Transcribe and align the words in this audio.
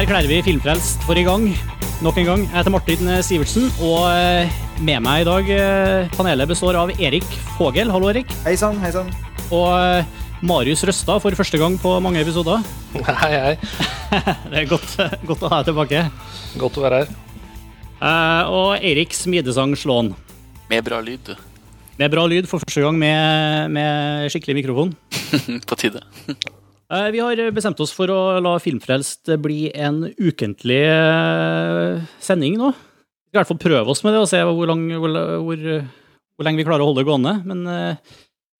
erklærer 0.00 0.28
vi 0.30 0.40
Filmfrelst 0.44 1.02
for 1.04 1.18
i 1.18 1.24
gang. 1.26 1.50
Nok 2.00 2.16
en 2.22 2.28
gang. 2.28 2.42
Jeg 2.46 2.54
heter 2.56 2.72
Martin 2.72 3.10
Sivertsen, 3.26 3.66
og 3.84 4.06
eh, 4.08 4.52
med 4.80 5.02
meg 5.04 5.22
i 5.22 5.26
dag 5.28 5.50
eh, 5.52 6.06
panelet 6.14 6.48
består 6.48 6.78
av 6.80 6.92
Erik 6.96 7.26
Fogel. 7.58 7.90
Hallo, 7.92 8.08
Erik. 8.08 8.30
Hei 8.46 8.54
sann, 8.56 8.78
hei 8.80 8.92
sann. 8.94 9.10
Og 9.52 9.66
eh, 9.76 10.08
Marius 10.46 10.86
Røstad 10.88 11.20
for 11.20 11.36
første 11.36 11.60
gang 11.60 11.76
på 11.82 11.92
mange 12.00 12.22
episoder. 12.22 12.64
Hei, 13.20 13.34
hei. 13.34 13.56
Det 14.50 14.62
er 14.62 14.70
godt, 14.70 14.94
godt 15.28 15.44
å 15.44 15.50
ha 15.52 15.60
deg 15.60 15.68
tilbake. 15.68 16.04
Godt 16.62 16.80
å 16.80 16.86
være 16.86 17.02
her. 17.02 17.12
Eh, 18.00 18.54
Og 18.56 18.70
Eirik 18.80 19.12
Smidesang 19.16 19.76
Slåen. 19.78 20.14
Med 20.72 20.86
bra 20.86 21.02
lyd. 21.04 21.34
Med 22.00 22.14
bra 22.14 22.24
lyd 22.30 22.48
for 22.48 22.64
første 22.64 22.86
gang 22.86 22.96
med, 22.96 23.68
med 23.76 24.32
skikkelig 24.32 24.62
mikrofon. 24.62 24.96
På 25.68 25.76
tide. 25.76 26.00
Eh, 26.90 27.10
Vi 27.14 27.20
har 27.22 27.50
bestemt 27.54 27.80
oss 27.80 27.92
for 27.94 28.10
å 28.10 28.20
la 28.42 28.56
Filmfrelst 28.62 29.30
bli 29.42 29.68
en 29.74 30.08
ukentlig 30.18 30.80
eh, 30.90 32.00
sending 32.22 32.58
nå. 32.58 32.72
Vi 32.74 33.30
skal 33.30 33.38
i 33.38 33.40
hvert 33.44 33.52
fall 33.52 33.62
prøve 33.62 33.92
oss 33.92 34.02
med 34.02 34.16
det 34.16 34.24
og 34.24 34.30
se 34.30 34.40
hvor, 34.42 34.66
lang, 34.66 34.82
hvor, 34.98 35.14
hvor, 35.46 35.62
hvor 36.34 36.48
lenge 36.48 36.58
vi 36.58 36.66
klarer 36.66 36.82
å 36.82 36.90
holde 36.90 37.04
det 37.04 37.10
gående. 37.10 37.36
Men 37.46 37.62
eh, 37.70 38.16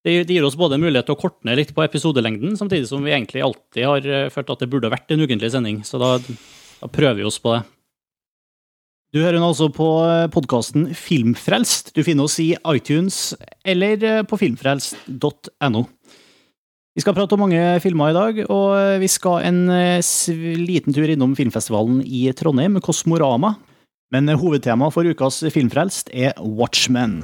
det 0.06 0.30
gir 0.30 0.46
oss 0.46 0.56
både 0.56 0.78
mulighet 0.80 1.10
til 1.10 1.18
å 1.18 1.20
korte 1.20 1.42
ned 1.48 1.58
litt 1.58 1.74
på 1.74 1.82
episodelengden, 1.84 2.54
samtidig 2.56 2.86
som 2.88 3.02
vi 3.04 3.12
egentlig 3.12 3.42
alltid 3.44 3.84
har 3.84 4.30
følt 4.32 4.54
at 4.54 4.62
det 4.62 4.70
burde 4.72 4.92
vært 4.94 5.10
en 5.12 5.26
ukentlig 5.26 5.50
sending. 5.52 5.82
Så 5.84 5.98
da, 6.00 6.14
da 6.22 6.88
prøver 6.88 7.18
vi 7.18 7.26
oss 7.28 7.40
på 7.42 7.56
det. 7.56 7.64
Du 9.10 9.18
hører 9.18 9.42
nå 9.42 9.48
altså 9.50 9.66
på 9.74 9.88
podkasten 10.30 10.92
Filmfrelst. 10.94 11.90
Du 11.98 12.04
finner 12.06 12.30
oss 12.30 12.38
i 12.38 12.52
iTunes 12.70 13.34
eller 13.66 14.22
på 14.30 14.38
filmfrelst.no. 14.38 15.82
Vi 16.90 17.04
skal 17.04 17.14
prate 17.14 17.36
om 17.36 17.44
mange 17.44 17.78
filmer 17.84 18.10
i 18.10 18.14
dag, 18.16 18.38
og 18.50 18.98
vi 18.98 19.06
skal 19.06 19.44
en 19.46 19.60
eh, 19.70 20.02
liten 20.58 20.94
tur 20.94 21.06
innom 21.06 21.36
filmfestivalen 21.38 22.00
i 22.02 22.24
Trondheim, 22.34 22.80
Kosmorama. 22.82 23.54
Men 24.10 24.26
hovedtemaet 24.26 24.42
hovedtema 24.42 24.88
for 24.90 25.06
ukas 25.06 25.38
Filmfrelst 25.54 26.10
er 26.10 26.34
Watchmen. 26.42 27.22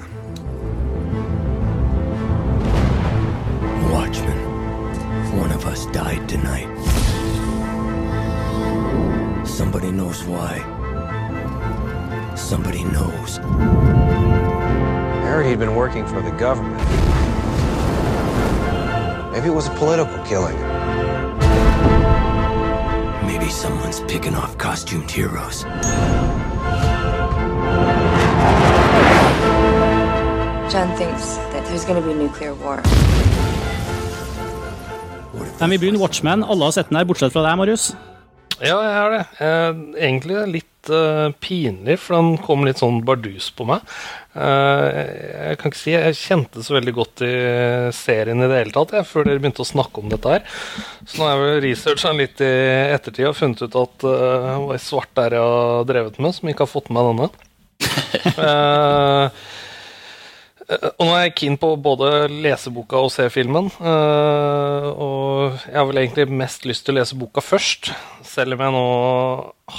Watchmen. 3.91 4.39
one 5.34 5.50
of 5.50 5.67
us 5.67 5.87
died 5.87 6.28
tonight. 6.28 6.70
Somebody 9.44 9.91
knows 9.91 10.22
why. 10.25 10.62
Somebody 12.37 12.84
knows. 12.84 13.39
Harry 15.27 15.44
had 15.44 15.50
he'd 15.50 15.59
been 15.59 15.75
working 15.75 16.06
for 16.06 16.22
the 16.22 16.31
government. 16.39 17.16
Maybe 19.37 19.48
it 19.48 19.55
was 19.55 19.69
a 19.69 19.75
political 19.77 20.17
killing. 20.25 20.56
Maybe 23.27 23.51
someone's 23.51 24.01
picking 24.09 24.34
off 24.34 24.56
costumed 24.56 25.11
heroes. 25.11 25.65
John 30.73 30.89
thinks 30.97 31.37
that 31.53 31.67
there's 31.67 31.84
going 31.84 32.01
to 32.01 32.09
be 32.09 32.12
a 32.12 32.17
nuclear 32.17 32.55
war. 32.55 32.77
What 35.33 35.48
if 35.48 35.61
Men 35.61 35.71
vi 35.71 35.78
begynner 35.78 36.00
Watchmen. 36.00 36.45
Alle 36.45 36.65
har 36.65 36.73
sett 36.73 36.89
den 36.89 36.97
her, 36.97 37.05
bortsett 37.05 37.33
fra 37.33 37.43
deg, 37.45 37.59
Marius. 37.59 37.91
Ja, 38.56 38.81
jeg 38.81 38.95
har 38.97 39.11
det. 39.11 39.25
Eh, 39.39 39.73
egentlig 40.09 40.47
litt 40.48 40.76
eh, 40.92 41.29
pinlig, 41.42 41.98
for 42.03 42.17
den 42.19 42.37
kom 42.45 42.65
litt 42.67 42.83
sånn 42.83 43.03
bardus 43.06 43.48
på 43.56 43.67
meg. 43.69 43.84
Uh, 44.37 44.84
jeg 44.93 45.56
kan 45.56 45.73
ikke 45.73 45.81
si 45.81 45.95
jeg 45.95 46.17
kjente 46.19 46.61
så 46.61 46.75
veldig 46.77 46.93
godt 46.93 47.23
i 47.25 47.31
serien 47.97 48.43
i 48.44 48.49
det 48.50 48.59
hele 48.59 48.75
tatt, 48.75 48.93
jeg, 48.99 49.09
før 49.09 49.25
dere 49.25 49.41
begynte 49.41 49.65
å 49.65 49.69
snakke 49.69 50.03
om 50.03 50.12
dette 50.12 50.34
her. 50.34 50.44
Så 51.09 51.16
nå 51.16 51.25
har 51.25 51.33
jeg 51.33 51.43
vel 51.43 51.62
researcha 51.65 52.12
litt 52.19 52.43
i 52.44 52.53
ettertid 52.93 53.31
og 53.31 53.38
funnet 53.38 53.65
ut 53.65 53.81
at 53.81 54.06
uh, 54.06 54.53
var 54.66 54.77
i 54.77 54.83
svart 54.83 55.12
der 55.16 55.38
jeg 55.38 55.53
har 55.56 55.88
drevet 55.88 56.21
med, 56.21 56.37
som 56.37 56.53
ikke 56.53 56.66
har 56.66 56.75
fått 56.75 56.93
med 56.93 57.00
meg 57.00 57.12
denne. 57.15 57.32
Eh, 58.37 59.31
Og 60.66 61.03
nå 61.06 61.12
er 61.15 61.27
jeg 61.28 61.34
keen 61.38 61.56
på 61.62 61.69
både 61.78 62.27
leseboka 62.32 62.99
og 62.99 63.12
se 63.15 63.28
filmen. 63.31 63.69
eh, 63.78 64.87
og 64.91 65.60
jeg 65.62 65.77
har 65.78 65.87
vel 65.87 66.00
egentlig 66.00 66.27
mest 66.43 66.66
lyst 66.66 66.87
til 66.87 66.97
å 66.97 66.99
lese 66.99 67.19
boka 67.19 67.44
først. 67.44 67.93
Selv 68.27 68.56
om 68.56 68.65
jeg 68.65 68.75
nå 68.75 68.87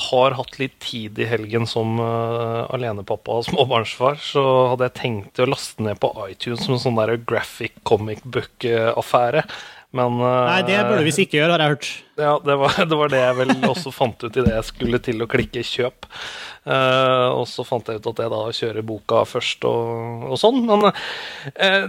har 0.07 0.37
hatt 0.39 0.59
litt 0.61 0.77
tid 0.83 1.19
i 1.19 1.27
helgen 1.27 1.67
som 1.67 1.99
eh, 1.99 2.61
alenepappa 2.71 3.39
og 3.41 3.45
småbarnsfar, 3.49 4.21
så 4.23 4.43
hadde 4.71 4.87
jeg 4.87 4.99
tenkt 5.01 5.43
å 5.43 5.49
laste 5.51 5.83
ned 5.83 5.99
på 5.99 6.13
iTunes 6.29 6.63
som 6.63 6.77
en 6.77 6.83
sånn 6.85 7.01
der 7.01 7.17
graphic 7.19 7.75
comic 7.87 8.23
book-affære. 8.23 9.43
Men 9.95 10.19
eh, 10.19 10.41
Nei, 10.49 10.59
det 10.67 10.81
burde 10.83 11.05
vi 11.05 11.13
ikke 11.23 11.39
gjøre, 11.39 11.53
har 11.55 11.63
jeg 11.63 11.75
hørt. 11.75 11.89
ja, 12.19 12.33
det 12.43 12.57
var, 12.59 12.77
det 12.91 12.99
var 12.99 13.13
det 13.13 13.23
jeg 13.23 13.37
vel 13.39 13.55
også 13.69 13.93
fant 13.95 14.25
ut 14.25 14.35
idet 14.35 14.55
jeg 14.55 14.67
skulle 14.67 14.99
til 15.03 15.23
å 15.23 15.29
klikke 15.31 15.63
kjøp. 15.63 16.09
Uh, 16.67 17.31
og 17.31 17.45
så 17.47 17.63
fant 17.63 17.87
jeg 17.87 18.01
ut 18.01 18.09
at 18.11 18.21
jeg 18.25 18.31
da 18.33 18.41
kjører 18.59 18.83
boka 18.83 19.23
først 19.23 19.63
og, 19.69 20.27
og 20.33 20.41
sånn. 20.41 20.65
Men 20.67 20.89
uh, 20.89 21.85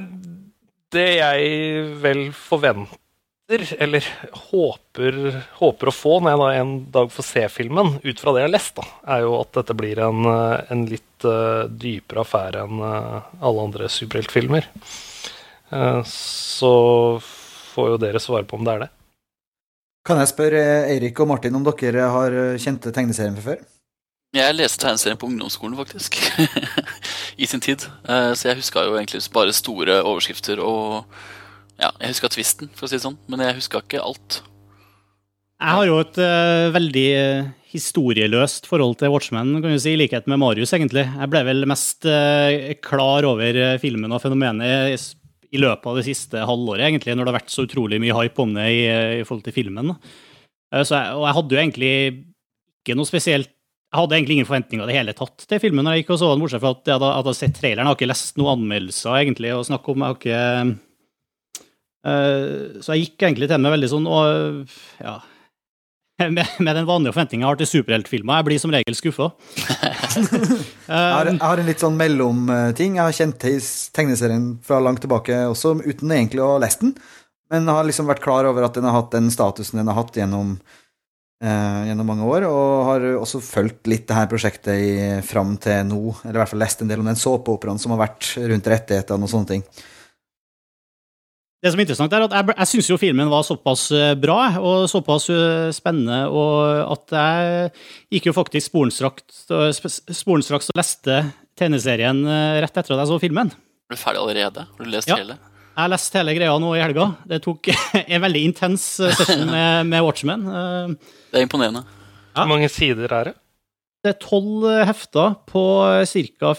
det 0.95 1.09
jeg 1.19 1.85
vel 2.03 2.29
forventer, 2.37 3.65
eller 3.81 4.05
håper, 4.51 5.19
håper 5.59 5.91
å 5.91 5.95
få 5.95 6.19
når 6.21 6.31
jeg 6.31 6.41
da 6.41 6.49
en 6.61 6.73
dag 6.95 7.11
får 7.13 7.27
se 7.27 7.45
filmen, 7.53 7.95
ut 8.05 8.21
fra 8.21 8.35
det 8.35 8.45
jeg 8.45 8.49
har 8.49 8.55
lest, 8.55 8.79
da, 8.79 8.87
er 9.17 9.25
jo 9.25 9.35
at 9.41 9.53
dette 9.57 9.77
blir 9.77 10.01
en, 10.05 10.29
eh, 10.29 10.73
en 10.73 10.85
litt 10.89 11.27
uh, 11.29 11.65
dypere 11.69 12.23
affære 12.25 12.65
enn 12.67 12.83
uh, 12.85 13.29
alle 13.41 13.67
andre 13.69 13.89
superheltfilmer. 13.93 14.69
Uh, 15.73 16.01
så 16.09 16.73
får 17.79 17.95
jo 17.95 18.01
dere 18.03 18.23
svare 18.23 18.49
på 18.49 18.59
om 18.59 18.67
det 18.67 18.75
er 18.75 18.87
det. 18.87 18.93
Kan 20.09 20.21
jeg 20.23 20.31
spørre 20.31 20.61
eh, 20.61 20.95
Eirik 20.95 21.19
og 21.21 21.29
Martin 21.29 21.57
om 21.59 21.67
dere 21.67 22.07
har 22.15 22.33
eh, 22.35 22.61
kjente 22.63 22.93
tegneserien 22.95 23.37
fra 23.39 23.53
før? 23.53 23.67
Jeg 24.37 24.57
leste 24.57 24.81
tegneserien 24.83 25.19
på 25.21 25.29
ungdomsskolen, 25.29 25.77
faktisk. 25.79 26.19
I 27.43 27.49
sin 27.49 27.65
tid. 27.65 27.85
Eh, 28.09 28.33
Så 28.37 28.49
jeg 28.49 28.61
huska 28.61 28.87
jo 28.87 28.97
egentlig 28.97 29.23
bare 29.35 29.57
store 29.57 30.01
overskrifter 30.03 30.63
og 30.65 31.05
Ja, 31.79 31.93
jeg 32.01 32.17
huska 32.17 32.27
tvisten, 32.35 32.71
for 32.75 32.89
å 32.89 32.91
si 32.91 32.97
det 32.97 33.05
sånn, 33.05 33.21
men 33.31 33.45
jeg 33.45 33.61
huska 33.61 33.85
ikke 33.85 34.03
alt. 34.03 34.41
Jeg 35.63 35.75
har 35.77 35.85
jo 35.87 36.01
et 36.03 36.17
uh, 36.19 36.73
veldig 36.75 37.05
historieløst 37.71 38.67
forhold 38.67 38.97
til 38.99 39.13
Watchmen, 39.15 39.53
kan 39.63 39.75
du 39.75 39.79
si, 39.79 39.93
i 39.95 40.01
likhet 40.01 40.27
med 40.27 40.41
Marius, 40.43 40.73
egentlig. 40.75 41.05
Jeg 41.07 41.31
ble 41.31 41.45
vel 41.47 41.63
mest 41.71 42.03
uh, 42.11 42.75
klar 42.83 43.27
over 43.31 43.79
filmen 43.79 44.11
og 44.11 44.25
fenomenet 44.25 44.99
i 45.55 45.61
løpet 45.61 45.87
av 45.91 45.99
det 45.99 46.07
siste 46.09 46.43
halvåret, 46.49 46.87
egentlig, 46.89 47.15
når 47.17 47.27
det 47.27 47.33
har 47.33 47.39
vært 47.41 47.55
så 47.55 47.65
utrolig 47.67 48.01
mye 48.03 48.17
hype 48.17 48.43
om 48.45 48.57
det 48.57 48.67
i, 48.73 48.83
i 49.21 49.23
forhold 49.27 49.47
til 49.47 49.57
filmen. 49.57 49.95
Eh, 49.95 50.83
jeg, 50.85 51.15
og 51.15 51.25
jeg 51.25 51.37
hadde 51.39 51.55
jo 51.55 51.63
egentlig 51.63 51.93
ikke 52.83 52.99
noe 52.99 53.09
spesielt 53.09 53.55
Jeg 53.89 53.97
hadde 54.03 54.17
egentlig 54.19 54.35
ingen 54.37 54.49
forventninger 54.49 54.85
i 54.85 54.91
det 54.91 54.97
hele 54.99 55.13
tatt 55.17 55.47
til 55.49 55.61
filmen 55.63 55.87
når 55.87 55.95
jeg 55.95 56.03
gikk 56.03 56.11
og 56.13 56.19
så 56.21 56.27
den, 56.29 56.43
bortsett 56.45 56.61
fra 56.61 56.75
at 56.75 56.91
jeg 56.91 56.99
hadde, 56.99 57.13
hadde 57.17 57.33
sett 57.39 57.55
traileren. 57.57 57.87
Jeg 57.87 57.89
har 57.89 57.97
ikke 57.97 58.09
lest 58.11 58.37
noen 58.37 58.51
anmeldelser 58.59 59.15
egentlig 59.17 59.53
å 59.57 59.63
snakke 59.65 59.95
om. 59.95 60.05
Jeg 60.05 60.11
har 60.11 60.19
ikke 60.19 60.43
uh, 62.05 62.83
Så 62.85 62.93
jeg 62.93 63.07
gikk 63.07 63.25
egentlig 63.31 63.49
til 63.49 63.63
med 63.65 63.73
veldig 63.79 63.91
sånn 63.95 64.11
og 64.13 64.77
ja 65.01 65.15
med, 66.37 66.47
med 66.59 66.75
den 66.75 66.87
vanlige 66.89 67.15
forventninga 67.15 67.45
jeg 67.45 67.53
har 67.53 67.61
til 67.61 67.71
superheltfilmer. 67.71 68.41
Jeg 68.41 68.47
blir 68.49 68.63
som 68.63 68.73
regel 68.75 68.97
skuffa. 68.99 69.31
Jeg 70.89 71.05
jeg 71.29 71.39
har 71.45 71.61
en 71.61 71.69
litt 71.69 71.83
sånn 71.83 71.99
mellomting. 71.99 72.97
Jeg 72.97 73.05
har 73.05 73.15
kjent 73.15 73.47
tegneserien 73.95 74.47
fra 74.65 74.81
langt 74.81 75.03
tilbake 75.05 75.37
også, 75.51 75.75
uten 75.85 76.15
egentlig 76.17 76.41
å 76.41 76.55
ha 76.55 76.63
lest 76.63 76.81
den. 76.81 76.95
Men 77.53 77.69
har 77.69 77.85
liksom 77.85 78.09
vært 78.09 78.23
klar 78.25 78.49
over 78.49 78.65
at 78.67 78.77
den 78.77 78.89
har 78.89 78.97
hatt 78.97 79.13
den 79.13 79.29
statusen 79.33 79.81
den 79.81 79.89
har 79.89 79.99
hatt 79.99 80.17
gjennom, 80.17 80.57
eh, 81.45 81.83
gjennom 81.91 82.09
mange 82.09 82.25
år. 82.25 82.49
Og 82.49 82.89
har 82.89 83.07
også 83.21 83.43
fulgt 83.45 83.87
litt 83.93 84.09
det 84.09 84.17
her 84.17 84.31
prosjektet 84.33 84.75
i, 84.75 84.97
fram 85.25 85.55
til 85.61 85.87
nå, 85.93 86.03
eller 86.25 86.41
i 86.41 86.43
hvert 86.43 86.55
fall 86.55 86.65
lest 86.65 86.83
en 86.83 86.91
del 86.91 87.05
om 87.05 87.13
den 87.13 87.21
såpeoperaen 87.21 87.81
som 87.81 87.95
har 87.95 88.03
vært 88.07 88.33
rundt 88.41 88.73
rettighetene 88.75 89.29
og 89.29 89.33
sånne 89.35 89.53
ting. 89.53 89.67
Det 91.59 91.73
som 91.73 91.81
er 91.81 91.85
interessant 91.89 92.13
er 92.15 92.23
at 92.29 92.35
Jeg, 92.37 92.47
jeg 92.55 92.69
syns 92.71 92.89
jo 92.93 92.97
filmen 93.03 93.31
var 93.33 93.43
såpass 93.43 93.89
eh, 93.97 94.13
bra 94.21 94.37
og 94.63 94.85
såpass 94.91 95.25
eh, 95.35 95.71
spennende, 95.75 96.21
og 96.31 96.93
at 96.95 97.15
jeg 97.19 97.73
gikk 98.15 98.29
jo 98.31 98.35
faktisk 98.37 98.71
sporenstraks 98.71 99.41
sp- 99.75 100.15
sporenstraks 100.15 100.71
og 100.71 100.79
leste 100.79 101.17
tegneserien 101.59 102.21
eh, 102.31 102.61
rett 102.63 102.79
etter 102.79 102.95
at 102.95 103.03
jeg 103.03 103.11
så 103.11 103.19
filmen. 103.23 103.51
Er 103.91 103.97
du 103.97 103.99
ferdig 103.99 104.23
allerede? 104.23 104.67
Har 104.71 104.85
du 104.87 104.93
lest 104.93 105.11
Ja. 105.11 105.17
hele? 105.19 105.39
Jeg 105.79 105.83
har 105.85 105.91
lest 105.93 106.15
hele 106.19 106.33
greia 106.35 106.55
nå 106.59 106.71
i 106.75 106.81
helga. 106.83 107.05
Det 107.31 107.41
tok 107.45 107.69
en 108.05 108.23
veldig 108.23 108.45
intens 108.53 108.87
eh, 109.03 109.13
session 109.19 109.45
med, 109.57 109.87
med 109.91 110.07
Watchmen. 110.07 110.47
Eh, 110.47 110.97
Det 111.35 111.43
er 111.43 111.47
imponerende. 111.49 111.83
Ja. 111.83 112.45
Hvor 112.45 112.53
mange 112.55 112.71
sider 112.71 113.11
er 113.19 113.33
det? 113.33 113.37
Det 114.07 114.13
er 114.15 114.19
tolv 114.23 114.63
eh, 114.71 114.85
hefter 114.87 115.35
på 115.51 115.63
ca. 116.07 116.55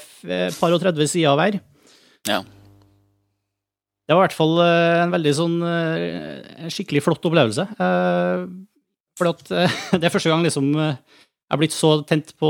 par 0.59 0.75
og 0.75 0.81
30 0.83 1.07
sider 1.15 1.39
hver. 1.39 1.61
Ja. 2.27 2.41
Det 4.09 4.15
var 4.17 4.23
i 4.23 4.25
hvert 4.25 4.39
fall 4.39 4.55
eh, 4.63 4.99
en 5.03 5.11
veldig 5.13 5.31
sånn 5.37 5.57
eh, 5.69 6.69
skikkelig 6.73 7.03
flott 7.05 7.25
opplevelse. 7.29 7.67
Eh, 7.77 8.45
For 9.19 9.29
det 10.01 10.07
er 10.07 10.13
første 10.13 10.31
gang 10.31 10.41
liksom 10.41 10.71
jeg 10.73 11.53
har 11.53 11.59
blitt 11.61 11.73
så 11.73 11.91
tent 12.09 12.31
på, 12.37 12.49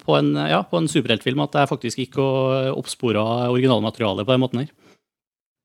på 0.00 0.16
en, 0.16 0.30
ja, 0.48 0.62
en 0.76 0.88
superheltfilm 0.88 1.42
at 1.44 1.56
jeg 1.56 1.68
faktisk 1.68 2.00
gikk 2.00 2.18
og 2.20 2.78
oppspora 2.80 3.22
originalmaterialet 3.52 4.24
på 4.24 4.34
den 4.34 4.42
måten 4.42 4.62
her. 4.62 4.72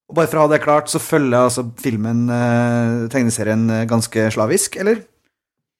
Og 0.09 0.15
bare 0.17 0.31
for 0.31 0.39
å 0.39 0.45
ha 0.45 0.51
det 0.51 0.61
klart, 0.63 0.87
så 0.91 1.01
følger 1.03 1.37
altså 1.37 1.65
filmen 1.83 2.23
tegneserien 3.11 3.67
ganske 3.87 4.29
slavisk, 4.31 4.79
eller? 4.79 5.03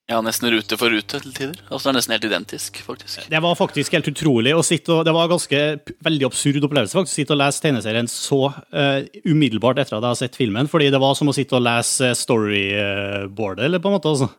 Ja, 0.09 0.17
nesten 0.25 0.49
rute 0.49 0.73
for 0.79 0.89
rute 0.89 1.19
til 1.21 1.33
tider. 1.35 1.59
Altså 1.69 1.85
Det 1.85 1.91
er 1.91 1.97
nesten 1.99 2.13
helt 2.15 2.23
identisk, 2.25 2.79
faktisk. 2.81 3.27
Det 3.29 3.41
var 3.45 3.57
faktisk 3.57 3.93
helt 3.93 4.07
utrolig 4.09 4.55
å 4.57 4.63
sitte 4.65 4.95
og 4.95 5.03
Det 5.05 5.13
var 5.13 5.27
en 5.27 5.33
ganske 5.35 5.59
veldig 6.07 6.25
absurd 6.25 6.65
opplevelse 6.65 6.97
faktisk, 6.97 7.13
å 7.13 7.19
sitte 7.19 7.35
og 7.35 7.41
lese 7.43 7.61
tegneserien 7.61 8.09
så 8.09 8.39
uh, 8.49 9.01
umiddelbart 9.21 9.77
etter 9.83 9.99
at 9.99 10.01
jeg 10.01 10.09
har 10.09 10.17
sett 10.17 10.39
filmen, 10.39 10.69
fordi 10.71 10.87
det 10.89 11.01
var 11.03 11.13
som 11.17 11.29
å 11.29 11.35
sitte 11.37 11.59
og 11.59 11.61
lese 11.67 12.09
storyboardet, 12.17 13.67
eller 13.67 13.83
på 13.83 13.91
en 13.91 13.97
måte. 13.99 14.15
altså. 14.15 14.31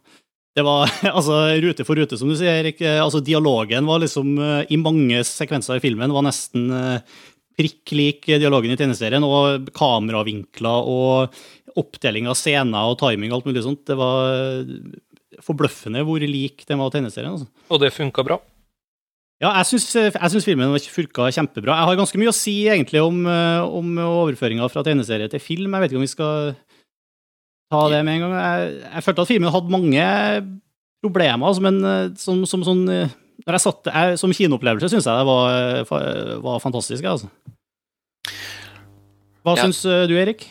Det 0.59 0.65
var 0.67 0.91
altså 1.21 1.37
rute 1.63 1.87
for 1.87 2.03
rute, 2.03 2.19
som 2.19 2.33
du 2.33 2.35
sier, 2.35 2.65
Erik. 2.65 2.83
Altså, 2.91 3.21
dialogen 3.23 3.87
var 3.87 4.03
liksom 4.03 4.33
uh, 4.43 4.65
I 4.67 4.81
mange 4.83 5.23
sekvenser 5.29 5.79
i 5.79 5.85
filmen 5.85 6.11
var 6.17 6.27
nesten 6.27 6.67
uh, 6.75 7.21
prikk 7.61 7.95
lik 7.95 8.27
dialogen 8.27 8.75
i 8.75 8.81
tegneserien, 8.81 9.23
og 9.23 9.71
kameravinkler 9.77 10.91
og 10.91 11.79
oppdeling 11.79 12.27
av 12.27 12.35
scener 12.35 12.91
og 12.91 12.99
timing 12.99 13.31
og 13.31 13.39
alt 13.39 13.49
mulig 13.53 13.63
sånt. 13.63 13.85
Det 13.87 13.95
var 13.95 14.35
forbløffende 15.45 16.03
hvor 16.07 16.23
lik 16.25 16.65
den 16.69 16.81
var 16.81 16.91
tegneserien. 16.95 17.37
Altså. 17.37 17.47
Og 17.71 17.81
det 17.83 17.93
funka 17.95 18.25
bra? 18.27 18.41
Ja, 19.41 19.55
jeg 19.63 19.81
syns 19.81 20.45
filmen 20.45 20.75
funka 20.93 21.31
kjempebra. 21.33 21.79
Jeg 21.79 21.89
har 21.89 22.01
ganske 22.03 22.21
mye 22.21 22.33
å 22.33 22.37
si 22.37 22.57
egentlig 22.69 23.01
om, 23.01 23.23
eh, 23.25 23.63
om 23.65 23.95
overføringa 24.05 24.69
fra 24.69 24.85
tegneserie 24.85 25.31
til 25.33 25.41
film. 25.41 25.73
Jeg 25.73 25.81
vet 25.81 25.95
ikke 25.95 26.01
om 26.03 26.05
vi 26.05 26.13
skal 26.13 26.53
ta 27.73 27.89
det 27.89 28.03
med 28.05 28.19
en 28.19 28.27
gang. 28.27 28.37
Jeg, 28.37 28.75
jeg 28.85 29.07
følte 29.07 29.25
at 29.25 29.33
filmen 29.33 29.55
hadde 29.55 29.73
mange 29.73 30.05
problemer, 31.01 31.47
altså, 31.49 31.65
men 31.65 31.81
eh, 31.81 32.13
som, 32.21 32.45
som, 32.45 32.67
sånn, 32.67 32.85
når 32.85 33.57
jeg 33.57 33.65
satt, 33.65 33.89
jeg, 33.89 34.21
som 34.21 34.37
kinoopplevelse 34.37 34.93
syns 34.93 35.09
jeg 35.09 35.23
det 35.23 35.29
var, 35.31 36.41
var 36.45 36.61
fantastisk. 36.61 37.09
Altså. 37.09 37.31
Hva 39.41 39.57
ja. 39.57 39.65
syns 39.65 39.81
du, 40.11 40.19
Erik? 40.21 40.45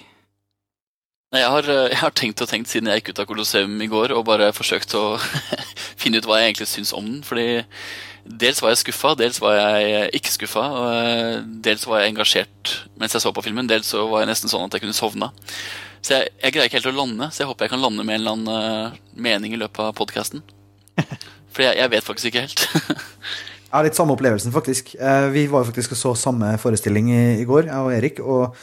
Nei, 1.29 1.43
jeg 1.43 1.49
har, 1.53 1.67
eh, 1.69 1.87
jeg 1.91 1.99
har, 2.01 2.13
tenkt 2.17 2.41
og 2.41 2.49
tenkt 2.49 2.71
siden 2.71 2.87
jeg 2.89 3.03
gikk 3.03 3.11
ut 3.11 3.19
av 3.21 3.27
Colosseum 3.29 3.73
i 3.85 3.87
går 3.89 4.15
og 4.15 4.23
bare 4.25 4.47
forsøkt 4.49 4.95
å 4.97 5.03
finne 6.01 6.17
ut 6.17 6.25
hva 6.25 6.39
jeg 6.39 6.49
egentlig 6.49 6.69
syns 6.71 6.89
om 6.97 7.05
den. 7.05 7.19
Fordi 7.25 7.61
dels 8.25 8.61
var 8.63 8.73
jeg 8.73 8.79
skuffa, 8.81 9.11
dels 9.19 9.37
var 9.43 9.59
jeg 9.59 10.07
ikke 10.17 10.33
skuffa. 10.33 10.63
Eh, 10.87 11.35
dels 11.67 11.85
var 11.85 12.01
jeg 12.01 12.15
engasjert 12.15 12.73
mens 12.97 13.13
jeg 13.13 13.21
så 13.21 13.33
på 13.35 13.43
filmen, 13.45 13.69
dels 13.69 13.91
så 13.93 14.07
var 14.09 14.23
jeg 14.23 14.31
nesten 14.31 14.49
sånn 14.49 14.65
at 14.65 14.73
jeg 14.73 14.87
kunne 14.87 14.97
sovna. 14.97 15.29
Så 16.01 16.15
jeg, 16.15 16.31
jeg 16.39 16.55
greier 16.55 16.71
ikke 16.71 16.79
helt 16.79 16.89
å 16.89 16.95
lande, 16.97 17.29
så 17.29 17.43
jeg 17.43 17.51
håper 17.51 17.67
jeg 17.67 17.75
kan 17.75 17.85
lande 17.85 18.07
med 18.07 18.15
en 18.15 18.23
eller 18.23 18.35
annen 18.39 18.89
uh, 18.89 18.97
mening 19.13 19.53
i 19.53 19.61
løpet 19.61 19.83
av 19.83 19.93
podkasten. 19.99 20.41
For 21.53 21.65
jeg, 21.65 21.77
jeg, 21.77 21.91
vet 21.93 22.07
faktisk 22.07 22.31
ikke 22.31 22.45
helt. 22.47 22.65
jeg 23.67 23.75
har 23.75 23.85
litt 23.85 23.99
samme 23.99 24.15
opplevelsen, 24.15 24.55
faktisk. 24.55 24.95
Vi 25.35 25.45
var 25.51 25.67
faktisk 25.67 25.93
og 25.93 25.99
så 25.99 26.17
samme 26.23 26.55
forestilling 26.61 27.09
i, 27.11 27.23
i 27.43 27.47
går, 27.49 27.67
jeg 27.69 27.85
og 27.85 27.93
Erik. 27.93 28.21
og 28.23 28.57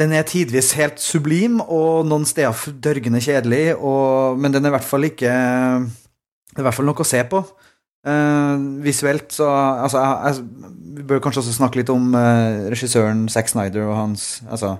den 0.00 0.14
er 0.16 0.26
tidvis 0.26 0.72
helt 0.78 1.02
sublim, 1.02 1.60
og 1.62 2.06
noen 2.08 2.24
steder 2.26 2.74
dørgende 2.82 3.22
kjedelig, 3.22 3.76
og, 3.76 4.40
men 4.40 4.54
den 4.54 4.64
er 4.64 4.72
i 4.72 4.76
hvert 4.76 4.88
fall 4.88 5.06
ikke 5.06 5.30
Det 5.30 6.58
er 6.58 6.64
i 6.64 6.66
hvert 6.66 6.76
fall 6.76 6.88
noe 6.88 7.04
å 7.04 7.06
se 7.06 7.20
på. 7.30 7.42
Uh, 8.04 8.82
visuelt 8.84 9.32
så 9.32 9.46
Altså, 9.48 10.00
jeg, 10.02 10.34
jeg, 10.34 10.72
vi 10.98 11.06
bør 11.08 11.22
kanskje 11.24 11.40
også 11.40 11.54
snakke 11.56 11.80
litt 11.80 11.92
om 11.92 12.10
uh, 12.12 12.66
regissøren 12.68 13.22
Zack 13.32 13.48
Snyder 13.48 13.86
og 13.86 13.96
hans 13.96 14.42
Altså, 14.44 14.74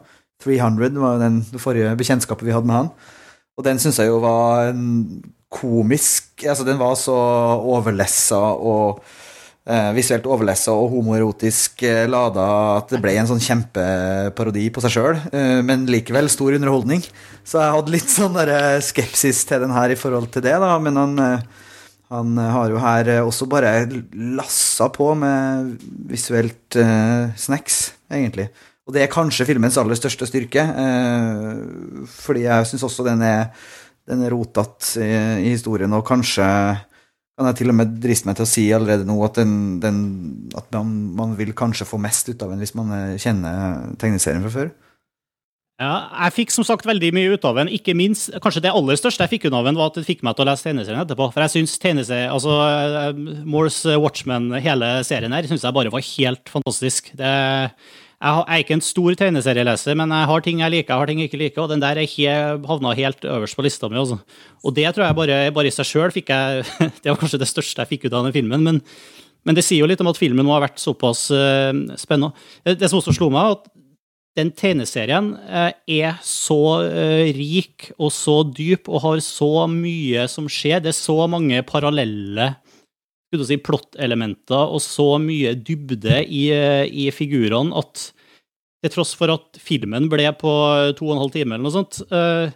300 0.45 0.99
var 1.01 1.23
den 1.23 1.39
det 1.49 1.63
forrige 1.63 1.95
bekjentskapet 1.97 2.45
vi 2.45 2.53
hadde 2.53 2.69
med 2.69 2.77
han. 2.77 2.91
Og 3.57 3.65
den 3.65 3.81
syns 3.81 4.01
jeg 4.03 4.11
jo 4.11 4.19
var 4.21 4.75
en 4.75 5.23
komisk 5.49 6.45
Altså, 6.45 6.67
den 6.69 6.81
var 6.83 6.99
så 7.01 7.17
overlessa 7.63 8.43
og 8.59 9.01
visuelt 9.97 10.27
overlessa 10.29 10.75
og 10.77 10.91
homoerotisk 10.93 11.87
eh, 11.89 12.03
lada 12.11 12.45
at 12.77 12.91
det 12.93 12.99
ble 13.01 13.15
en 13.17 13.31
sånn 13.31 13.41
kjempeparodi 13.41 14.67
på 14.69 14.83
seg 14.85 14.93
sjøl, 14.93 15.21
eh, 15.33 15.61
men 15.65 15.87
likevel 15.89 16.29
stor 16.29 16.53
underholdning. 16.59 17.01
Så 17.49 17.63
jeg 17.63 17.73
hadde 17.73 17.95
litt 17.95 18.13
sånn 18.13 18.37
der, 18.37 18.53
eh, 18.53 18.83
skepsis 18.85 19.41
til 19.49 19.65
den 19.65 19.73
her 19.73 19.95
i 19.95 19.97
forhold 19.97 20.29
til 20.35 20.45
det, 20.45 20.53
da, 20.61 20.75
men 20.85 21.01
han, 21.01 21.17
eh, 21.17 21.65
han 22.13 22.37
har 22.37 22.75
jo 22.75 22.85
her 22.85 23.09
eh, 23.15 23.25
også 23.25 23.49
bare 23.49 23.73
lassa 24.37 24.91
på 24.93 25.09
med 25.17 25.73
visuelt 26.13 26.77
snacks, 27.41 27.95
egentlig. 28.13 28.51
Og 28.85 28.93
det 28.93 29.07
er 29.07 29.13
kanskje 29.13 29.49
filmens 29.49 29.81
aller 29.81 29.97
største 29.97 30.29
styrke, 30.29 30.61
fordi 32.21 32.43
jeg 32.45 32.67
syns 32.69 32.85
også 32.85 33.07
den 33.07 33.23
er, 33.25 33.47
den 34.05 34.27
er 34.27 34.35
rotete 34.37 35.01
i, 35.01 35.15
i 35.49 35.55
historien, 35.55 35.93
og 35.97 36.05
kanskje 36.05 36.45
kan 37.35 37.51
jeg 37.51 37.61
til 37.61 37.73
og 37.73 37.79
med 37.81 37.97
driste 38.03 38.29
meg 38.29 38.39
til 38.39 38.47
å 38.47 38.51
si 38.51 38.65
allerede 38.75 39.07
nå 39.09 39.17
at, 39.27 39.41
den, 39.41 39.55
den, 39.83 40.01
at 40.55 40.69
man, 40.75 40.95
man, 41.19 41.35
vil 41.39 41.51
kanskje 41.57 41.87
få 41.89 41.99
mest 42.03 42.31
ut 42.31 42.43
av 42.45 42.53
den 42.53 42.63
hvis 42.63 42.77
man 42.79 42.93
eh, 42.95 43.21
kjenner 43.21 43.95
tegneserien 43.99 44.45
fra 44.47 44.55
før. 44.55 44.75
Ja, 45.83 45.95
jeg 46.23 46.35
fikk 46.37 46.53
som 46.55 46.63
sagt 46.63 46.87
veldig 46.87 47.09
mye 47.17 47.35
ut 47.35 47.47
av 47.49 47.59
den. 47.59 47.73
Ikke 47.75 47.97
minst, 47.99 48.29
Kanskje 48.43 48.63
det 48.63 48.71
aller 48.71 48.95
største 48.95 49.27
jeg 49.27 49.33
fikk 49.33 49.49
ut 49.49 49.57
av 49.59 49.67
den, 49.67 49.75
var 49.75 49.91
at 49.91 49.99
det 49.99 50.07
fikk 50.07 50.23
meg 50.23 50.37
til 50.39 50.45
å 50.45 50.49
lese 50.53 50.69
tegneserien 50.69 51.03
etterpå. 51.03 51.27
For 51.35 51.43
jeg 51.43 51.55
syns 51.57 51.75
tegneserien, 51.83 52.31
altså 52.31 52.55
eh, 52.63 53.43
Morse 53.43 53.99
Watchmen, 53.99 54.53
hele 54.63 54.95
serien 55.07 55.35
her, 55.35 55.51
syns 55.51 55.67
jeg 55.67 55.75
bare 55.75 55.91
var 55.91 56.07
helt 56.07 56.55
fantastisk. 56.55 57.11
Det 57.19 57.35
jeg 58.25 58.45
er 58.49 58.63
ikke 58.63 58.77
en 58.79 58.85
stor 58.85 59.17
tegneserieleser, 59.21 59.97
men 60.01 60.13
jeg 60.15 60.29
har 60.31 60.45
ting 60.45 60.63
jeg 60.63 60.73
liker, 60.73 60.95
jeg 60.95 61.03
har 61.03 61.11
ting 61.11 61.19
jeg 61.21 61.29
ikke 61.29 61.41
liker, 61.43 61.65
og 61.65 61.75
den 61.75 61.83
der 61.83 61.99
er 62.01 62.63
havna 62.65 62.95
helt 62.97 63.27
øverst 63.29 63.59
på 63.59 63.65
lista 63.67 63.91
mi. 63.93 64.01
Også. 64.01 64.17
Og 64.65 64.75
det 64.77 64.87
tror 64.95 65.05
jeg 65.05 65.19
bare, 65.19 65.37
bare 65.53 65.69
i 65.69 65.75
seg 65.75 65.89
sjøl 65.91 66.15
fikk 66.15 66.33
jeg 66.33 66.65
Det 67.03 67.11
var 67.11 67.21
kanskje 67.21 67.43
det 67.43 67.51
største 67.51 67.85
jeg 67.85 67.93
fikk 67.93 68.07
ut 68.09 68.17
av 68.17 68.25
den 68.25 68.37
filmen, 68.37 68.65
men, 68.65 68.81
men 69.45 69.59
det 69.59 69.67
sier 69.67 69.85
jo 69.85 69.91
litt 69.91 70.01
om 70.01 70.09
at 70.09 70.21
filmen 70.21 70.47
må 70.47 70.57
ha 70.57 70.63
vært 70.65 70.81
såpass 70.81 71.27
uh, 71.37 71.77
spennende. 72.01 72.33
Det 72.65 72.89
som 72.89 73.03
også 73.03 73.13
slo 73.19 73.29
meg, 73.35 73.59
at 73.59 73.69
den 74.41 74.55
tegneserien 74.57 75.35
uh, 75.45 75.71
er 75.85 76.17
så 76.25 76.81
rik 77.37 77.91
og 77.99 78.09
så 78.15 78.41
dyp 78.49 78.89
og 78.89 79.05
har 79.05 79.21
så 79.27 79.69
mye 79.69 80.25
som 80.33 80.49
skjer. 80.49 80.81
Det 80.81 80.95
er 80.95 81.03
så 81.03 81.21
mange 81.29 81.61
parallelle 81.69 82.55
si, 83.45 83.61
plott-elementer 83.61 84.73
og 84.73 84.81
så 84.81 85.17
mye 85.21 85.53
dybde 85.61 86.25
i, 86.25 86.47
i 86.89 87.11
figurene 87.13 87.75
at 87.85 88.14
til 88.85 88.93
tross 88.93 89.15
for 89.17 89.33
at 89.33 89.59
filmen 89.63 90.11
ble 90.13 90.29
på 90.37 90.53
to 90.99 91.09
og 91.09 91.17
en 91.17 91.23
halv 91.25 91.35
time 91.35 91.57
eller 91.57 91.65
noe 91.65 91.75
sånt, 91.75 92.03
eh, 92.13 92.53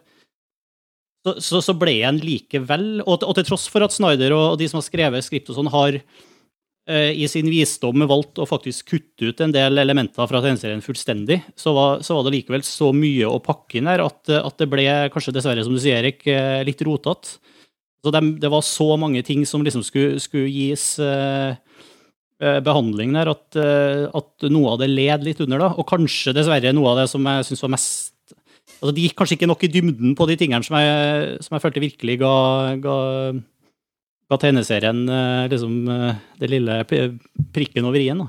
så, 1.27 1.35
så, 1.43 1.61
så 1.65 1.75
ble 1.77 1.99
den 2.05 2.21
likevel 2.23 3.03
og, 3.03 3.25
og, 3.25 3.35
til 3.37 3.47
tross 3.49 3.67
for 3.73 3.85
at 3.85 3.95
Snyder 3.95 4.35
og 4.37 4.59
de 4.61 4.69
som 4.71 4.79
har 4.79 4.87
skrevet 4.87 5.27
skript 5.27 5.51
og 5.51 5.59
sånn, 5.59 5.71
har 5.73 5.99
eh, 5.99 7.11
i 7.19 7.27
sin 7.31 7.49
visdom 7.51 8.07
valgt 8.09 8.41
å 8.41 8.47
faktisk 8.49 8.95
kutte 8.95 9.33
ut 9.33 9.43
en 9.45 9.55
del 9.55 9.83
elementer 9.83 10.31
fra 10.31 10.43
tegneserien 10.45 10.85
fullstendig, 10.85 11.41
så 11.59 11.75
var, 11.77 12.03
så 12.07 12.17
var, 12.17 12.29
det 12.29 12.37
likevel 12.39 12.65
så 12.67 12.93
mye 12.97 13.29
å 13.29 13.43
pakke 13.45 13.81
inn 13.81 13.91
her 13.91 14.05
at, 14.07 14.23
at 14.39 14.61
det 14.61 14.71
ble 14.71 14.87
kanskje 15.15 15.35
dessverre, 15.37 15.67
som 15.67 15.75
du 15.75 15.83
sier, 15.83 16.01
Erik, 16.01 16.25
eh, 16.31 16.63
litt 16.69 16.85
rotete. 16.87 17.39
Så 17.99 18.13
det, 18.15 18.47
var 18.47 18.63
så 18.63 18.93
mange 18.95 19.25
ting 19.27 19.43
som 19.47 19.65
liksom 19.67 19.83
skulle, 19.83 20.21
skulle 20.23 20.47
gis 20.53 20.93
eh, 21.03 21.59
behandling 22.39 23.17
der, 23.17 23.33
at, 23.33 23.59
eh, 23.59 24.07
at, 24.15 24.47
noe 24.53 24.75
av 24.75 24.81
det 24.83 24.91
led 24.93 25.27
litt 25.27 25.43
under. 25.45 25.59
da, 25.65 25.73
Og 25.75 25.87
kanskje 25.89 26.35
dessverre 26.37 26.73
noe 26.75 26.93
av 26.93 27.03
det 27.03 27.09
som 27.11 27.27
jeg 27.27 27.51
syns 27.51 27.65
var 27.67 27.75
mest 27.75 28.15
altså 28.79 28.93
De 28.95 29.03
gikk 29.03 29.17
kanskje 29.19 29.35
ikke 29.35 29.49
nok 29.51 29.63
i 29.67 29.71
dybden 29.75 30.13
på 30.15 30.27
de 30.31 30.37
tingene 30.39 30.63
som 30.63 30.77
jeg, 30.79 31.39
som 31.43 31.57
jeg 31.57 31.63
følte 31.65 31.83
virkelig 31.83 32.15
ga, 32.21 32.35
ga, 32.79 32.99
ga 34.31 34.39
tegneserien 34.39 35.01
eh, 35.11 35.47
liksom, 35.51 35.73
det 36.39 36.51
lille 36.53 36.77
prikken 36.87 37.89
over 37.89 37.99
i-en. 37.99 38.23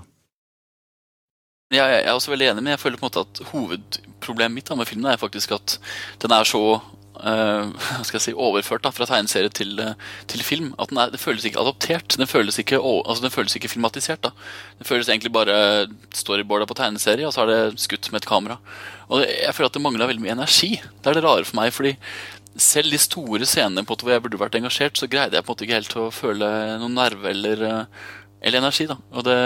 Ja, 1.69 1.85
jeg 1.85 2.01
er 2.01 2.15
også 2.15 2.33
veldig 2.33 2.47
enig, 2.49 2.63
men 2.65 2.73
jeg 2.73 2.81
føler 2.81 2.97
på 2.97 3.05
en 3.05 3.11
måte 3.11 3.25
at 3.27 3.43
hovedproblemet 3.51 4.55
mitt 4.57 4.71
med 4.73 4.89
filmen 4.89 5.11
er 5.11 5.21
faktisk 5.21 5.53
at 5.53 5.77
den 6.23 6.33
er 6.33 6.49
så 6.49 6.79
skal 8.07 8.17
jeg 8.17 8.25
si, 8.29 8.33
overført 8.33 8.83
da, 8.85 8.91
fra 8.95 9.07
tegneserie 9.09 9.51
til, 9.53 9.75
uh, 9.81 9.93
til 10.31 10.43
film. 10.45 10.73
At 10.79 10.93
er, 10.93 11.11
Det 11.13 11.19
føles 11.19 11.45
ikke 11.45 11.61
adoptert. 11.61 12.17
Den 12.17 12.27
føles 12.27 12.59
ikke, 12.59 12.79
altså, 12.79 13.23
den 13.25 13.35
føles 13.35 13.55
ikke 13.55 13.71
filmatisert. 13.71 14.23
da. 14.23 14.31
Den 14.79 14.89
føles 14.89 15.09
egentlig 15.09 15.33
bare 15.35 15.87
storyboarda 16.15 16.65
på 16.69 16.77
tegneserie, 16.79 17.27
og 17.27 17.33
så 17.33 17.43
er 17.43 17.53
det 17.53 17.79
skutt 17.81 18.11
med 18.11 18.23
et 18.23 18.29
kamera. 18.29 18.59
Og 19.09 19.25
Jeg 19.25 19.53
føler 19.55 19.71
at 19.71 19.73
det 19.73 19.81
mangla 19.81 20.07
veldig 20.07 20.23
mye 20.23 20.37
energi. 20.37 20.75
Det 20.79 21.09
er 21.09 21.19
det 21.19 21.23
rare 21.23 21.45
for 21.45 21.55
meg. 21.59 21.73
fordi 21.73 21.97
selv 22.59 22.91
de 22.91 22.99
store 22.99 23.45
scenene 23.47 23.85
på 23.87 23.95
hvor 23.99 24.13
jeg 24.13 24.23
burde 24.23 24.39
vært 24.39 24.57
engasjert, 24.59 24.97
så 24.97 25.07
greide 25.09 25.37
jeg 25.37 25.45
på 25.45 25.51
en 25.51 25.55
måte 25.55 25.65
ikke 25.65 25.79
helt 25.79 25.95
å 25.99 26.09
føle 26.13 26.49
noen 26.81 26.97
nerve 26.97 27.29
eller, 27.29 27.63
eh, 27.63 27.85
eller 28.41 28.63
energi. 28.63 28.87
da. 28.87 28.97
Og 29.11 29.23
det, 29.23 29.37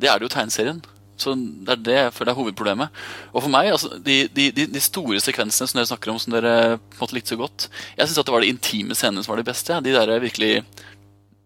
det 0.00 0.10
er 0.10 0.18
det 0.18 0.28
jo 0.28 0.34
tegneserien. 0.34 0.82
Så 1.16 1.34
Det 1.34 1.70
er 1.70 1.82
det 1.86 1.96
jeg 1.98 2.14
føler 2.16 2.32
er 2.32 2.38
hovedproblemet. 2.38 3.02
Og 3.32 3.44
for 3.44 3.52
meg, 3.52 3.70
altså, 3.70 3.92
de, 4.02 4.24
de, 4.34 4.48
de, 4.52 4.82
store 4.82 5.20
sekvensene 5.22 5.68
som 5.70 5.78
dere 5.78 5.90
snakker 5.92 6.10
om, 6.10 6.18
som 6.18 6.34
dere 6.34 6.54
på 6.78 6.98
en 6.98 7.04
måte 7.04 7.16
likte 7.16 7.34
så 7.34 7.38
godt 7.38 7.68
Jeg 7.94 8.08
syns 8.08 8.18
det 8.18 8.34
var 8.34 8.42
de 8.42 8.50
intime 8.50 8.98
scenene 8.98 9.22
som 9.22 9.34
var 9.34 9.42
de 9.42 9.46
beste. 9.46 9.78
De 9.84 9.94
der 9.94 10.18
virkelig 10.22 10.64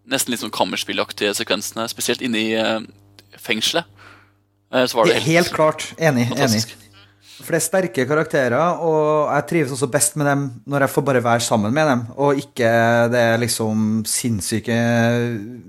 nesten 0.09 0.33
litt 0.33 0.41
sånn 0.41 0.53
kammerspillaktige 0.53 1.35
sekvensene, 1.37 1.85
spesielt 1.91 2.23
inne 2.25 2.41
i 2.41 2.51
uh, 2.57 2.81
fengselet. 3.37 3.85
Uh, 4.73 4.85
så 4.89 4.97
var 4.97 5.09
det 5.09 5.19
helt, 5.19 5.29
helt 5.29 5.53
klart. 5.53 5.91
Enig. 6.01 6.31
enig. 6.33 6.65
For 7.39 7.55
det 7.55 7.59
er 7.61 7.63
sterke 7.63 8.03
karakterer, 8.09 8.81
og 8.83 9.29
jeg 9.31 9.45
trives 9.47 9.71
også 9.71 9.87
best 9.91 10.17
med 10.19 10.27
dem 10.27 10.41
når 10.67 10.83
jeg 10.85 10.93
får 10.95 11.05
bare 11.07 11.21
være 11.23 11.45
sammen 11.45 11.73
med 11.75 11.87
dem, 11.87 12.01
og 12.19 12.41
ikke 12.41 12.71
det 13.13 13.23
liksom 13.45 14.03
sinnssyke 14.09 14.75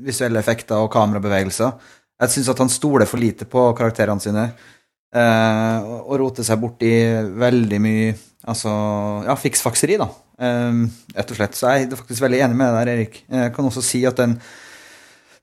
visuelle 0.03 0.41
effekter 0.43 0.83
og 0.83 0.91
kamerabevegelser. 0.93 1.77
Jeg 2.21 2.35
syns 2.35 2.51
at 2.53 2.61
han 2.61 2.73
stoler 2.73 3.09
for 3.09 3.21
lite 3.23 3.47
på 3.49 3.71
karakterene 3.79 4.23
sine. 4.23 4.51
Eh, 5.11 5.91
og 6.05 6.17
roter 6.21 6.47
seg 6.47 6.61
bort 6.63 6.83
i 6.87 6.97
veldig 7.41 7.81
mye 7.83 8.11
Altså, 8.49 8.71
ja, 9.27 9.35
fiksfakseri, 9.37 9.99
da. 10.01 10.07
Rett 10.41 11.33
og 11.35 11.37
slett. 11.37 11.57
Så 11.59 11.69
jeg 11.69 11.85
er 11.85 11.99
faktisk 11.99 12.23
veldig 12.25 12.39
enig 12.47 12.57
med 12.57 12.71
deg 12.73 12.79
der, 12.79 12.91
Erik. 12.95 13.19
Jeg 13.29 13.51
kan 13.53 13.67
også 13.69 13.83
si 13.85 14.01
at 14.09 14.17
den 14.17 14.39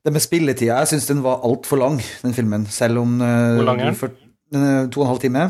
det 0.07 0.13
med 0.15 0.24
spilletida, 0.24 0.77
jeg 0.79 0.88
syns 0.93 1.10
den 1.10 1.19
var 1.19 1.41
altfor 1.43 1.81
lang, 1.81 1.98
den 2.22 2.36
filmen. 2.36 2.63
Selv 2.72 3.01
om 3.01 3.17
uh, 3.19 3.57
Hvor 3.57 3.65
lang 3.67 3.81
er 3.84 3.91
den? 3.91 4.13
Den 4.55 4.91
to 4.93 5.01
og 5.01 5.05
en 5.05 5.10
halv 5.12 5.19
time. 5.19 5.50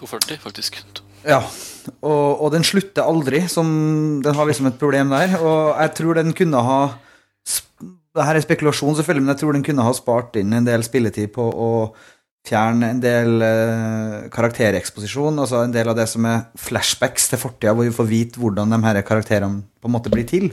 240, 0.00 0.38
faktisk. 0.40 0.78
Ja. 1.28 1.42
Og, 2.00 2.40
og 2.40 2.48
den 2.54 2.64
slutter 2.64 3.04
aldri, 3.04 3.42
som 3.48 4.22
Den 4.24 4.34
har 4.34 4.48
liksom 4.48 4.70
et 4.70 4.78
problem 4.80 5.12
der. 5.12 5.36
Og 5.36 5.76
jeg 5.82 5.92
tror 5.98 6.16
den 6.16 6.32
kunne 6.32 6.62
ha 6.64 6.78
Det 8.14 8.24
her 8.28 8.38
er 8.38 8.44
spekulasjon, 8.44 8.94
selvfølgelig, 8.94 9.24
men 9.24 9.32
jeg 9.34 9.40
tror 9.40 9.56
den 9.56 9.64
kunne 9.66 9.86
ha 9.86 9.94
spart 9.96 10.36
inn 10.38 10.54
en 10.54 10.66
del 10.66 10.84
spilletid 10.86 11.32
på 11.34 11.48
å 11.50 11.70
fjerne 12.44 12.90
en 12.92 13.00
del 13.02 13.42
eh, 13.42 14.16
karaktereksposisjon, 14.32 15.40
altså 15.40 15.62
en 15.64 15.74
del 15.74 15.88
av 15.90 15.96
det 15.98 16.06
som 16.10 16.26
er 16.28 16.44
flashbacks 16.60 17.30
til 17.30 17.40
fortida, 17.40 17.72
hvor 17.72 17.88
vi 17.88 17.96
får 17.96 18.08
vite 18.10 18.40
hvordan 18.40 18.74
de 18.74 18.80
her 18.84 19.00
karakterene 19.06 19.64
på 19.80 19.90
en 19.90 19.94
måte 19.96 20.12
blir 20.12 20.28
til. 20.28 20.50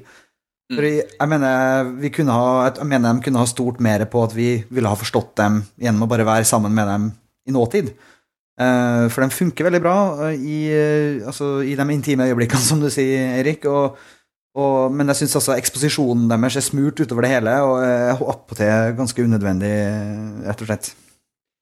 For 0.72 0.88
jeg, 0.88 1.04
jeg, 1.12 1.28
mener, 1.28 1.92
vi 2.00 2.14
kunne 2.16 2.36
ha, 2.36 2.70
jeg 2.70 2.88
mener 2.88 3.18
de 3.18 3.26
kunne 3.26 3.44
ha 3.44 3.50
stort 3.50 3.82
mer 3.84 4.06
på 4.10 4.24
at 4.24 4.34
vi 4.38 4.54
ville 4.72 4.88
ha 4.88 4.98
forstått 4.98 5.36
dem 5.42 5.60
gjennom 5.84 6.08
å 6.08 6.10
bare 6.14 6.28
være 6.28 6.48
sammen 6.48 6.74
med 6.74 6.88
dem 6.88 7.12
i 7.50 7.54
nåtid. 7.54 7.92
Eh, 8.62 9.06
for 9.12 9.26
de 9.26 9.36
funker 9.36 9.68
veldig 9.68 9.84
bra 9.84 9.98
eh, 10.30 10.40
i, 10.40 10.60
altså, 11.28 11.60
i 11.68 11.76
de 11.76 11.88
intime 11.92 12.30
øyeblikkene, 12.32 12.64
som 12.72 12.82
du 12.82 12.90
sier, 12.94 13.36
Erik. 13.42 13.68
Og, 13.68 14.00
og, 14.58 14.92
men 14.92 15.08
jeg 15.12 15.22
syns 15.22 15.38
altså 15.40 15.56
eksposisjonen 15.56 16.28
deres 16.32 16.58
er 16.60 16.66
smurt 16.66 17.00
utover 17.00 17.28
det 17.28 17.36
hele, 17.38 17.54
og 17.64 18.28
attpåtil 18.34 18.98
ganske 18.98 19.24
unødvendig, 19.24 19.72
rett 20.48 20.66
og 20.66 20.72
slett. 20.72 20.92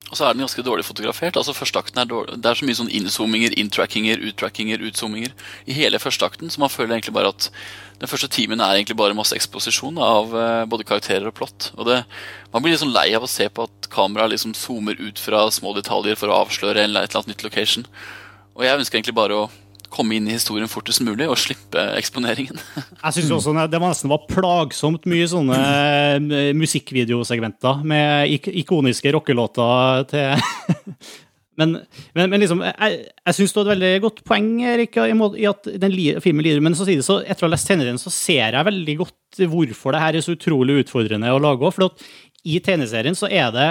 Og 0.09 0.17
så 0.17 0.25
er 0.25 0.33
den 0.33 0.41
ganske 0.41 0.63
dårlig 0.65 0.85
fotografert. 0.87 1.37
altså 1.37 1.53
Førsteakten 1.53 1.99
er 2.01 2.07
dårlig. 2.09 2.39
Det 2.41 2.49
er 2.49 2.57
så 2.57 2.65
mye 2.65 2.77
sånn 2.79 2.89
innzoominger, 2.97 3.53
inntrackinger, 3.61 4.23
uttrackinger, 4.31 4.81
utzoominger 4.89 5.35
i 5.69 5.75
hele 5.77 5.99
førsteakten, 6.01 6.49
så 6.49 6.63
man 6.63 6.73
føler 6.73 6.95
egentlig 6.95 7.13
bare 7.13 7.29
at 7.29 7.49
den 8.01 8.09
første 8.09 8.29
timen 8.31 8.63
er 8.63 8.79
egentlig 8.79 8.97
bare 8.97 9.17
masse 9.17 9.35
eksposisjon 9.37 9.99
av 10.01 10.33
eh, 10.33 10.65
både 10.71 10.87
karakterer 10.87 11.29
og 11.29 11.35
plott. 11.37 11.69
Og 11.77 11.85
det, 11.91 12.01
Man 12.53 12.65
blir 12.65 12.79
sånn 12.79 12.95
lei 12.95 13.11
av 13.13 13.27
å 13.27 13.29
se 13.29 13.45
på 13.53 13.67
at 13.67 13.89
kameraet 13.93 14.33
liksom 14.33 14.55
zoomer 14.57 14.97
ut 14.97 15.19
fra 15.21 15.43
små 15.53 15.75
detaljer 15.77 16.17
for 16.17 16.31
å 16.31 16.41
avsløre 16.45 16.81
en, 16.81 16.89
eller 16.89 17.05
annet 17.05 17.35
nytt 17.35 17.45
location. 17.45 17.85
Og 18.57 18.65
jeg 18.65 18.79
ønsker 18.79 18.97
egentlig 18.97 19.19
bare 19.19 19.43
å 19.43 19.49
komme 19.93 20.17
inn 20.17 20.27
i 20.29 20.35
historien 20.35 20.69
fortest 20.71 21.03
mulig 21.05 21.27
og 21.29 21.37
slippe 21.39 21.83
eksponeringen. 21.99 22.59
Jeg 23.03 23.17
synes 23.17 23.31
også 23.37 23.55
det 23.69 23.79
var 23.79 23.93
nesten 23.93 24.11
var 24.11 24.27
plagsomt 24.29 25.07
mye 25.09 25.29
sånne 25.29 25.57
eh, 26.19 26.51
musikkvideosegmenter 26.57 27.81
med 27.87 28.35
ik 28.37 28.51
ikoniske 28.63 29.15
rockelåter 29.15 30.05
til 30.11 30.29
Men, 31.59 31.73
men, 32.15 32.29
men 32.31 32.39
liksom, 32.39 32.61
jeg, 32.63 32.99
jeg 33.27 33.35
syns 33.35 33.51
du 33.51 33.57
hadde 33.59 33.73
et 33.73 33.73
veldig 33.73 34.03
godt 34.05 34.21
poeng 34.27 34.47
Erik, 34.63 34.95
i, 34.95 35.15
i 35.41 35.47
at 35.49 35.67
den 35.81 35.91
li 35.91 36.05
filmen 36.23 36.45
lider. 36.45 36.63
Men 36.63 36.77
samtidig, 36.77 37.03
så, 37.03 37.17
etter 37.19 37.43
å 37.43 37.49
ha 37.49 37.51
lest 37.51 37.67
tegneserien, 37.67 37.99
så 37.99 38.13
ser 38.15 38.55
jeg 38.55 38.67
veldig 38.69 38.95
godt 39.01 39.41
hvorfor 39.51 39.95
det 39.95 40.03
her 40.05 40.15
er 40.15 40.23
så 40.23 40.37
utrolig 40.37 40.77
utfordrende 40.85 41.33
å 41.35 41.41
lage 41.43 41.67
òg. 41.67 41.75
For 41.75 41.91
i 42.47 42.61
tegneserien 42.63 43.17
så 43.17 43.27
er 43.27 43.51
det 43.51 43.67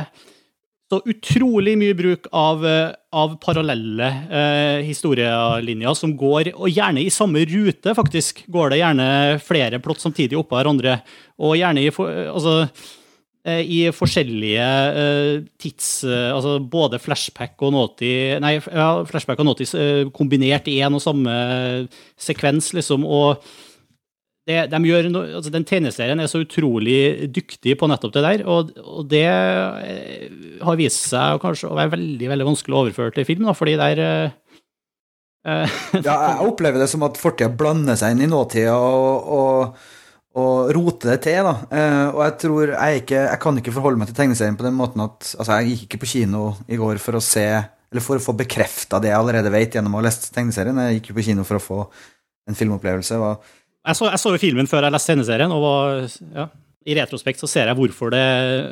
så 0.88 1.00
utrolig 1.04 1.75
mye 1.76 1.97
bruk 1.97 2.28
av, 2.33 2.62
eh, 2.64 2.92
av 3.12 3.35
parallelle 3.42 4.07
eh, 4.33 4.78
historielinjer 4.87 5.97
som 5.97 6.14
går, 6.16 6.54
og 6.57 6.73
gjerne 6.73 7.04
i 7.04 7.12
samme 7.12 7.45
rute, 7.49 7.92
faktisk, 7.97 8.47
går 8.49 8.73
det 8.73 8.80
gjerne 8.80 9.09
flere 9.45 9.83
plott 9.85 10.00
samtidig 10.00 10.38
oppå 10.40 10.57
hverandre. 10.57 10.99
Og 11.45 11.59
gjerne 11.61 11.85
i, 11.85 11.92
altså, 11.92 12.57
eh, 13.45 13.61
i 13.61 13.83
forskjellige 13.92 14.73
eh, 15.04 15.45
tids... 15.61 15.90
eh, 16.09 16.33
altså 16.33 16.57
både 16.59 17.00
flashback 17.02 17.61
og 17.68 17.76
nåtid 17.76 18.40
Nei, 18.40 18.57
ja, 18.57 18.90
flashback 19.09 19.45
og 19.45 19.50
nåtid 19.50 20.12
kombinert 20.16 20.73
i 20.73 20.80
én 20.80 20.97
og 20.97 21.04
samme 21.04 21.37
sekvens, 22.16 22.73
liksom. 22.73 23.04
og 23.04 23.45
det, 24.49 24.62
de 24.73 24.78
gjør 24.88 25.11
no, 25.12 25.23
altså 25.38 25.52
Den 25.52 25.67
tegneserien 25.69 26.21
er 26.23 26.31
så 26.31 26.40
utrolig 26.40 27.28
dyktig 27.35 27.76
på 27.78 27.88
nettopp 27.90 28.14
det 28.17 28.25
der, 28.25 28.45
og, 28.49 28.73
og 28.81 29.05
det 29.11 29.26
eh, 29.28 30.28
har 30.64 30.78
vist 30.81 31.11
seg 31.11 31.43
kanskje 31.43 31.69
å 31.69 31.76
være 31.76 31.93
veldig 31.99 32.31
veldig 32.33 32.49
vanskelig 32.49 32.76
å 32.76 32.83
overføre 32.87 33.17
til 33.17 33.28
film, 33.28 33.45
da, 33.49 33.57
fordi 33.59 33.76
der 33.81 34.02
er 34.07 34.25
eh, 35.45 35.76
Ja, 36.07 36.14
jeg 36.14 36.49
opplever 36.49 36.81
det 36.81 36.88
som 36.90 37.05
at 37.07 37.21
fortida 37.21 37.52
blander 37.52 37.99
seg 38.00 38.17
inn 38.17 38.25
i 38.25 38.31
nåtida 38.31 38.78
og, 38.78 39.28
og, 39.37 39.85
og 40.40 40.73
roter 40.76 41.14
det 41.14 41.19
til. 41.28 41.45
da. 41.45 41.55
Uh, 41.69 42.07
og 42.14 42.23
jeg 42.25 42.35
tror 42.45 42.73
jeg 42.75 43.02
ikke 43.02 43.21
Jeg 43.21 43.43
kan 43.45 43.61
ikke 43.61 43.75
forholde 43.75 44.00
meg 44.00 44.11
til 44.11 44.19
tegneserien 44.19 44.59
på 44.59 44.67
den 44.67 44.76
måten 44.78 45.05
at 45.05 45.33
Altså, 45.35 45.59
jeg 45.59 45.73
gikk 45.73 45.87
ikke 45.87 46.02
på 46.05 46.12
kino 46.14 46.43
i 46.69 46.81
går 46.81 47.00
for 47.02 47.19
å 47.19 47.25
se 47.25 47.47
Eller 47.49 48.05
for 48.05 48.21
å 48.21 48.25
få 48.25 48.37
bekrefta 48.37 49.00
det 49.02 49.12
jeg 49.12 49.21
allerede 49.21 49.52
vet 49.52 49.76
gjennom 49.76 49.97
å 49.97 50.02
ha 50.02 50.09
lest 50.09 50.28
tegneserien. 50.35 50.81
Jeg 50.88 50.99
gikk 50.99 51.12
jo 51.12 51.21
på 51.21 51.28
kino 51.31 51.47
for 51.49 51.61
å 51.61 51.64
få 51.64 51.81
en 52.49 52.57
filmopplevelse. 52.57 53.17
Og 53.21 53.57
Jeg 53.88 53.97
så, 53.97 54.09
jeg 54.12 54.21
så 54.21 54.33
jo 54.35 54.40
filmen 54.42 54.68
før 54.68 54.85
jeg 54.85 54.92
leste 54.92 55.12
tegneserien, 55.14 55.52
og 55.54 55.62
var, 55.64 56.02
ja, 56.35 56.49
i 56.88 56.97
retrospekt 56.99 57.40
så 57.40 57.49
ser 57.49 57.71
jeg 57.71 57.78
hvorfor 57.78 58.12
det, 58.12 58.25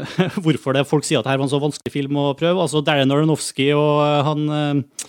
hvorfor 0.44 0.76
det 0.76 0.84
folk 0.88 1.06
sier 1.08 1.22
at 1.22 1.28
det 1.28 1.32
her 1.32 1.40
var 1.40 1.48
en 1.48 1.54
så 1.54 1.62
vanskelig 1.62 1.92
film 1.94 2.18
å 2.20 2.32
prøve. 2.36 2.60
Altså 2.60 2.82
Darren 2.84 3.12
Aronofsky 3.12 3.70
og 3.76 4.02
han 4.28 4.44
eh, 4.58 5.08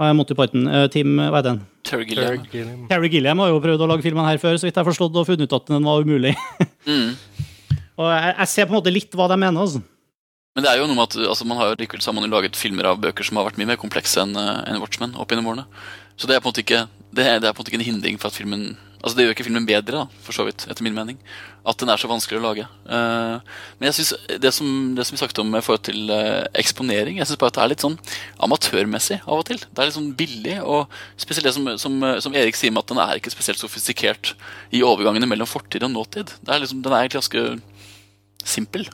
hva 0.00 0.08
er 0.08 0.16
Monty 0.16 0.36
Python, 0.38 0.64
eh, 0.66 0.86
Tim, 0.92 1.14
hva 1.20 1.42
er 1.42 1.48
den? 1.50 1.60
Terry 1.84 2.08
Gilliam. 2.08 2.86
Terry 2.88 3.10
Gilliam 3.12 3.42
har 3.44 3.52
jo 3.52 3.60
prøvd 3.62 3.84
å 3.84 3.88
lage 3.90 4.06
filmen 4.06 4.24
her 4.24 4.40
før, 4.40 4.56
så 4.56 4.66
vidt 4.66 4.74
jeg 4.74 4.80
har 4.80 4.88
forstått, 4.88 5.18
og 5.20 5.28
funnet 5.28 5.44
ut 5.44 5.56
at 5.60 5.72
den 5.72 5.88
var 5.88 6.04
umulig. 6.06 6.36
Mm. 6.82 7.12
Og 7.94 8.08
jeg, 8.10 8.30
jeg 8.40 8.50
ser 8.50 8.64
på 8.66 8.72
en 8.72 8.76
måte 8.80 8.90
litt 8.90 9.12
hva 9.14 9.28
de 9.30 9.36
mener, 9.38 9.62
altså. 9.62 9.78
Men 10.56 10.64
det 10.64 10.70
er 10.72 10.80
jo 10.80 10.88
noe 10.88 10.96
med 10.98 11.04
at 11.04 11.28
altså, 11.30 11.44
man 11.46 11.60
har 11.60 11.68
jo 11.70 11.76
likevel 11.78 12.02
jo 12.02 12.30
laget 12.32 12.58
filmer 12.58 12.88
av 12.90 12.98
bøker 12.98 13.22
som 13.22 13.38
har 13.38 13.46
vært 13.46 13.60
mye 13.60 13.68
mer 13.70 13.78
komplekse 13.78 14.24
enn 14.24 14.34
en 14.34 14.80
Watchmen 14.82 15.14
opp 15.14 15.30
gjennom 15.30 15.52
årene. 15.52 15.68
Så 16.18 16.26
det 16.26 16.34
er 16.34 16.42
på 16.42 16.50
en 16.50 16.56
måte 16.56 16.64
ikke 16.64 16.80
det 17.14 17.28
er, 17.28 17.38
det 17.38 17.48
er 17.48 17.54
på 17.54 17.60
en 17.60 17.62
måte 17.62 17.70
ikke 17.70 17.78
en 17.78 17.86
hindring 17.86 18.18
for 18.18 18.32
at 18.32 18.36
filmen 18.36 18.72
Altså 19.02 19.18
Det 19.18 19.24
gjør 19.24 19.34
ikke 19.34 19.46
filmen 19.48 19.64
bedre, 19.66 20.04
da, 20.04 20.20
for 20.22 20.36
så 20.36 20.44
vidt, 20.46 20.62
etter 20.70 20.84
min 20.86 20.94
mening. 20.94 21.16
At 21.66 21.78
den 21.82 21.90
er 21.90 21.98
så 21.98 22.10
vanskelig 22.10 22.38
å 22.38 22.44
lage. 22.44 22.66
Eh, 22.86 23.56
men 23.80 23.88
jeg 23.88 23.96
synes 23.98 24.38
det 24.44 24.52
som, 24.54 24.68
det 24.94 25.06
som 25.06 25.16
vi 25.16 25.18
snakket 25.18 25.40
om 25.42 25.50
i 25.58 25.62
forhold 25.62 25.82
til 25.88 26.12
eh, 26.14 26.44
eksponering, 26.62 27.18
jeg 27.18 27.26
syns 27.26 27.40
bare 27.40 27.50
at 27.50 27.58
det 27.58 27.64
er 27.64 27.72
litt 27.72 27.82
sånn 27.82 27.98
amatørmessig 28.46 29.18
av 29.24 29.40
og 29.40 29.48
til. 29.50 29.58
Det 29.58 29.82
er 29.82 29.90
litt 29.90 29.98
sånn 29.98 30.12
billig, 30.18 30.54
og 30.62 30.94
spesielt 31.18 31.48
det 31.50 31.54
som, 31.58 31.66
som, 31.82 31.98
som 32.22 32.38
Erik 32.38 32.58
sier 32.58 32.74
med 32.74 32.84
at 32.84 32.94
den 32.94 33.02
er 33.02 33.18
ikke 33.18 33.34
spesielt 33.34 33.62
sofistikert 33.62 34.36
i 34.70 34.84
overgangene 34.86 35.30
mellom 35.30 35.50
fortid 35.50 35.82
og 35.88 35.94
nåtid. 35.96 36.36
Er 36.46 36.62
liksom, 36.62 36.84
den 36.86 36.94
er 36.94 37.02
egentlig 37.02 37.24
ganske 37.24 38.46
simpel 38.46 38.86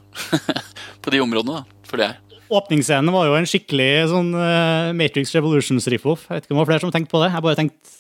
på 1.05 1.13
de 1.13 1.21
områdene, 1.25 1.61
da, 1.61 1.85
føler 1.89 2.09
jeg. 2.09 2.41
Åpningsscenen 2.49 3.13
var 3.13 3.29
jo 3.29 3.37
en 3.37 3.49
skikkelig 3.49 3.93
sånn 4.09 4.33
eh, 4.33 4.91
Matrix 4.97 5.37
Revolutions 5.37 5.85
rip-off. 5.93 6.25
Jeg 6.31 6.39
vet 6.39 6.47
ikke 6.47 6.55
om 6.55 6.63
det 6.63 6.65
var 6.65 6.73
flere 6.73 6.87
som 6.87 6.93
tenkte 6.95 7.13
på 7.13 7.21
det. 7.21 7.33
Jeg 7.35 7.45
bare 7.45 7.59
tenkte 7.61 7.98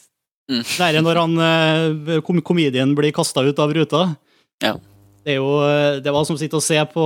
Mm. 0.48 0.62
Er 0.64 1.02
når 1.04 1.20
han 1.20 1.34
uh, 2.08 2.20
kom 2.24 2.40
komedien 2.40 2.94
blir 2.96 3.12
kasta 3.12 3.44
ut 3.44 3.58
av 3.60 3.74
ruta. 3.76 4.04
Ja. 4.64 4.78
Det, 5.20 5.34
er 5.34 5.42
jo, 5.42 5.58
eh, 5.60 5.98
det 6.00 6.12
var 6.14 6.24
som 6.24 6.38
å 6.38 6.40
sitte 6.40 6.56
og 6.56 6.64
se 6.64 6.78
på 6.88 7.04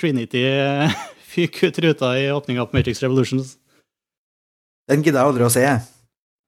Trinity 0.00 0.40
eh, 0.42 0.90
fyke 1.30 1.70
ut 1.70 1.78
ruta 1.84 2.10
i 2.18 2.26
åpninga 2.34 2.66
på 2.66 2.74
Matrix 2.74 3.02
Revolutions. 3.04 3.54
den 4.90 5.04
gidder 5.04 5.20
jeg 5.20 5.30
aldri 5.30 5.46
å 5.46 5.52
se. 5.54 5.62
jeg. 5.62 5.84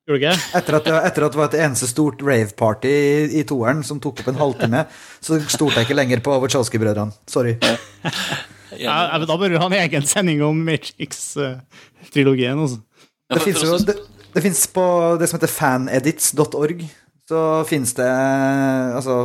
Gjorde 0.03 0.19
du 0.19 0.25
ikke? 0.25 0.35
Etter 0.59 0.77
at, 0.81 0.89
det, 0.89 0.95
etter 1.13 1.27
at 1.29 1.35
det 1.35 1.39
var 1.39 1.51
et 1.53 1.61
eneste 1.63 1.87
stort 1.87 2.25
rave-party 2.27 2.91
i, 2.91 3.29
i 3.39 3.45
toeren 3.47 3.85
som 3.87 4.01
tok 4.03 4.25
opp 4.25 4.33
en 4.33 4.41
halvtime, 4.41 4.83
så 5.23 5.39
stolte 5.47 5.79
jeg 5.79 5.87
ikke 5.87 5.99
lenger 6.01 6.25
på 6.27 6.35
Wachowski-brødrene. 6.43 7.15
Sorry. 7.31 7.55
Ja, 8.83 9.13
men 9.15 9.29
da 9.29 9.37
bør 9.39 9.53
du 9.53 9.61
ha 9.61 9.69
en 9.69 9.79
egen 9.79 10.07
sending 10.09 10.43
om 10.43 10.59
Matrix-trilogien. 10.67 12.59
altså. 12.59 12.81
Det 13.33 13.43
fins 13.45 13.63
jo 13.63 13.79
det, 13.87 13.95
det 14.33 14.43
finnes 14.45 14.67
på 14.73 14.85
det 15.21 15.29
som 15.29 15.39
heter 15.39 15.53
fanedits.org. 15.53 16.85
Så 17.29 17.41
finnes 17.69 17.95
det 17.97 18.09
Altså, 18.97 19.17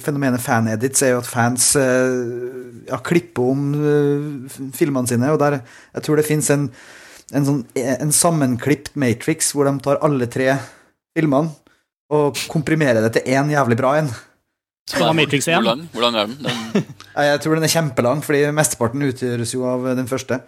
fenomenet 0.00 0.42
fanedits 0.42 1.02
er 1.02 1.16
jo 1.16 1.22
at 1.22 1.28
fans 1.28 1.72
øh, 1.76 2.84
ja, 2.88 3.00
klipper 3.02 3.50
om 3.52 3.72
øh, 3.74 4.50
filmene 4.74 5.10
sine, 5.10 5.32
og 5.32 5.40
der 5.42 5.58
Jeg 5.94 6.02
tror 6.02 6.16
det 6.16 6.28
fins 6.28 6.50
en, 6.54 6.68
en, 7.34 7.48
sånn, 7.48 7.64
en 7.76 8.14
sammenklipt 8.14 8.94
Matrix 8.94 9.50
hvor 9.52 9.68
de 9.68 9.74
tar 9.82 10.00
alle 10.06 10.30
tre 10.30 10.54
filmene 11.16 11.52
og 12.12 12.36
komprimerer 12.52 13.00
det 13.04 13.16
til 13.16 13.32
én 13.32 13.50
jævlig 13.52 13.78
bra 13.80 13.96
en. 13.98 14.10
Hvordan 14.92 15.16
Det 15.16 15.44
Hvor 15.46 15.62
lang, 15.62 15.88
hvor 15.92 16.02
lang 16.02 16.16
er 16.16 16.26
den? 16.26 16.38
den 16.44 16.84
Jeg 17.30 17.40
tror 17.40 17.54
den 17.54 17.64
er 17.64 17.72
kjempelang, 17.72 18.22
fordi 18.24 18.50
mesteparten 18.50 19.02
utgjøres 19.06 19.54
jo 19.54 19.64
av 19.64 19.86
den 19.96 20.08
første. 20.08 20.40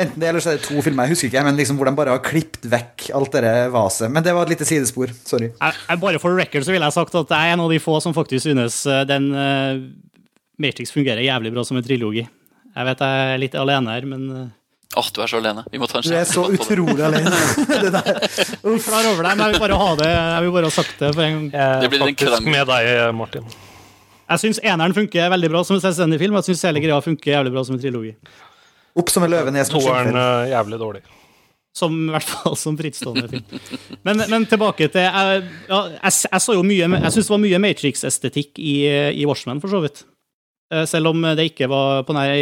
Enten 0.00 0.20
det, 0.22 0.28
eller 0.30 0.40
så 0.40 0.52
er 0.52 0.58
det 0.58 0.64
to 0.64 0.80
filmer, 0.84 1.04
jeg 1.04 1.14
husker 1.14 1.28
ikke, 1.28 1.42
men 1.44 1.58
liksom 1.58 1.76
hvor 1.76 1.88
de 1.88 1.92
bare 1.98 2.14
har 2.14 2.22
klippet 2.24 2.64
vekk 2.72 3.10
alt 3.16 3.34
det 3.36 3.54
vaset. 3.74 4.08
Men 4.12 4.24
det 4.24 4.32
var 4.36 4.48
et 4.48 4.54
lite 4.54 4.68
sidespor. 4.68 5.12
Sorry. 5.28 5.50
Jeg, 5.50 5.80
jeg, 5.88 6.00
bare 6.00 6.20
for 6.22 6.36
record 6.38 6.64
så 6.64 6.72
ville 6.72 6.88
jeg 6.88 6.96
sagt 6.96 7.18
at 7.20 7.34
jeg 7.34 7.50
er 7.50 7.56
en 7.56 7.64
av 7.66 7.72
de 7.72 7.80
få 7.82 7.98
som 8.00 8.16
faktisk 8.16 8.46
synes 8.46 8.78
eh, 8.88 9.02
den 9.08 9.28
uh, 9.34 9.82
Matrix 10.60 10.94
fungerer 10.94 11.20
jævlig 11.26 11.52
bra 11.52 11.66
som 11.68 11.76
en 11.76 11.84
trilogi. 11.84 12.24
Jeg 12.70 12.88
vet 12.88 13.04
jeg 13.04 13.28
er 13.34 13.42
litt 13.42 13.58
alene 13.60 13.92
her, 13.92 14.08
men 14.08 14.26
uh, 14.32 14.48
Åh, 14.98 15.08
du 15.14 15.20
er 15.22 15.30
så 15.30 15.38
alene. 15.38 15.62
Vi 15.70 15.78
må 15.78 15.86
ta 15.86 16.00
en 16.00 16.08
Du 16.08 16.14
er 16.16 16.24
så 16.26 16.48
utrolig 16.50 17.04
alene. 17.06 17.30
det 17.84 17.92
der. 17.94 18.08
klar 18.82 19.04
over 19.12 19.26
det. 19.26 19.34
Men 19.34 19.44
jeg 19.44 19.52
vil 19.52 19.64
bare 19.68 19.80
ha 19.84 19.90
det 20.00 20.08
Jeg 20.10 20.44
vil 20.46 20.54
bare 20.56 20.70
ha 20.70 20.76
sagt 20.80 20.94
det 21.02 21.10
for 21.12 21.26
en 21.26 21.36
gang. 21.36 21.82
Det 21.84 21.90
blir 21.92 22.38
en 22.40 22.48
med 22.56 22.72
deg, 22.72 22.94
Martin. 23.14 23.52
Jeg 24.30 24.42
syns 24.44 24.60
eneren 24.62 24.94
funker 24.94 25.30
veldig 25.30 25.50
bra 25.50 25.62
som 25.66 25.76
en 25.76 25.82
selvstendig 25.82 26.18
film. 26.22 26.34
og 26.38 26.42
Jeg 26.42 26.54
syns 26.54 26.70
hele 26.70 26.82
greia 26.82 26.98
funker 27.04 27.36
jævlig 27.36 27.52
bra 27.54 27.66
som 27.66 27.76
en 27.76 27.82
trilogi. 27.82 28.16
Opp 29.00 29.12
som 29.12 29.24
en 29.24 29.32
løve, 29.32 29.54
ned 29.54 29.66
som 29.68 29.80
en 29.94 30.16
uh, 30.16 30.50
jævlig 30.50 30.78
dårlig. 30.80 31.02
Som, 31.76 31.96
I 32.08 32.14
hvert 32.16 32.26
fall 32.26 32.56
som 32.58 32.76
frittstående 32.78 33.28
film. 33.30 33.58
Men, 34.06 34.24
men 34.26 34.46
tilbake 34.50 34.88
til 34.90 35.04
Jeg, 35.06 35.42
ja, 35.70 35.78
jeg, 35.92 36.14
jeg 36.26 36.42
så 36.42 36.56
jo 36.56 36.64
mye 36.66 36.88
Jeg 36.96 37.12
syns 37.14 37.28
det 37.28 37.34
var 37.36 37.42
mye 37.44 37.60
Matrix-estetikk 37.62 38.58
i, 38.58 38.74
i 39.22 39.26
Watchmen, 39.28 39.62
for 39.62 39.70
så 39.72 39.82
vidt. 39.84 40.02
Eh, 40.74 40.86
selv 40.86 41.10
om 41.10 41.22
det 41.38 41.50
ikke 41.50 41.70
var 41.70 42.04
på 42.06 42.14
nær 42.14 42.32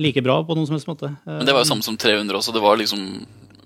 like 0.00 0.24
bra 0.24 0.38
på 0.44 0.56
noen 0.56 0.68
som 0.68 0.76
helst 0.76 0.88
måte. 0.88 1.12
Men 1.28 1.48
det 1.48 1.56
var 1.56 1.64
jo 1.64 1.70
samme 1.72 1.84
som 1.84 1.96
300 2.00 2.36
også. 2.36 2.54
Det 2.56 2.64
var 2.64 2.80
liksom 2.80 3.04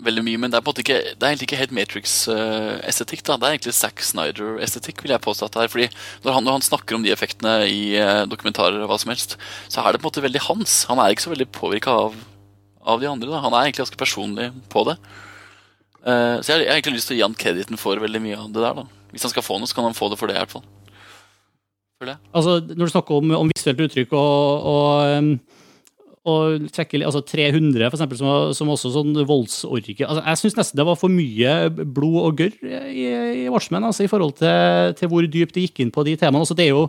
veldig 0.04 0.24
mye, 0.26 0.40
men 0.40 0.52
det 0.52 0.58
er 0.58 0.64
på 0.64 0.70
en 0.70 0.74
måte 0.74 0.84
ikke, 0.84 0.98
det 1.14 1.24
er 1.24 1.32
egentlig 1.32 1.48
ikke 1.48 1.60
helt 1.60 1.74
Matrix-estetikk. 1.76 3.22
da, 3.26 3.36
Det 3.36 3.46
er 3.46 3.56
egentlig 3.56 3.74
Zack 3.76 4.02
Snyder-estetikk, 4.04 5.02
vil 5.04 5.14
jeg 5.14 5.24
påstå 5.24 5.48
at 5.48 5.56
det 5.56 5.64
er. 5.64 5.72
fordi 5.72 5.88
når 6.24 6.36
han, 6.36 6.44
når 6.44 6.58
han, 6.58 6.66
snakker 6.68 6.96
om 6.96 7.04
de 7.04 7.12
effektene 7.14 7.54
i 7.68 7.96
uh, 7.98 8.24
dokumentarer, 8.30 8.80
og 8.82 8.90
hva 8.92 8.98
som 9.00 9.12
helst, 9.12 9.36
så 9.68 9.82
er 9.82 9.92
det 9.92 10.02
på 10.02 10.06
en 10.06 10.12
måte 10.12 10.24
veldig 10.24 10.44
hans. 10.48 10.76
Han 10.90 11.00
er 11.00 11.14
ikke 11.14 11.26
så 11.26 11.34
veldig 11.34 11.48
påvirka 11.56 11.96
av, 12.06 12.18
av, 12.82 13.00
de 13.00 13.10
andre. 13.10 13.30
da, 13.30 13.42
Han 13.44 13.52
er 13.52 13.66
egentlig 13.66 13.84
ganske 13.86 14.02
personlig 14.04 14.50
på 14.72 14.86
det. 14.90 14.98
Uh, 16.04 16.38
så 16.44 16.54
jeg, 16.54 16.64
jeg, 16.64 16.70
har 16.70 16.78
egentlig 16.78 16.98
lyst 17.00 17.10
til 17.10 17.16
å 17.16 17.18
gi 17.18 17.26
han 17.26 17.40
krediten 17.44 17.80
for 17.80 18.00
veldig 18.00 18.22
mye 18.22 18.38
av 18.44 18.52
det 18.52 18.64
der. 18.64 18.80
da. 18.82 19.10
Hvis 19.14 19.26
han 19.26 19.34
skal 19.34 19.46
få 19.46 19.58
noe, 19.58 19.70
så 19.70 19.78
kan 19.78 19.88
han 19.88 19.96
få 19.96 20.12
det 20.12 20.20
for 20.20 20.30
det, 20.30 20.36
i 20.36 20.44
hvert 20.44 20.56
fall. 20.58 20.66
Altså, 22.04 22.60
Når 22.60 22.84
du 22.84 22.92
snakker 22.92 23.16
om, 23.16 23.30
om 23.38 23.50
visuelt 23.50 23.84
uttrykk 23.86 24.12
og, 24.12 24.70
og 24.70 25.18
um 25.18 25.36
og 26.24 26.68
trekke, 26.72 27.02
altså 27.04 27.20
300, 27.20 27.90
for 27.90 27.98
eksempel, 27.98 28.16
som, 28.16 28.52
som 28.56 28.70
også 28.72 28.92
sånn 28.94 29.12
voldsorgie. 29.28 30.06
Altså, 30.06 30.22
jeg 30.24 30.40
syns 30.40 30.56
nesten 30.56 30.80
det 30.80 30.86
var 30.88 30.96
for 30.96 31.12
mye 31.12 31.56
blod 31.68 32.20
og 32.22 32.38
gørr 32.40 32.54
i, 32.88 33.04
i 33.44 33.50
Watchmen, 33.52 33.84
altså, 33.84 34.06
i 34.06 34.10
forhold 34.10 34.38
til, 34.38 34.94
til, 34.96 35.10
hvor 35.12 35.28
dypt 35.28 35.52
det 35.56 35.66
gikk 35.66 35.84
inn 35.84 35.92
på 35.92 36.06
de 36.08 36.16
temaene. 36.16 36.40
Altså, 36.46 36.56
det 36.56 36.64
er 36.64 36.72
jo, 36.72 36.86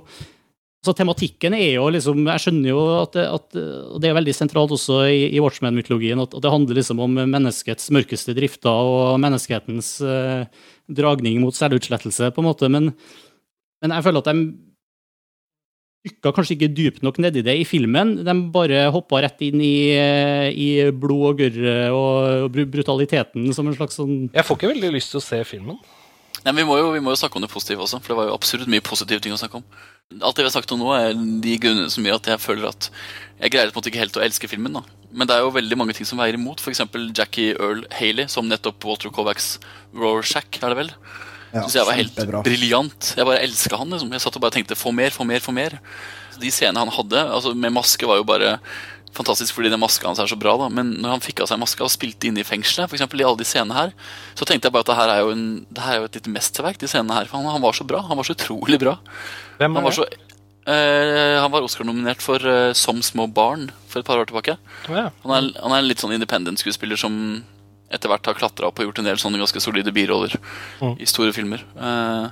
altså, 0.80 0.96
tematikken 0.96 1.58
er 1.58 1.74
jo 1.74 1.90
liksom 1.92 2.22
Jeg 2.24 2.46
skjønner 2.46 2.72
jo 2.72 2.86
at, 3.02 3.20
at 3.26 3.60
det 4.00 4.08
er 4.08 4.16
veldig 4.22 4.38
sentralt 4.38 4.72
også 4.78 5.02
i, 5.12 5.26
i 5.36 5.44
Watchmen-mytologien, 5.44 6.24
at, 6.24 6.32
at, 6.32 6.46
det 6.46 6.54
handler 6.56 6.80
liksom 6.80 7.04
om 7.04 7.20
menneskets 7.26 7.92
mørkeste 7.92 8.38
drifter 8.40 8.72
og 8.96 9.20
menneskehetens 9.20 9.98
eh, 10.00 10.64
dragning 10.88 11.44
mot 11.44 11.60
selvutslettelse, 11.60 12.32
på 12.32 12.40
en 12.40 12.48
måte. 12.54 12.72
Men, 12.72 12.94
men 13.84 13.98
jeg 14.00 14.08
føler 14.08 14.24
at 14.24 14.32
de 14.32 14.48
dykka 16.06 16.34
kanskje 16.36 16.56
ikke 16.56 16.72
dypt 16.78 17.04
nok 17.06 17.20
nedi 17.24 17.44
det 17.46 17.58
i 17.60 17.66
filmen. 17.68 18.16
De 18.26 18.36
bare 18.54 18.86
hoppa 18.94 19.24
rett 19.26 19.42
inn 19.46 19.62
i, 19.64 19.76
eh, 19.98 20.48
i 20.54 20.70
blod 20.92 21.28
og 21.34 21.44
gørr 21.44 21.92
og 21.96 22.58
brutaliteten 22.72 23.52
som 23.54 23.68
en 23.68 23.78
slags 23.78 23.98
sånn 24.00 24.30
Jeg 24.34 24.46
får 24.46 24.60
ikke 24.60 24.74
veldig 24.74 24.94
lyst 24.96 25.14
til 25.14 25.22
å 25.22 25.26
se 25.26 25.44
filmen. 25.44 25.80
Nei, 26.46 26.54
vi 26.60 26.66
må, 26.68 26.76
jo, 26.78 26.92
vi 26.94 27.02
må 27.02 27.10
jo 27.10 27.18
snakke 27.18 27.40
om 27.40 27.42
det 27.42 27.50
positive 27.50 27.82
også, 27.82 27.98
for 28.04 28.14
det 28.14 28.18
var 28.20 28.28
jo 28.30 28.36
absolutt 28.36 28.70
mye 28.70 28.84
positive 28.86 29.24
ting 29.24 29.34
å 29.34 29.40
snakke 29.40 29.58
om. 29.58 29.64
Alt 30.22 30.38
det 30.38 30.44
vi 30.44 30.50
har 30.52 30.54
sagt 30.54 30.74
om 30.76 30.82
nå, 30.84 30.92
er 30.94 31.16
de 31.42 31.56
grunnene 31.58 31.90
som 31.90 32.06
gjør 32.06 32.20
at 32.20 32.28
jeg 32.30 32.44
føler 32.44 32.68
at 32.70 32.90
jeg 33.40 33.54
greier 33.56 33.72
på 33.72 33.80
en 33.80 33.82
måte 33.82 33.90
ikke 33.90 34.04
helt 34.04 34.20
å 34.20 34.22
elske 34.22 34.50
filmen. 34.52 34.78
da. 34.78 34.84
Men 35.10 35.26
det 35.26 35.34
er 35.34 35.42
jo 35.42 35.56
veldig 35.56 35.78
mange 35.80 35.96
ting 35.98 36.06
som 36.06 36.22
veier 36.22 36.38
imot, 36.38 36.62
f.eks. 36.62 36.84
Jackie 37.18 37.56
Earl 37.56 37.82
Haley, 37.98 38.30
som 38.30 38.46
nettopp 38.52 38.86
Walter 38.86 39.10
Kovacs 39.16 39.56
Rorschach, 39.98 40.60
er 40.62 40.76
det 40.76 40.80
vel? 40.84 40.94
Ja, 41.54 41.64
Syns 41.64 41.78
jeg 41.78 41.88
var 41.88 42.00
helt 42.00 42.18
briljant. 42.46 43.14
Jeg 43.16 43.28
bare 43.28 43.44
elska 43.46 43.80
han. 43.80 43.94
Liksom. 43.94 44.12
Jeg 44.16 44.24
satt 44.24 44.38
og 44.40 44.44
bare 44.44 44.56
tenkte 44.58 44.78
få 44.80 44.92
mer, 44.96 45.14
få 45.16 45.28
mer, 45.28 45.44
få 45.44 45.54
mer. 45.56 45.78
De 46.42 46.52
scenene 46.52 46.82
han 46.84 46.92
hadde 46.92 47.22
altså 47.32 47.54
med 47.56 47.74
maske, 47.76 48.08
var 48.10 48.20
jo 48.20 48.28
bare 48.28 48.58
fantastisk 49.16 49.56
fordi 49.56 49.72
den 49.72 49.80
maska 49.80 50.08
hans 50.10 50.20
er 50.20 50.30
så 50.30 50.38
bra. 50.40 50.56
da 50.60 50.68
Men 50.72 50.94
når 51.02 51.16
han 51.16 51.24
fikk 51.24 51.44
av 51.44 51.50
seg 51.52 51.62
maska 51.62 51.86
og 51.86 51.94
spilte 51.94 52.30
inne 52.30 52.44
i 52.44 52.48
fengselet, 52.48 52.90
for 52.90 52.98
eksempel, 52.98 53.22
i 53.22 53.28
alle 53.28 53.40
de 53.40 53.48
scenene 53.48 53.78
her, 53.78 53.96
så 54.36 54.48
tenkte 54.48 54.68
jeg 54.68 54.76
bare 54.76 54.86
at 54.86 54.92
det 54.92 55.00
her 55.00 55.14
er 55.14 55.24
jo, 55.24 55.34
en, 55.36 55.48
det 55.70 55.86
her 55.86 55.96
er 55.96 56.04
jo 56.04 56.10
et 56.10 56.20
lite 56.20 56.36
mesterverk. 56.36 56.80
de 56.82 56.92
scenene 56.92 57.16
her 57.16 57.30
For 57.30 57.40
han, 57.40 57.50
han, 57.56 57.64
var 57.64 57.78
så 57.78 57.88
bra. 57.88 58.04
Han 58.10 58.20
var 58.20 58.28
så 58.28 58.36
utrolig 58.38 58.82
bra. 58.82 58.98
Hvem 59.60 59.78
var, 59.78 59.82
han 59.82 59.88
var 59.88 59.96
det? 59.96 60.00
Så, 60.02 60.36
eh, 60.76 61.40
han 61.40 61.52
var 61.54 61.68
Oscar-nominert 61.68 62.24
for 62.26 62.44
eh, 62.44 62.74
Som 62.76 63.02
små 63.06 63.28
barn 63.32 63.70
for 63.88 64.02
et 64.02 64.08
par 64.08 64.20
år 64.20 64.28
tilbake. 64.32 64.58
Ja. 64.90 65.10
Han, 65.24 65.36
er, 65.38 65.52
han 65.62 65.72
er 65.72 65.80
en 65.80 65.92
litt 65.92 66.04
sånn 66.04 66.16
independent-skuespiller 66.18 67.00
som 67.00 67.44
etter 67.96 68.12
hvert 68.12 68.30
har 68.30 68.38
klatra 68.38 68.70
opp 68.70 68.80
og 68.80 68.90
gjort 68.90 69.02
en 69.02 69.10
del 69.10 69.20
sånne 69.22 69.42
ganske 69.42 69.64
solide 69.64 69.94
biroller 69.96 70.36
mm. 70.82 70.96
i 71.02 71.10
store 71.10 71.34
filmer. 71.36 71.64
Uh, 71.76 72.30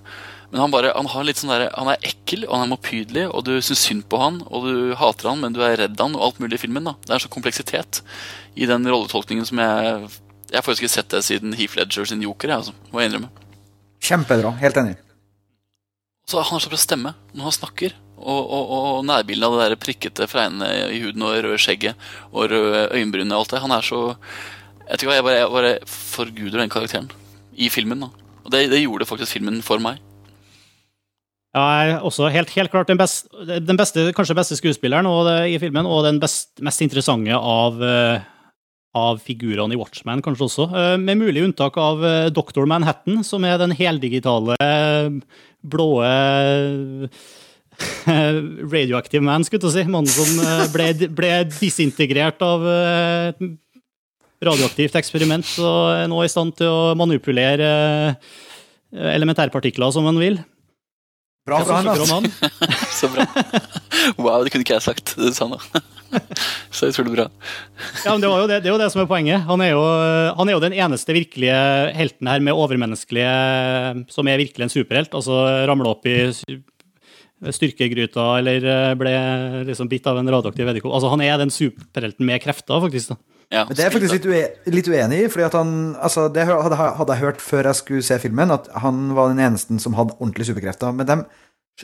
men 0.54 0.62
han, 0.62 0.74
bare, 0.74 0.92
han, 0.94 1.08
har 1.10 1.24
litt 1.26 1.40
sånn 1.42 1.50
der, 1.50 1.64
han 1.74 1.90
er 1.90 2.04
ekkel 2.06 2.44
og 2.46 2.52
han 2.54 2.68
er 2.68 2.72
motbydelig, 2.76 3.24
og 3.34 3.42
du 3.48 3.56
syns 3.58 3.88
synd 3.88 4.04
på 4.06 4.20
han, 4.22 4.36
og 4.54 4.68
du 4.68 4.92
hater 5.00 5.32
han, 5.32 5.40
men 5.42 5.56
du 5.56 5.64
er 5.66 5.80
redd 5.82 5.98
han, 5.98 6.14
og 6.14 6.28
alt 6.28 6.44
mulig 6.44 6.60
i 6.60 6.62
filmen. 6.68 6.86
da. 6.86 6.94
Det 7.02 7.10
er 7.10 7.18
en 7.18 7.24
sånn 7.24 7.34
kompleksitet 7.34 8.04
i 8.54 8.68
den 8.70 8.86
rolletolkningen 8.86 9.50
som 9.50 9.64
jeg 9.64 10.12
Jeg 10.54 10.60
har 10.60 10.66
faktisk 10.68 10.84
ikke 10.84 10.94
sett 10.94 11.10
det 11.10 11.24
siden 11.26 11.56
Heath 11.58 11.74
Ledger 11.80 12.06
sin 12.06 12.22
Joker, 12.22 12.52
jeg, 12.52 12.62
altså, 12.62 12.92
må 12.94 13.02
jeg 13.02 13.10
innrømme. 13.10 13.32
Kjempebra. 14.06 14.52
Helt 14.60 14.78
enig. 14.78 14.94
Så 16.30 16.44
Han 16.44 16.60
har 16.60 16.62
så 16.62 16.70
bra 16.70 16.78
stemme 16.78 17.14
når 17.34 17.48
han 17.48 17.56
snakker. 17.58 17.96
Og, 18.24 18.44
og, 18.46 18.70
og 18.72 19.06
nærbildet 19.10 19.48
av 19.48 19.56
det 19.58 19.64
der 19.66 19.82
prikkete 19.82 20.28
fregnene 20.32 20.70
i 20.94 21.02
huden 21.04 21.26
og 21.26 21.34
røde 21.34 21.58
skjegget 21.60 21.98
og 22.30 22.54
røde 22.54 22.86
øyenbrynene 22.94 23.34
og 23.34 23.44
alt 23.44 23.56
det. 23.56 23.64
Han 23.66 23.74
er 23.74 23.88
så 23.90 24.04
jeg 24.90 25.00
tror 25.00 25.14
jeg 25.16 25.26
bare, 25.26 25.40
jeg 25.40 25.52
bare 25.54 25.76
forguder 25.88 26.60
den 26.60 26.72
karakteren 26.72 27.12
i 27.56 27.70
filmen. 27.72 28.00
da. 28.04 28.10
Og 28.44 28.52
det, 28.52 28.68
det, 28.72 28.82
gjorde 28.84 29.08
faktisk 29.08 29.38
filmen 29.38 29.62
for 29.64 29.80
meg. 29.84 29.96
Ja, 31.54 31.62
jeg 31.62 31.94
er 31.94 32.06
også 32.08 32.32
helt, 32.34 32.50
helt 32.58 32.72
klart 32.74 32.90
den, 32.90 32.98
best, 32.98 33.28
den, 33.46 33.78
beste, 33.78 34.08
kanskje 34.18 34.36
beste 34.36 34.56
skuespilleren 34.58 35.06
det, 35.28 35.54
i 35.54 35.60
filmen, 35.62 35.86
og 35.86 36.02
den 36.08 36.18
best, 36.20 36.50
mest 36.66 36.82
interessante 36.82 37.38
av, 37.38 37.78
uh, 37.78 38.18
av 38.98 39.22
figurene 39.22 39.74
i 39.76 39.78
Watchman, 39.78 40.24
kanskje 40.26 40.48
også. 40.48 40.66
Uh, 40.74 40.98
med 40.98 41.22
mulig 41.22 41.44
unntak 41.46 41.78
av 41.78 42.02
uh, 42.02 42.26
Dr. 42.34 42.66
Manhattan, 42.66 43.22
som 43.24 43.46
er 43.46 43.62
den 43.62 43.72
heldigitale, 43.78 44.58
blå 45.64 46.02
radioactive 48.74 49.24
man, 49.24 49.44
skulle 49.46 49.70
jeg 49.70 49.86
si. 49.86 49.92
Mannen 49.94 50.10
som 50.10 50.42
ble, 50.74 50.90
ble 51.14 51.46
disintegrert 51.54 52.42
av 52.44 52.66
radioaktivt 54.48 54.98
eksperiment 55.00 55.56
og 55.64 55.78
er 55.96 56.10
nå 56.12 56.24
i 56.24 56.32
stand 56.32 56.56
til 56.60 56.70
å 56.70 56.94
manipulere 57.00 57.70
eh, 57.70 58.34
elementærpartikler 59.14 59.94
som 59.96 60.08
en 60.10 60.20
vil. 60.22 60.40
Bra 61.44 61.60
for 61.60 61.76
han, 61.76 61.90
altså. 61.92 62.22
Så 63.00 63.10
bra. 63.12 63.26
Wow, 64.16 64.44
det 64.46 64.54
kunne 64.54 64.64
ikke 64.64 64.78
jeg 64.78 64.86
sagt, 64.86 65.16
det 65.20 65.34
sa 65.36 65.50
nå. 65.52 65.60
Så 66.76 66.88
utrolig 66.92 67.16
bra. 67.18 67.26
Ja, 68.06 68.14
men 68.14 68.24
det, 68.24 68.30
jo 68.30 68.48
det, 68.48 68.60
det, 68.64 68.70
er 68.70 68.76
jo 68.76 68.80
det 68.80 68.92
som 68.94 69.02
er 69.04 69.10
poenget. 69.10 69.44
Han 69.50 69.64
er 69.66 69.74
jo, 69.74 69.82
han 70.38 70.50
er 70.50 70.56
jo 70.56 70.62
den 70.64 70.78
eneste 70.78 71.16
virkelige 71.16 71.58
helten 71.98 72.30
her 72.30 72.44
med 72.44 72.56
overmenneskelige 72.56 74.06
Som 74.14 74.30
er 74.30 74.40
virkelig 74.40 74.68
en 74.68 74.76
superhelt. 74.76 75.18
Altså 75.18 75.42
ramla 75.68 75.92
opp 75.96 76.08
i 76.08 76.18
styrkegryta 77.52 78.26
eller 78.40 78.64
eh, 78.64 78.94
ble 79.00 79.14
liksom 79.68 79.90
bitt 79.92 80.08
av 80.08 80.20
en 80.20 80.32
radioaktiv 80.32 80.70
edderkopp. 80.70 80.96
Altså, 80.96 81.12
han 81.12 81.24
er 81.26 81.40
den 81.42 81.54
superhelten 81.54 82.28
med 82.28 82.42
krefter, 82.44 82.80
faktisk. 82.84 83.14
da. 83.14 83.18
Ja, 83.54 83.68
Men 83.68 83.78
det 83.78 83.84
er 83.84 83.92
jeg 83.92 83.94
faktisk 84.00 84.16
litt, 84.18 84.26
ue 84.26 84.74
litt 84.74 84.88
uenig 84.90 85.18
i. 85.22 85.30
fordi 85.30 85.46
at 85.46 85.56
han, 85.60 85.72
altså 86.02 86.26
Det 86.34 86.48
hadde, 86.50 86.78
hadde, 86.98 87.14
jeg 87.14 87.22
hørt 87.22 87.44
før 87.44 87.70
jeg 87.70 87.80
skulle 87.80 88.06
se 88.06 88.18
filmen, 88.24 88.54
at 88.54 88.70
han 88.82 89.12
var 89.14 89.30
den 89.30 89.44
eneste 89.46 89.78
som 89.84 89.98
hadde 89.98 90.16
ordentlige 90.18 90.50
superkrefter. 90.50 90.96
Men 90.98 91.10
de, 91.10 91.18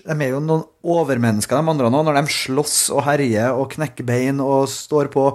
de 0.02 0.16
er 0.16 0.34
jo 0.34 0.42
noen 0.42 0.66
overmennesker, 0.82 1.60
de 1.60 1.74
andre 1.76 1.92
nå, 1.94 2.02
når 2.08 2.18
de 2.18 2.34
slåss 2.34 2.80
og 2.96 3.04
herjer 3.06 3.54
og 3.54 3.70
knekker 3.76 4.08
bein 4.08 4.42
og 4.42 4.66
står 4.72 5.12
på, 5.14 5.30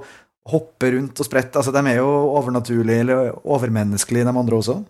hopper 0.50 0.98
rundt 0.98 1.22
og 1.22 1.28
spretter. 1.28 1.62
Altså, 1.62 1.72
de 1.72 1.84
er 1.92 2.02
jo 2.02 2.10
overnaturlige 2.34 3.06
eller 3.06 3.30
overmenneskelige, 3.44 4.26
de 4.26 4.34
andre 4.34 4.58
også. 4.58 4.80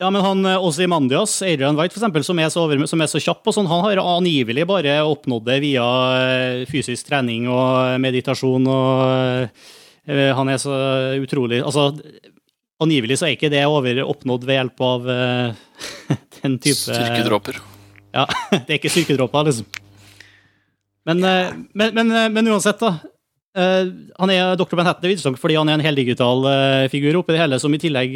Ja, 0.00 0.08
men 0.08 0.22
han 0.24 0.46
Ozymandias, 0.56 1.40
Adrian 1.44 1.76
White, 1.76 1.92
for 1.92 2.00
eksempel, 2.00 2.24
som 2.24 2.38
er 2.40 2.52
så, 2.52 2.62
over, 2.64 2.86
som 2.88 3.00
er 3.00 3.08
så 3.10 3.20
kjapp, 3.20 3.42
og 3.44 3.56
sånn, 3.56 3.68
han 3.68 3.82
har 3.84 4.00
angivelig 4.00 4.64
bare 4.68 5.00
oppnådd 5.04 5.44
det 5.48 5.58
via 5.64 5.88
eh, 6.20 6.62
fysisk 6.68 7.08
trening 7.08 7.48
og 7.52 8.00
meditasjon 8.00 8.68
og 8.68 9.04
Eh, 9.40 9.79
han 10.08 10.48
er 10.48 10.56
så 10.58 10.72
utrolig 11.20 11.60
Altså, 11.60 11.90
angivelig 12.80 13.20
så 13.20 13.28
er 13.28 13.36
ikke 13.36 13.52
det 13.52 13.62
over 13.68 14.02
oppnådd 14.06 14.46
ved 14.48 14.58
hjelp 14.58 14.82
av 14.86 15.06
uh, 15.06 15.86
den 16.40 16.58
type 16.62 16.80
Styrkedråper. 16.80 17.60
Ja, 18.16 18.26
det 18.50 18.66
er 18.66 18.78
ikke 18.78 18.92
styrkedråper, 18.92 19.50
liksom. 19.50 19.80
Men, 21.08 21.24
uh, 21.24 21.52
men, 21.76 21.96
men, 21.96 22.14
men, 22.34 22.52
uansett, 22.52 22.80
da. 22.80 22.96
Han 23.50 24.30
er 24.30 24.52
Dr. 24.54 24.76
Manhattan 24.78 25.10
er 25.10 25.34
fordi 25.34 25.56
han 25.58 25.66
er 25.66 25.74
en 25.74 25.82
heldigital 25.82 26.44
figur 26.92 27.16
oppi 27.18 27.34
det 27.34 27.40
hele, 27.40 27.58
som 27.58 27.74
i 27.74 27.80
tillegg 27.82 28.12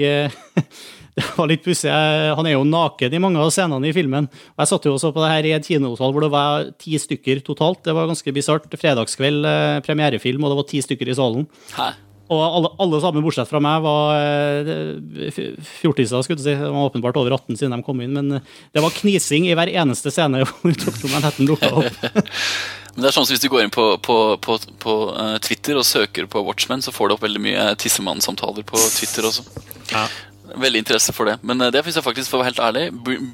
det 1.18 1.26
var 1.36 1.50
litt 1.50 1.62
pussig. 1.62 1.90
Han 1.90 2.46
er 2.48 2.56
jo 2.56 2.64
naken 2.66 3.14
i 3.14 3.20
mange 3.22 3.42
av 3.42 3.52
scenene 3.54 3.90
i 3.90 3.94
filmen. 3.94 4.26
Og 4.54 4.64
Jeg 4.64 4.70
satt 4.72 4.88
jo 4.88 4.94
også 4.96 5.12
på 5.14 5.22
det 5.22 5.30
her 5.30 5.46
i 5.46 5.52
et 5.54 5.68
kinosal 5.68 6.14
hvor 6.14 6.26
det 6.26 6.32
var 6.34 6.72
ti 6.82 6.98
stykker 6.98 7.44
totalt. 7.46 7.84
Det 7.86 7.94
var 7.94 8.10
ganske 8.10 8.34
bisart. 8.34 8.66
Fredagskveld, 8.74 9.46
eh, 9.46 9.82
premierefilm, 9.86 10.42
og 10.42 10.50
det 10.50 10.58
var 10.58 10.68
ti 10.72 10.82
stykker 10.82 11.12
i 11.12 11.16
salen. 11.18 11.46
Hæ? 11.76 11.92
Og 12.32 12.40
alle, 12.40 12.68
alle, 12.80 12.98
sammen, 13.04 13.20
bortsett 13.24 13.50
fra 13.50 13.60
meg, 13.60 13.82
var 13.84 14.16
eh, 14.16 15.40
fjortiser. 15.78 16.22
skulle 16.24 16.40
du 16.40 16.44
si. 16.46 16.54
Det 16.56 16.70
var 16.72 16.88
åpenbart 16.88 17.18
over 17.20 17.36
18 17.36 17.60
siden 17.60 17.76
de 17.76 17.84
kom 17.84 18.00
inn. 18.00 18.16
Men 18.16 18.38
eh, 18.38 18.54
det 18.74 18.82
var 18.82 18.96
knising 18.96 19.46
i 19.50 19.54
hver 19.54 19.70
eneste 19.70 20.12
scene 20.14 20.42
hvor 20.48 20.72
Dr. 20.72 21.06
Manhattan 21.12 21.50
dukka 21.50 21.70
opp. 21.82 22.04
men 22.94 23.04
det 23.04 23.10
er 23.10 23.16
sånn 23.16 23.28
som 23.28 23.36
Hvis 23.36 23.44
du 23.44 23.50
går 23.52 23.66
inn 23.66 23.74
på, 23.74 23.86
på, 24.02 24.18
på, 24.42 24.58
på 24.82 25.00
uh, 25.12 25.36
Twitter 25.44 25.78
og 25.78 25.86
søker 25.86 26.26
på 26.30 26.42
Watchmen, 26.46 26.82
så 26.82 26.94
får 26.96 27.10
du 27.10 27.18
opp 27.18 27.26
veldig 27.26 27.44
mye 27.44 27.72
tissemannsamtaler 27.78 28.66
på 28.66 28.80
Twitter 28.96 29.28
også. 29.28 29.44
Ja. 29.92 30.08
Veldig 30.60 30.80
interesse 30.84 31.12
for 31.14 31.28
det. 31.28 31.38
Men 31.46 31.62
uh, 31.62 31.70
det 31.74 31.82
fins 31.84 31.98
jeg 31.98 32.06
faktisk, 32.06 32.30
for 32.30 32.38
å 32.38 32.44
være 32.44 32.52
helt 32.52 32.62
ærlig. 32.62 32.84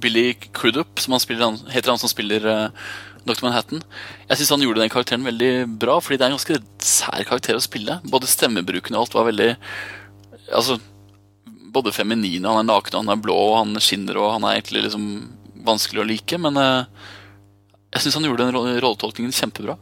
Billy 0.03 0.27
Crudup, 0.57 1.01
som 1.03 1.17
han 1.17 1.23
spiller, 1.23 1.57
heter 1.73 1.93
han 1.93 2.01
som 2.01 2.11
spiller 2.13 2.47
uh, 2.49 2.57
eh, 2.69 2.93
Dr. 3.27 3.43
Manhattan. 3.45 3.83
Jeg 4.31 4.41
syns 4.41 4.55
han 4.57 4.65
gjorde 4.65 4.85
den 4.85 4.93
karakteren 4.93 5.27
veldig 5.29 5.53
bra, 5.83 5.99
fordi 6.01 6.21
det 6.21 6.27
er 6.27 6.33
en 6.33 6.39
ganske 6.39 6.61
sær 6.85 7.27
karakter 7.29 7.59
å 7.59 7.65
spille. 7.65 7.99
Både 8.11 8.31
stemmebruken 8.31 8.97
og 8.97 9.07
alt 9.07 9.19
var 9.19 9.29
veldig 9.31 9.53
Altså 10.51 10.81
både 11.71 11.93
feminine, 11.95 12.43
han 12.43 12.65
er 12.65 12.67
naken, 12.67 13.05
han 13.05 13.13
er 13.13 13.21
blå, 13.23 13.37
og 13.53 13.61
han 13.61 13.77
skinner, 13.79 14.17
og 14.19 14.33
han 14.33 14.47
er 14.49 14.57
egentlig 14.57 14.81
liksom 14.89 15.05
vanskelig 15.63 16.03
å 16.03 16.07
like. 16.09 16.41
Men 16.43 16.59
uh, 16.59 16.89
jeg 17.95 18.07
syns 18.07 18.19
han 18.19 18.27
gjorde 18.27 18.49
den 18.49 18.81
rolletolkningen 18.83 19.35
kjempebra. 19.37 19.77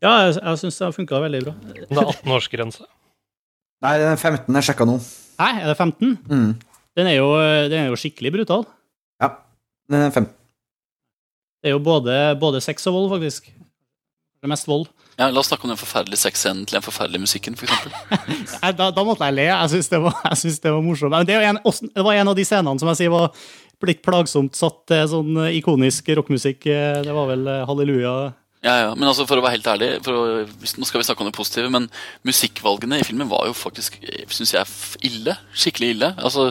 Ja, 0.00 0.14
jeg, 0.24 0.38
jeg 0.38 0.62
syns 0.62 0.80
det 0.80 0.94
funka 0.96 1.20
veldig 1.26 1.42
bra. 1.44 1.54
Det 1.74 1.84
er 1.84 2.00
18-årsgrense. 2.06 2.86
Nei, 3.84 3.94
den 4.00 4.14
er 4.14 4.20
15 4.20 4.56
jeg 4.58 4.68
sjekka 4.70 4.86
nå. 4.88 4.96
Hæ, 5.40 5.48
er 5.64 5.70
det 5.72 5.76
15? 5.80 6.18
Mm. 6.28 6.50
Den 6.98 7.06
er 7.08 7.16
jo, 7.16 7.28
den 7.72 7.78
er 7.80 7.88
jo 7.88 7.96
skikkelig 7.98 8.32
brutal. 8.34 8.66
Ja, 9.22 9.28
den 9.90 10.02
er 10.04 10.10
15. 10.12 10.32
Det 11.60 11.68
er 11.70 11.74
jo 11.76 11.82
både, 11.84 12.14
både 12.40 12.60
sex 12.64 12.86
og 12.88 12.94
vold, 12.96 13.10
faktisk. 13.14 13.46
Det 13.52 14.48
er 14.48 14.52
mest 14.52 14.68
vold. 14.68 14.86
Ja, 15.20 15.26
la 15.28 15.40
oss 15.42 15.50
snakke 15.50 15.66
om 15.68 15.72
den 15.74 15.76
forferdelige 15.80 16.16
sexscenen 16.22 16.62
til 16.64 16.78
den 16.78 16.84
forferdelige 16.86 17.20
musikken, 17.26 17.56
For 17.60 17.68
Da, 18.78 18.86
da 18.96 19.02
måtte 19.04 19.26
jeg 19.28 19.36
le. 19.36 19.44
Jeg 19.50 19.70
syns 19.74 19.90
det, 19.92 20.00
var- 20.00 20.34
synes 20.40 20.60
det 20.64 20.72
var 20.72 20.80
morsomt. 20.84 21.12
Men 21.12 21.26
det, 21.28 21.34
er 21.36 21.48
en, 21.50 21.58
det 21.60 22.04
var 22.06 22.16
en 22.16 22.28
av 22.32 22.36
de 22.38 22.44
scenene 22.48 22.80
som 22.80 22.88
jeg 22.88 23.00
sier 23.02 23.12
var 23.12 23.28
blitt 23.80 24.00
plagsomt 24.04 24.56
satt 24.56 24.80
til 24.88 25.04
sånn 25.12 25.36
ikonisk 25.56 26.08
rockemusikk. 26.16 26.64
Eh, 26.72 27.02
Det 27.04 27.12
var 27.16 27.28
vel 27.34 27.44
halleluja. 27.68 28.14
Ja, 28.60 28.74
ja, 28.76 28.88
men 28.92 29.08
altså, 29.08 29.24
for 29.24 29.40
å 29.40 29.42
være 29.44 29.56
helt 29.56 29.68
ærlig, 29.72 29.88
for 30.04 30.16
å, 30.18 30.22
nå 30.44 30.86
skal 30.88 31.00
vi 31.00 31.06
snakke 31.08 31.24
om 31.24 31.30
det 31.30 31.36
positive, 31.36 31.70
men 31.72 31.86
musikkvalgene 32.28 32.98
i 33.00 33.06
filmen 33.08 33.30
var 33.30 33.46
jo 33.48 33.56
faktisk, 33.56 33.96
syns 34.28 34.52
jeg, 34.52 34.74
ille. 35.08 35.36
Skikkelig 35.56 35.94
ille. 35.94 36.10
Altså, 36.20 36.50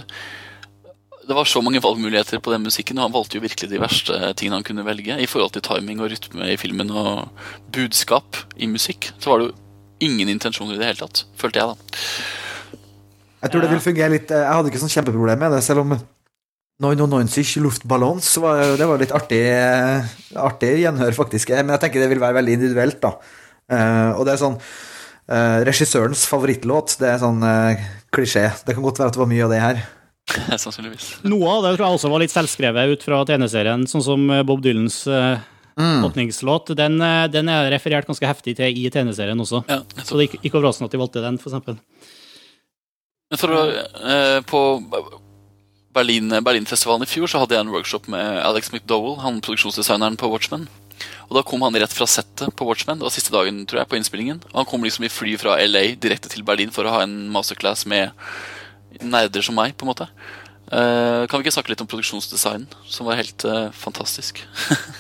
det 1.29 1.37
var 1.37 1.45
så 1.45 1.61
mange 1.61 1.83
valgmuligheter 1.85 2.41
på 2.41 2.55
den 2.55 2.65
musikken, 2.65 2.97
og 2.97 3.05
han 3.05 3.13
valgte 3.13 3.37
jo 3.37 3.45
virkelig 3.45 3.69
de 3.69 3.81
verste 3.83 4.17
tingene 4.39 4.57
han 4.57 4.65
kunne 4.65 4.87
velge. 4.87 5.19
I 5.21 5.29
forhold 5.29 5.53
til 5.53 5.67
timing 5.69 6.01
og 6.01 6.09
rytme 6.09 6.49
i 6.49 6.57
filmen 6.57 6.89
og 6.89 7.29
budskap 7.75 8.41
i 8.57 8.71
musikk, 8.71 9.11
så 9.21 9.29
var 9.29 9.43
det 9.43 9.51
jo 9.51 10.09
ingen 10.09 10.33
intensjoner 10.33 10.79
i 10.79 10.81
det 10.81 10.89
hele 10.89 11.03
tatt, 11.03 11.27
følte 11.37 11.61
jeg 11.61 11.69
da. 11.75 11.99
Jeg 13.39 13.53
tror 13.53 13.63
det 13.63 13.69
vil 13.71 13.83
fungere 13.83 14.11
litt 14.11 14.31
Jeg 14.33 14.51
hadde 14.51 14.67
ikke 14.67 14.81
sånn 14.81 14.91
kjempeproblem 14.91 15.39
med 15.45 15.53
det, 15.53 15.61
selv 15.63 15.85
om 15.85 15.93
99 16.79 17.59
luftballons 17.59 18.27
det 18.79 18.87
var 18.87 19.01
litt 19.01 19.11
artig, 19.15 19.41
artig 20.39 20.71
gjenhør, 20.79 21.11
faktisk. 21.17 21.51
Men 21.57 21.75
jeg 21.75 21.83
tenker 21.83 22.03
det 22.03 22.11
vil 22.13 22.21
være 22.23 22.37
veldig 22.39 22.55
individuelt, 22.55 23.01
da. 23.03 23.17
Eh, 23.69 24.11
og 24.15 24.23
det 24.25 24.33
er 24.33 24.41
sånn 24.41 24.55
eh, 24.57 25.59
Regissørens 25.67 26.23
favorittlåt, 26.29 26.95
det 27.01 27.11
er 27.11 27.19
sånn 27.21 27.43
eh, 27.45 27.83
klisjé. 28.15 28.47
Det 28.65 28.77
kan 28.77 28.85
godt 28.85 29.01
være 29.01 29.11
at 29.11 29.17
det 29.17 29.23
var 29.23 29.31
mye 29.33 29.45
av 29.45 29.53
det 29.53 29.61
her. 29.63 29.81
Sannsynligvis. 30.63 31.09
Noe 31.27 31.51
av 31.57 31.67
det 31.67 31.75
tror 31.75 31.85
jeg 31.89 31.99
også 31.99 32.13
var 32.13 32.23
litt 32.23 32.35
selvskrevet 32.35 32.95
ut 32.95 33.05
fra 33.05 33.21
tegneserien, 33.27 33.83
sånn 33.89 34.05
som 34.05 34.25
Bob 34.47 34.63
Dylans 34.63 35.01
mm. 35.09 36.05
åpningslåt. 36.07 36.71
Den, 36.79 36.95
den 37.33 37.51
er 37.51 37.71
referert 37.75 38.07
ganske 38.07 38.29
heftig 38.29 38.55
til 38.61 38.79
i 38.79 38.87
tegneserien 38.93 39.43
også. 39.43 39.65
Ja, 39.67 39.81
Så 39.99 40.15
det 40.15 40.29
er 40.29 40.39
ikke, 40.39 40.55
overraskende 40.55 40.87
at 40.87 40.95
de 40.95 41.03
valgte 41.03 41.25
den, 41.27 41.41
for 41.41 41.51
eksempel. 41.51 41.81
For 43.37 43.53
å, 43.53 43.65
eh, 43.69 44.39
på 44.49 44.61
Berlin, 45.95 46.29
Berlinfestivalen 46.45 47.05
i 47.05 47.09
fjor 47.09 47.29
så 47.31 47.41
hadde 47.41 47.57
jeg 47.57 47.65
en 47.65 47.73
workshop 47.73 48.09
med 48.11 48.41
Alex 48.43 48.69
McDowell, 48.73 49.17
han 49.23 49.41
produksjonsdesigneren 49.41 50.19
på 50.21 50.29
Watchmen. 50.29 50.67
Og 51.29 51.37
da 51.37 51.43
kom 51.45 51.63
han 51.65 51.77
rett 51.79 51.93
fra 51.95 52.07
settet 52.09 52.53
på 52.57 52.67
Watchmen, 52.67 52.99
det 52.99 53.07
var 53.07 53.15
siste 53.15 53.33
dagen 53.33 53.63
tror 53.69 53.81
jeg, 53.81 53.89
på 53.89 53.97
innspillingen. 53.97 54.43
Og 54.51 54.61
han 54.61 54.69
kom 54.69 54.85
liksom 54.85 55.07
i 55.07 55.13
fly 55.13 55.35
fra 55.41 55.57
LA 55.63 55.95
direkte 56.01 56.31
til 56.31 56.45
Berlin 56.45 56.73
for 56.75 56.85
å 56.85 56.93
ha 56.97 57.01
en 57.05 57.15
masterclass 57.33 57.87
med 57.89 58.13
nerder 59.01 59.45
som 59.45 59.57
meg, 59.57 59.75
på 59.77 59.85
en 59.85 59.93
måte. 59.93 60.09
Uh, 60.69 61.25
kan 61.25 61.39
vi 61.39 61.47
ikke 61.47 61.55
snakke 61.55 61.73
litt 61.73 61.81
om 61.81 61.89
produksjonsdesign, 61.89 62.67
som 62.85 63.09
var 63.09 63.17
helt 63.17 63.45
uh, 63.49 63.69
fantastisk? 63.73 64.43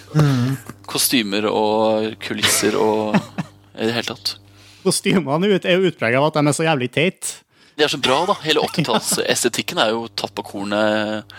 Kostymer 0.89 1.45
og 1.51 2.15
kulisser 2.23 2.77
og 2.79 3.13
i 3.79 3.85
det 3.85 3.93
hele 3.93 4.09
tatt. 4.09 4.37
Kostymene 4.81 5.51
er 5.51 5.67
er 5.67 5.77
jo 5.77 5.91
utpreget 5.91 6.17
av 6.17 6.29
at 6.29 6.39
de 6.39 6.47
er 6.47 6.55
så 6.55 6.65
jævlig 6.65 6.89
teite. 6.95 7.41
De 7.79 7.85
er 7.85 7.91
så 7.91 8.01
bra, 8.03 8.17
da. 8.27 8.35
Hele 8.43 8.59
80-tallsestetikken 8.67 9.79
er 9.79 9.93
jo 9.93 10.03
tatt 10.19 10.33
på 10.35 10.43
kornet, 10.43 11.37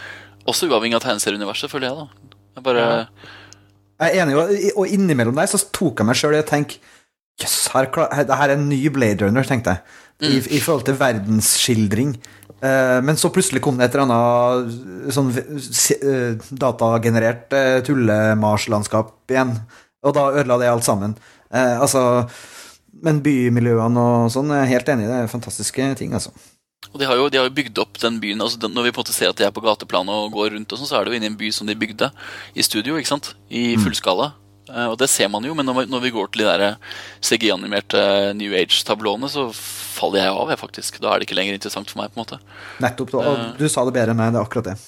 også 0.49 0.71
uavhengig 0.71 0.97
av 0.97 1.05
tegneserieuniverset, 1.05 1.69
føler 1.69 1.91
jeg, 1.91 1.99
da. 2.01 2.37
Jeg 2.57 2.65
bare, 2.65 2.87
Jeg 4.01 4.17
er 4.17 4.23
enig, 4.25 4.73
og- 4.73 4.89
innimellom 4.89 5.37
der 5.37 5.51
så 5.53 5.61
tok 5.71 6.01
jeg 6.01 6.09
meg 6.09 6.17
sjøl 6.17 6.39
i 6.39 6.41
å 6.41 6.49
tenke 6.49 6.81
Jøss, 7.41 7.69
her, 7.73 7.89
her, 8.13 8.25
det 8.29 8.37
her 8.37 8.51
er 8.51 8.59
en 8.59 8.69
ny 8.69 8.81
Blade 8.93 9.25
Runner, 9.25 9.45
tenkte 9.49 9.73
jeg. 9.73 9.81
I, 10.21 10.57
I 10.57 10.61
forhold 10.61 10.85
til 10.85 10.99
verdensskildring. 11.01 12.11
Eh, 12.61 12.99
men 13.01 13.17
så 13.17 13.31
plutselig 13.33 13.63
kom 13.65 13.79
det 13.79 13.87
et 13.89 13.95
eller 13.97 14.11
annet 14.11 15.15
sånn 15.17 15.31
eh, 15.33 16.51
datagenerert 16.61 17.57
uh, 17.57 17.79
tullemarslandskap 17.87 19.33
igjen. 19.33 19.55
Og 20.05 20.17
da 20.17 20.27
ødela 20.35 20.59
det 20.61 20.69
alt 20.69 20.85
sammen. 20.85 21.17
Eh, 21.49 21.81
altså 21.81 22.29
Men 23.05 23.21
bymiljøene 23.25 24.07
og 24.07 24.33
sånn, 24.35 24.51
jeg 24.53 24.67
er 24.67 24.73
helt 24.75 24.91
enig, 24.93 25.07
i 25.07 25.11
det 25.11 25.21
er 25.23 25.31
fantastiske 25.33 25.87
ting, 26.01 26.13
altså. 26.17 26.35
og 26.91 26.99
de 27.01 27.09
har, 27.09 27.17
jo, 27.17 27.31
de 27.33 27.41
har 27.41 27.49
jo 27.49 27.55
bygd 27.57 27.81
opp 27.81 28.01
den 28.03 28.19
byen 28.21 28.45
altså 28.45 28.61
den, 28.61 28.75
Når 28.77 28.89
vi 28.89 28.93
på 28.93 29.01
en 29.01 29.07
måte 29.07 29.17
ser 29.17 29.33
at 29.33 29.41
de 29.41 29.47
er 29.47 29.55
på 29.57 29.65
gateplan 29.65 30.13
og 30.13 30.35
går 30.37 30.55
rundt, 30.57 30.73
og 30.73 30.81
sånn, 30.81 30.91
så 30.91 30.99
er 30.99 31.07
det 31.07 31.15
jo 31.15 31.21
inne 31.21 31.31
i 31.31 31.33
en 31.33 31.41
by 31.41 31.51
som 31.55 31.71
de 31.71 31.79
bygde 31.79 32.11
i 32.55 32.67
studio, 32.67 33.01
ikke 33.01 33.15
sant? 33.15 33.35
I 33.49 33.75
fullskala. 33.81 34.33
Eh, 34.71 34.87
og 34.87 34.97
det 35.01 35.11
ser 35.11 35.31
man 35.33 35.45
jo, 35.47 35.55
men 35.57 35.67
når 35.67 35.89
når 35.91 36.05
vi 36.05 36.13
går 36.15 36.31
til 36.31 36.45
de 36.45 36.51
der 36.51 36.77
CG-animerte 37.25 38.03
New 38.39 38.55
Age-tablåene, 38.55 39.31
så 39.33 39.49
faller 39.55 40.25
jeg 40.25 40.37
av, 40.37 40.53
jeg, 40.53 40.61
faktisk. 40.61 41.01
Da 41.03 41.13
er 41.13 41.21
det 41.21 41.29
ikke 41.29 41.39
lenger 41.41 41.59
interessant 41.59 41.91
for 41.91 42.03
meg, 42.03 42.13
på 42.13 42.21
en 42.21 42.25
måte. 42.25 42.41
Nettopp. 42.83 43.15
Og 43.21 43.45
du 43.59 43.69
sa 43.69 43.85
det 43.87 43.97
bedre 43.97 44.15
enn 44.15 44.21
meg, 44.21 44.35
det 44.35 44.41
er 44.41 44.49
akkurat 44.49 44.73
det. 44.73 44.79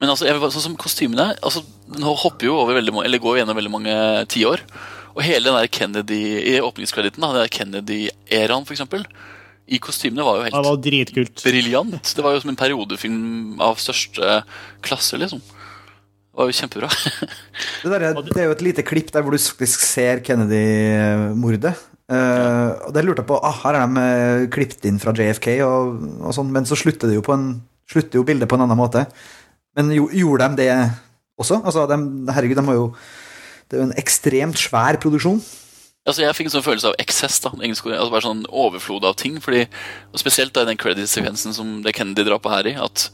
Men 0.00 0.12
altså, 0.12 0.26
jeg 0.26 0.36
vil 0.36 0.42
bare, 0.42 0.54
sånn 0.54 0.64
som 0.70 0.78
kostymene 0.80 1.26
altså, 1.44 1.60
Nå 2.00 2.14
hopper 2.22 2.48
jo 2.48 2.54
over 2.62 2.78
veldig, 2.78 2.94
eller 3.04 3.20
går 3.20 3.42
gjennom 3.42 3.58
veldig 3.58 3.72
mange 3.72 3.96
tiår. 4.32 4.62
Og 5.20 5.26
hele 5.26 5.50
den 5.50 5.58
der 5.58 5.68
Kennedy 5.68 6.20
I 6.48 6.56
åpningskreditten, 6.64 7.20
den 7.20 7.36
der 7.36 7.50
Kennedy-æraen, 7.52 8.64
for 8.64 8.72
eksempel, 8.72 9.04
i 9.70 9.78
kostymene 9.78 10.24
var 10.26 10.38
jo 10.38 10.44
Det 10.46 10.54
helt 10.54 10.66
var 10.66 10.78
dritkult. 10.82 11.42
briljant. 11.44 12.12
Det 12.16 12.24
var 12.24 12.32
jo 12.34 12.40
som 12.42 12.50
en 12.54 12.58
periodefilm 12.58 13.60
av 13.62 13.76
største 13.78 14.40
klasse, 14.82 15.18
liksom. 15.20 15.42
Det 15.44 16.40
var 16.40 16.48
jo 16.48 16.56
kjempebra. 16.56 16.88
Det, 17.84 17.90
der, 17.92 18.06
er- 18.08 18.16
det 18.24 18.38
er 18.40 18.48
jo 18.48 18.54
et 18.56 18.64
lite 18.64 18.82
klipp 18.86 19.12
der 19.12 19.22
hvor 19.26 19.34
du 19.36 19.38
faktisk 19.42 19.84
ser 19.84 20.22
Kennedy-mordet. 20.26 21.74
Uh, 22.10 22.74
og 22.88 22.94
det 22.96 23.04
lurte 23.06 23.22
jeg 23.22 23.28
på 23.28 23.36
ah, 23.46 23.54
Her 23.62 23.76
er 23.78 23.84
de 23.86 24.02
uh, 24.02 24.48
klippet 24.50 24.88
inn 24.88 24.96
fra 24.98 25.12
JFK, 25.14 25.46
og, 25.62 26.00
og 26.26 26.34
sånn, 26.34 26.48
men 26.50 26.66
så 26.66 26.74
slutter, 26.78 27.06
det 27.06 27.20
jo 27.20 27.22
på 27.22 27.36
en, 27.36 27.44
slutter 27.92 28.18
jo 28.18 28.24
bildet 28.26 28.50
på 28.50 28.58
en 28.58 28.64
annen 28.66 28.80
måte. 28.80 29.04
Men 29.78 29.92
jo, 29.94 30.08
gjorde 30.10 30.48
de 30.56 30.64
det 30.64 30.72
også? 31.38 31.60
Altså, 31.62 31.84
de, 31.92 32.00
herregud, 32.34 32.58
de 32.58 32.66
har 32.66 32.80
jo 32.80 32.88
Det 33.70 33.78
er 33.78 33.84
jo 33.84 33.88
en 33.88 33.98
ekstremt 34.00 34.58
svær 34.58 34.98
produksjon. 35.00 35.40
Altså, 36.08 36.24
jeg 36.24 36.34
fikk 36.34 36.48
en 36.48 36.54
sånn 36.56 36.64
følelse 36.66 36.88
av 36.90 36.96
eksess. 36.98 37.36
da, 37.44 37.50
engelsk, 37.60 37.86
altså 37.86 38.10
bare 38.10 38.24
sånn 38.26 38.40
overflod 38.50 39.04
av 39.06 39.14
ting. 39.20 39.36
fordi, 39.40 39.66
og 40.10 40.18
Spesielt 40.18 40.52
da 40.56 40.64
i 40.64 40.70
den 40.72 40.80
credit-sekvensen 40.80 41.54
som 41.54 41.82
det 41.84 41.92
Kennedy 41.94 42.24
drar 42.26 42.40
på 42.42 42.50
her 42.50 42.66
i. 42.66 42.74
At 42.74 43.10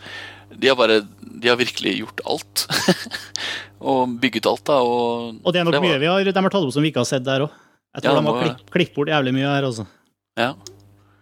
de 0.56 0.68
har 0.70 0.76
bare 0.78 1.02
De 1.36 1.48
har 1.50 1.58
virkelig 1.60 1.98
gjort 1.98 2.20
alt. 2.24 2.66
og 3.90 4.14
bygget 4.22 4.46
alt, 4.48 4.64
da. 4.64 4.78
Og, 4.80 5.40
Og 5.44 5.52
det 5.52 5.60
er 5.60 5.64
nok 5.68 5.74
var- 5.76 5.82
mye 5.84 5.98
vi 6.00 6.06
har, 6.08 6.24
de 6.24 6.32
har 6.32 6.50
tatt 6.50 6.62
opp 6.64 6.72
som 6.72 6.82
vi 6.82 6.90
ikke 6.90 7.02
har 7.04 7.10
sett 7.10 7.24
der 7.26 7.44
òg. 7.44 7.50
Jeg 7.96 8.02
tror 8.02 8.14
Ja, 8.14 8.20
de 8.20 8.24
har 8.24 8.32
må- 8.32 8.40
klipp, 8.42 8.70
klippet 8.72 8.94
bort 8.96 9.08
jævlig 9.12 9.34
mye 9.34 9.50
her, 9.50 9.62
altså. 9.68 9.86
Ja. 10.38 10.54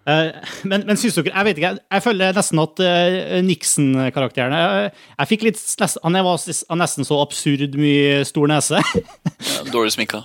Eh, 0.05 0.31
Men, 0.69 0.83
men 0.85 0.99
syns 1.01 1.17
dere 1.17 1.31
Jeg 1.33 1.47
vet 1.47 1.59
ikke, 1.63 1.71
jeg, 1.81 2.03
føler 2.05 2.37
nesten 2.37 2.61
at 2.61 2.81
eh, 2.85 3.39
Nixon-karakteren 3.47 4.53
jeg, 4.53 4.91
jeg 5.15 5.31
fikk 5.31 5.47
litt 5.47 5.63
Han 6.05 6.19
var 6.27 6.43
nesten 6.83 7.09
så 7.09 7.21
absurd 7.25 7.79
mye 7.81 8.19
stor 8.29 8.51
nese. 8.53 8.83
ja 9.55 9.65
dårlig 9.73 9.95
sminka. 9.97 10.21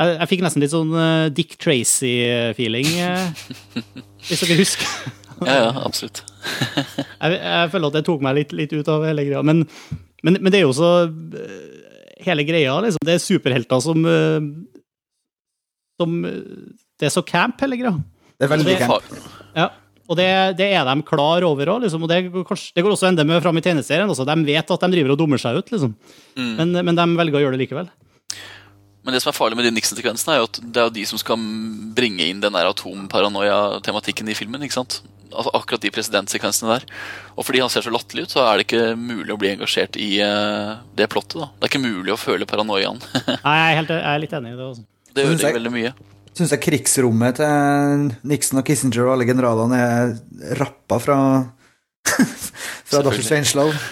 Jeg, 0.00 0.16
jeg 0.18 0.30
fikk 0.32 0.42
nesten 0.46 0.64
litt 0.64 0.72
sånn 0.74 0.94
eh, 0.98 1.26
Dick 1.36 1.54
Tracy-feeling, 1.62 2.88
eh, 2.98 3.82
hvis 4.28 4.42
dere 4.46 4.62
husker. 4.62 4.94
Ja, 5.42 5.54
ja, 5.58 5.70
absolutt. 5.82 6.20
Jeg, 7.22 7.32
jeg 7.34 7.70
føler 7.72 7.88
at 7.88 7.96
det 7.96 8.02
tok 8.06 8.20
meg 8.22 8.36
litt, 8.36 8.52
litt 8.54 8.70
ut 8.76 8.86
av 8.92 9.02
hele 9.08 9.24
greia. 9.26 9.40
Men, 9.42 9.64
men, 10.22 10.36
men 10.38 10.52
det 10.54 10.60
er 10.60 10.68
jo 10.68 10.74
så 10.76 10.90
eh, 11.08 11.80
Hele 12.22 12.44
greia, 12.46 12.76
liksom. 12.84 13.02
Det 13.02 13.16
er 13.16 13.22
superhelter 13.24 13.82
som 13.82 14.04
eh, 14.06 14.44
Som 15.98 16.14
eh, 16.28 16.36
Det 16.94 17.08
er 17.08 17.14
så 17.16 17.24
camp, 17.26 17.58
hele 17.64 17.80
greia. 17.80 17.96
Det 18.42 18.48
er 18.48 18.52
veldig 18.56 18.66
Det- 18.74 18.78
camp. 18.82 19.06
Ja, 19.54 19.68
og 20.10 20.16
det, 20.18 20.26
det 20.58 20.66
er 20.74 20.84
de 20.88 21.02
klar 21.06 21.44
over 21.46 21.70
òg, 21.76 21.84
liksom. 21.86 22.02
Og 22.02 22.10
det, 22.10 22.24
det 22.26 22.82
går 22.82 22.92
også 22.96 23.06
enda 23.12 23.22
mer 23.24 23.40
fram 23.44 23.56
i 23.56 23.62
tegneserien. 23.64 24.10
Også. 24.10 24.26
De 24.26 24.34
vet 24.44 24.72
at 24.74 24.82
de 24.82 24.90
driver 24.96 25.14
og 25.14 25.20
dummer 25.22 25.38
seg 25.40 25.60
ut, 25.62 25.70
liksom. 25.70 25.94
Mm. 26.34 26.50
Men, 26.58 26.72
men 26.90 26.98
de 26.98 27.06
velger 27.22 27.38
å 27.38 27.44
gjøre 27.46 27.54
det 27.56 27.62
likevel. 27.68 27.86
Men 29.02 29.14
det 29.16 29.22
som 29.22 29.30
er 29.32 29.36
farlig 29.38 29.56
med 29.58 29.66
de 29.66 29.72
Nixon-sekvensene, 29.74 30.34
er 30.34 30.42
jo 30.42 30.48
at 30.50 30.58
det 30.62 30.78
er 30.82 30.86
jo 30.90 30.94
de 30.98 31.04
som 31.10 31.18
skal 31.22 31.40
bringe 31.96 32.26
inn 32.30 32.42
den 32.42 32.54
atomparanoia-tematikken 32.58 34.28
i 34.30 34.36
filmen. 34.38 34.62
ikke 34.62 34.76
sant? 34.78 35.00
Altså 35.32 35.50
Akkurat 35.56 35.82
de 35.82 35.90
presidentsekvensene 35.90 36.76
der. 36.76 36.84
Og 37.36 37.46
fordi 37.48 37.62
han 37.64 37.70
ser 37.72 37.82
så 37.86 37.90
latterlig 37.94 38.26
ut, 38.28 38.34
så 38.34 38.44
er 38.44 38.60
det 38.60 38.66
ikke 38.68 38.92
mulig 39.00 39.32
å 39.34 39.38
bli 39.40 39.50
engasjert 39.54 39.96
i 39.98 40.10
uh, 40.22 40.76
det 40.98 41.08
plottet. 41.10 41.38
da. 41.40 41.48
Det 41.58 41.66
er 41.66 41.72
ikke 41.72 41.82
mulig 41.86 42.14
å 42.14 42.20
føle 42.20 42.46
paranoiaen. 42.48 43.00
Nei, 43.46 43.56
jeg 43.58 43.70
er, 43.70 43.78
helt, 43.80 43.94
jeg 43.96 44.10
er 44.12 44.22
litt 44.26 44.36
enig 44.38 44.52
i 44.54 44.58
det. 44.60 44.68
Også. 44.70 44.84
det 45.12 45.26
synes 45.26 45.30
jeg- 45.30 45.34
ødelegger 45.38 45.60
veldig 45.60 45.74
mye. 45.78 45.94
Syns 46.32 46.52
jeg 46.54 46.62
krigsrommet 46.64 47.36
til 47.40 48.06
Nixon 48.28 48.62
og 48.62 48.66
Kissinger 48.68 49.04
og 49.04 49.14
alle 49.16 49.26
generalene 49.28 49.78
er 49.78 50.14
rappa 50.60 50.96
fra 51.02 51.18
Fra 52.88 53.02
Dr. 53.04 53.20
Strangelove. 53.24 53.76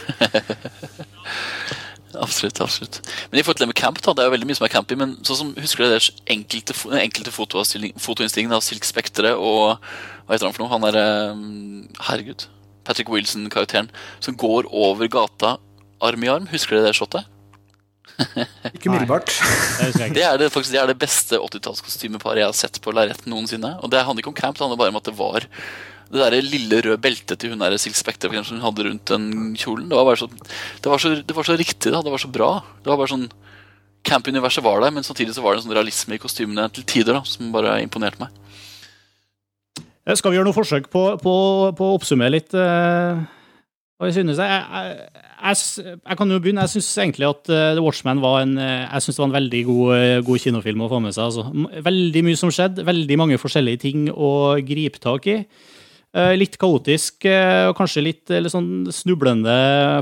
Absolutt. 2.21 2.59
absolutt. 2.61 2.99
Men 3.31 3.39
i 3.39 3.43
forhold 3.43 3.61
til 3.61 3.65
det 3.65 3.71
med 3.71 3.79
camp, 3.79 4.01
da, 4.03 4.13
det 4.13 4.23
er 4.25 4.27
jo 4.29 4.33
veldig 4.35 4.49
mye 4.51 4.57
som 4.59 4.67
er 4.67 4.73
campy, 4.75 4.97
men 4.99 5.13
sånn 5.25 5.39
som, 5.39 5.53
husker 5.63 5.85
dere 5.85 5.95
deres 5.95 6.09
enkelte, 6.29 6.75
enkelte 6.99 7.33
fotoavstilling- 7.33 7.95
fotoinnstillingen 8.03 8.57
av 8.57 8.65
Silk 8.67 8.85
Spectre 8.85 9.31
og 9.39 9.79
Hva 10.27 10.35
heter 10.35 10.49
han 10.49 10.57
for 10.57 10.65
noe? 10.65 10.73
Han 10.75 10.85
er 10.91 10.99
eh, 11.01 11.39
Herregud. 12.09 12.45
Patrick 12.85 13.09
Wilson-karakteren, 13.15 13.89
som 14.19 14.37
går 14.39 14.69
over 14.75 15.09
gata 15.13 15.55
arm 16.03 16.27
i 16.27 16.31
arm. 16.33 16.51
Husker 16.51 16.77
dere 16.77 16.91
det 16.91 16.99
shotet? 16.99 17.30
Ikke 18.75 18.91
umiddelbart. 18.91 19.33
Det 19.97 20.11
Det 20.17 20.25
er 20.27 20.41
det, 20.41 20.51
faktisk, 20.53 20.73
det 20.75 20.81
er 20.83 20.91
det 20.91 20.99
beste 21.01 21.39
80-tallskostymeparet 21.41 22.43
jeg 22.43 22.51
har 22.51 22.59
sett 22.59 22.81
på 22.85 22.93
lerret 22.97 23.25
noensinne. 23.31 23.77
Og 23.81 23.93
det 23.93 24.03
handler 24.05 24.25
ikke 24.25 24.33
om 24.33 24.39
camp, 24.41 24.59
det 24.59 24.67
handler 24.67 24.81
bare 24.81 24.95
om 24.95 25.01
at 25.01 25.09
det 25.09 25.17
var 25.19 25.47
det 26.11 26.19
der 26.19 26.43
lille 26.43 26.81
røde 26.83 26.99
beltet 26.99 27.39
til 27.39 27.53
hun 27.53 27.61
der 27.63 27.77
Silk 27.79 27.95
Spectre 27.95 28.33
som 28.43 28.57
hun 28.59 28.65
hadde 28.65 28.87
rundt 28.89 29.13
den 29.13 29.55
kjolen. 29.55 29.87
Det 29.89 29.95
var 29.95 30.09
bare 30.09 30.19
så, 30.19 30.27
det 30.83 30.91
var 30.91 30.99
så, 30.99 31.13
det 31.23 31.37
var 31.37 31.47
så 31.47 31.55
riktig, 31.55 31.93
da. 31.95 32.03
Det 32.03 32.11
var 32.11 32.23
så 32.23 32.31
bra. 32.35 32.51
Det 32.83 32.91
var 32.91 32.99
bare 32.99 33.13
sånn 33.13 33.29
Camp-universet 34.03 34.65
var 34.65 34.81
der, 34.81 34.91
men 34.97 35.05
samtidig 35.05 35.35
så 35.37 35.43
var 35.45 35.53
det 35.55 35.61
en 35.61 35.67
sånn 35.69 35.77
realisme 35.77 36.17
i 36.17 36.21
kostymene 36.23 36.65
til 36.73 36.87
tider 36.89 37.19
da, 37.19 37.21
som 37.29 37.51
bare 37.53 37.77
imponerte 37.85 38.23
meg. 38.23 38.33
Eh, 40.09 40.17
Skal 40.17 40.33
vi 40.33 40.39
gjøre 40.39 40.49
noe 40.49 40.57
forsøk 40.57 40.89
på, 40.91 41.03
på, 41.21 41.35
på 41.77 41.89
å 41.91 41.99
oppsummere 41.99 42.33
litt 42.33 42.57
eh, 42.57 43.21
vi 44.09 44.15
synes? 44.17 44.39
Jeg, 44.41 44.61
jeg, 44.73 45.25
jeg, 45.45 45.97
jeg 46.09 46.17
kan 46.17 46.31
jo 46.33 46.39
begynne. 46.41 46.63
Jeg 46.65 46.73
syns 46.73 46.89
egentlig 47.03 47.27
at 47.29 47.51
eh, 47.53 47.73
The 47.77 47.83
Watchman 47.85 48.23
var 48.23 48.39
en, 48.41 48.55
eh, 48.57 48.87
jeg 48.87 49.13
det 49.13 49.21
var 49.21 49.29
en 49.29 49.35
veldig 49.35 49.61
god, 49.67 49.91
eh, 49.97 50.21
god 50.25 50.45
kinofilm 50.45 50.85
å 50.87 50.89
få 50.89 51.01
med 51.05 51.17
seg. 51.17 51.27
Altså. 51.27 51.83
Veldig 51.85 52.23
mye 52.25 52.39
som 52.41 52.53
skjedde, 52.55 52.87
veldig 52.89 53.19
mange 53.21 53.41
forskjellige 53.41 53.83
ting 53.85 54.09
å 54.09 54.33
gripe 54.65 55.03
tak 55.03 55.29
i. 55.29 55.43
Litt 56.11 56.57
kaotisk 56.59 57.23
og 57.23 57.77
kanskje 57.79 58.03
litt, 58.03 58.33
litt 58.33 58.51
sånn 58.51 58.89
snublende 58.91 59.53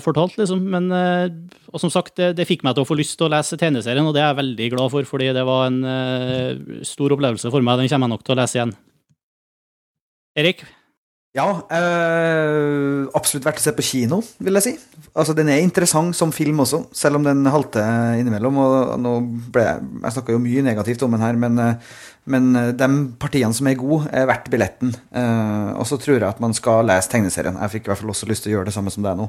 fortalt, 0.00 0.38
liksom. 0.40 0.62
Men 0.72 0.86
og 0.88 1.82
som 1.82 1.92
sagt, 1.92 2.14
det, 2.16 2.30
det 2.38 2.46
fikk 2.48 2.64
meg 2.64 2.78
til 2.78 2.86
å 2.86 2.88
få 2.88 2.96
lyst 2.96 3.18
til 3.20 3.26
å 3.26 3.34
lese 3.34 3.58
tegneserien, 3.60 4.08
og 4.08 4.16
det 4.16 4.22
er 4.22 4.30
jeg 4.30 4.38
veldig 4.38 4.70
glad 4.72 4.94
for, 4.94 5.10
fordi 5.10 5.28
det 5.36 5.44
var 5.44 5.68
en 5.68 5.82
stor 6.88 7.12
opplevelse 7.12 7.52
for 7.52 7.60
meg. 7.60 7.82
Den 7.82 7.92
kommer 7.92 8.08
jeg 8.08 8.14
nok 8.14 8.24
til 8.24 8.38
å 8.38 8.40
lese 8.40 8.56
igjen. 8.56 8.72
Erik? 10.40 10.64
Ja, 11.36 11.44
øh, 11.60 13.04
absolutt 13.12 13.44
verdt 13.44 13.60
å 13.60 13.62
se 13.66 13.72
på 13.76 13.84
kino, 13.84 14.22
vil 14.40 14.56
jeg 14.56 14.64
si. 14.64 14.72
Altså, 15.12 15.34
Den 15.36 15.50
er 15.52 15.60
interessant 15.60 16.16
som 16.16 16.32
film 16.32 16.62
også, 16.64 16.86
selv 16.96 17.18
om 17.18 17.26
den 17.26 17.44
halter 17.52 18.16
innimellom. 18.16 18.56
og 18.56 19.00
nå 19.00 19.12
ble 19.52 19.62
Jeg, 19.62 19.82
jeg 20.02 20.12
snakka 20.12 20.32
jo 20.32 20.40
mye 20.40 20.62
negativt 20.64 21.02
om 21.02 21.12
den 21.12 21.20
her, 21.20 21.36
men, 21.36 21.58
eh, 21.58 21.74
men 22.24 22.56
eh, 22.56 22.72
de 22.72 22.88
partiene 23.20 23.52
som 23.52 23.66
er 23.66 23.76
gode, 23.76 24.08
er 24.10 24.26
verdt 24.26 24.48
billetten. 24.50 24.94
Uh, 25.12 25.76
og 25.76 25.86
så 25.86 26.00
tror 26.00 26.18
jeg 26.18 26.28
at 26.28 26.40
man 26.40 26.54
skal 26.54 26.86
lese 26.86 27.10
tegneserien. 27.12 27.60
Jeg 27.60 27.76
fikk 27.76 27.86
i 27.86 27.92
hvert 27.92 28.00
fall 28.00 28.10
også 28.10 28.28
lyst 28.28 28.44
til 28.44 28.52
å 28.52 28.56
gjøre 28.56 28.70
det 28.72 28.74
samme 28.74 28.90
som 28.90 29.04
deg 29.04 29.16
nå, 29.20 29.28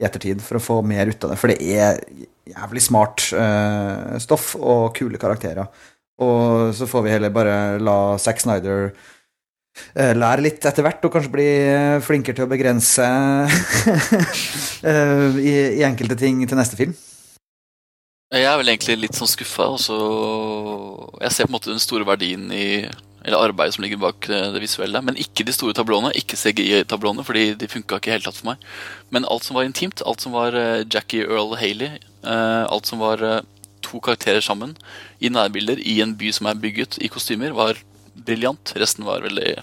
i 0.00 0.06
ettertid, 0.06 0.40
for 0.40 0.56
å 0.56 0.62
få 0.62 0.80
mer 0.86 1.10
ut 1.10 1.24
av 1.24 1.34
det. 1.34 1.38
For 1.38 1.50
det 1.50 1.58
er 1.66 1.98
jævlig 2.46 2.82
smart 2.82 3.26
uh, 3.34 4.18
stoff 4.22 4.54
og 4.54 4.94
kule 4.94 5.18
karakterer. 5.18 5.66
Og 6.20 6.70
så 6.76 6.86
får 6.86 7.02
vi 7.04 7.14
heller 7.16 7.34
bare 7.34 7.80
la 7.82 8.18
Zack 8.20 8.40
Snyder 8.40 8.92
lære 9.94 10.44
litt 10.44 10.64
etter 10.66 10.86
hvert, 10.86 11.04
og 11.04 11.12
kanskje 11.14 11.34
bli 11.34 11.48
eh, 11.66 11.98
flinkere 12.04 12.38
til 12.38 12.46
å 12.46 12.50
begrense 12.50 13.06
eh, 14.90 15.38
i, 15.40 15.54
i 15.80 15.86
enkelte 15.86 16.18
ting 16.20 16.42
til 16.46 16.60
neste 16.60 16.78
film. 16.80 16.96
Jeg 18.30 18.46
er 18.46 18.58
vel 18.60 18.70
egentlig 18.70 19.00
litt 19.00 19.18
sånn 19.18 19.30
skuffa. 19.30 19.72
Jeg 19.74 21.32
ser 21.34 21.48
på 21.48 21.50
en 21.50 21.56
måte 21.56 21.72
den 21.72 21.82
store 21.82 22.06
verdien 22.06 22.46
i 22.54 22.66
eller 23.24 23.50
arbeidet 23.50 23.76
som 23.76 23.84
ligger 23.84 24.00
bak 24.00 24.28
det, 24.30 24.60
visuelle. 24.62 25.02
Men 25.04 25.18
ikke 25.20 25.44
de 25.44 25.54
store 25.54 25.76
tablåene, 25.76 26.12
ikke 26.16 26.38
CGI-tablåene, 26.40 27.24
fordi 27.26 27.50
de 27.58 27.68
funka 27.68 27.98
ikke 27.98 28.12
i 28.12 28.14
hele 28.14 28.24
tatt 28.24 28.38
for 28.40 28.52
meg. 28.52 28.68
Men 29.12 29.28
alt 29.28 29.46
som 29.46 29.58
var 29.58 29.68
intimt, 29.68 30.02
alt 30.06 30.24
som 30.24 30.36
var 30.36 30.56
eh, 30.56 30.86
Jackie 30.86 31.26
Earl 31.26 31.56
Haley, 31.60 32.00
eh, 32.24 32.64
alt 32.64 32.88
som 32.88 33.02
var 33.02 33.22
eh, 33.24 33.42
to 33.84 34.00
karakterer 34.04 34.44
sammen 34.44 34.76
i 35.20 35.32
nærbilder 35.32 35.80
i 35.84 36.00
en 36.04 36.16
by 36.16 36.32
som 36.36 36.48
er 36.48 36.60
bygget 36.60 37.00
i 37.04 37.12
kostymer, 37.12 37.52
var 37.56 37.80
briljant. 38.14 38.72
Resten 38.78 39.06
var 39.08 39.22
veldig 39.26 39.56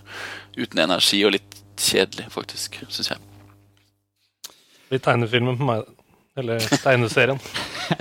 uten 0.57 0.83
energi 0.87 1.23
og 1.27 1.35
litt 1.37 1.59
kjedelig, 1.77 2.29
faktisk, 2.33 2.79
syns 2.89 3.11
jeg. 3.13 3.21
Litt 4.93 5.03
tegnefilmen 5.05 5.57
på 5.59 5.67
meg. 5.67 5.87
Eller 6.37 6.61
tegneserien. 6.83 7.39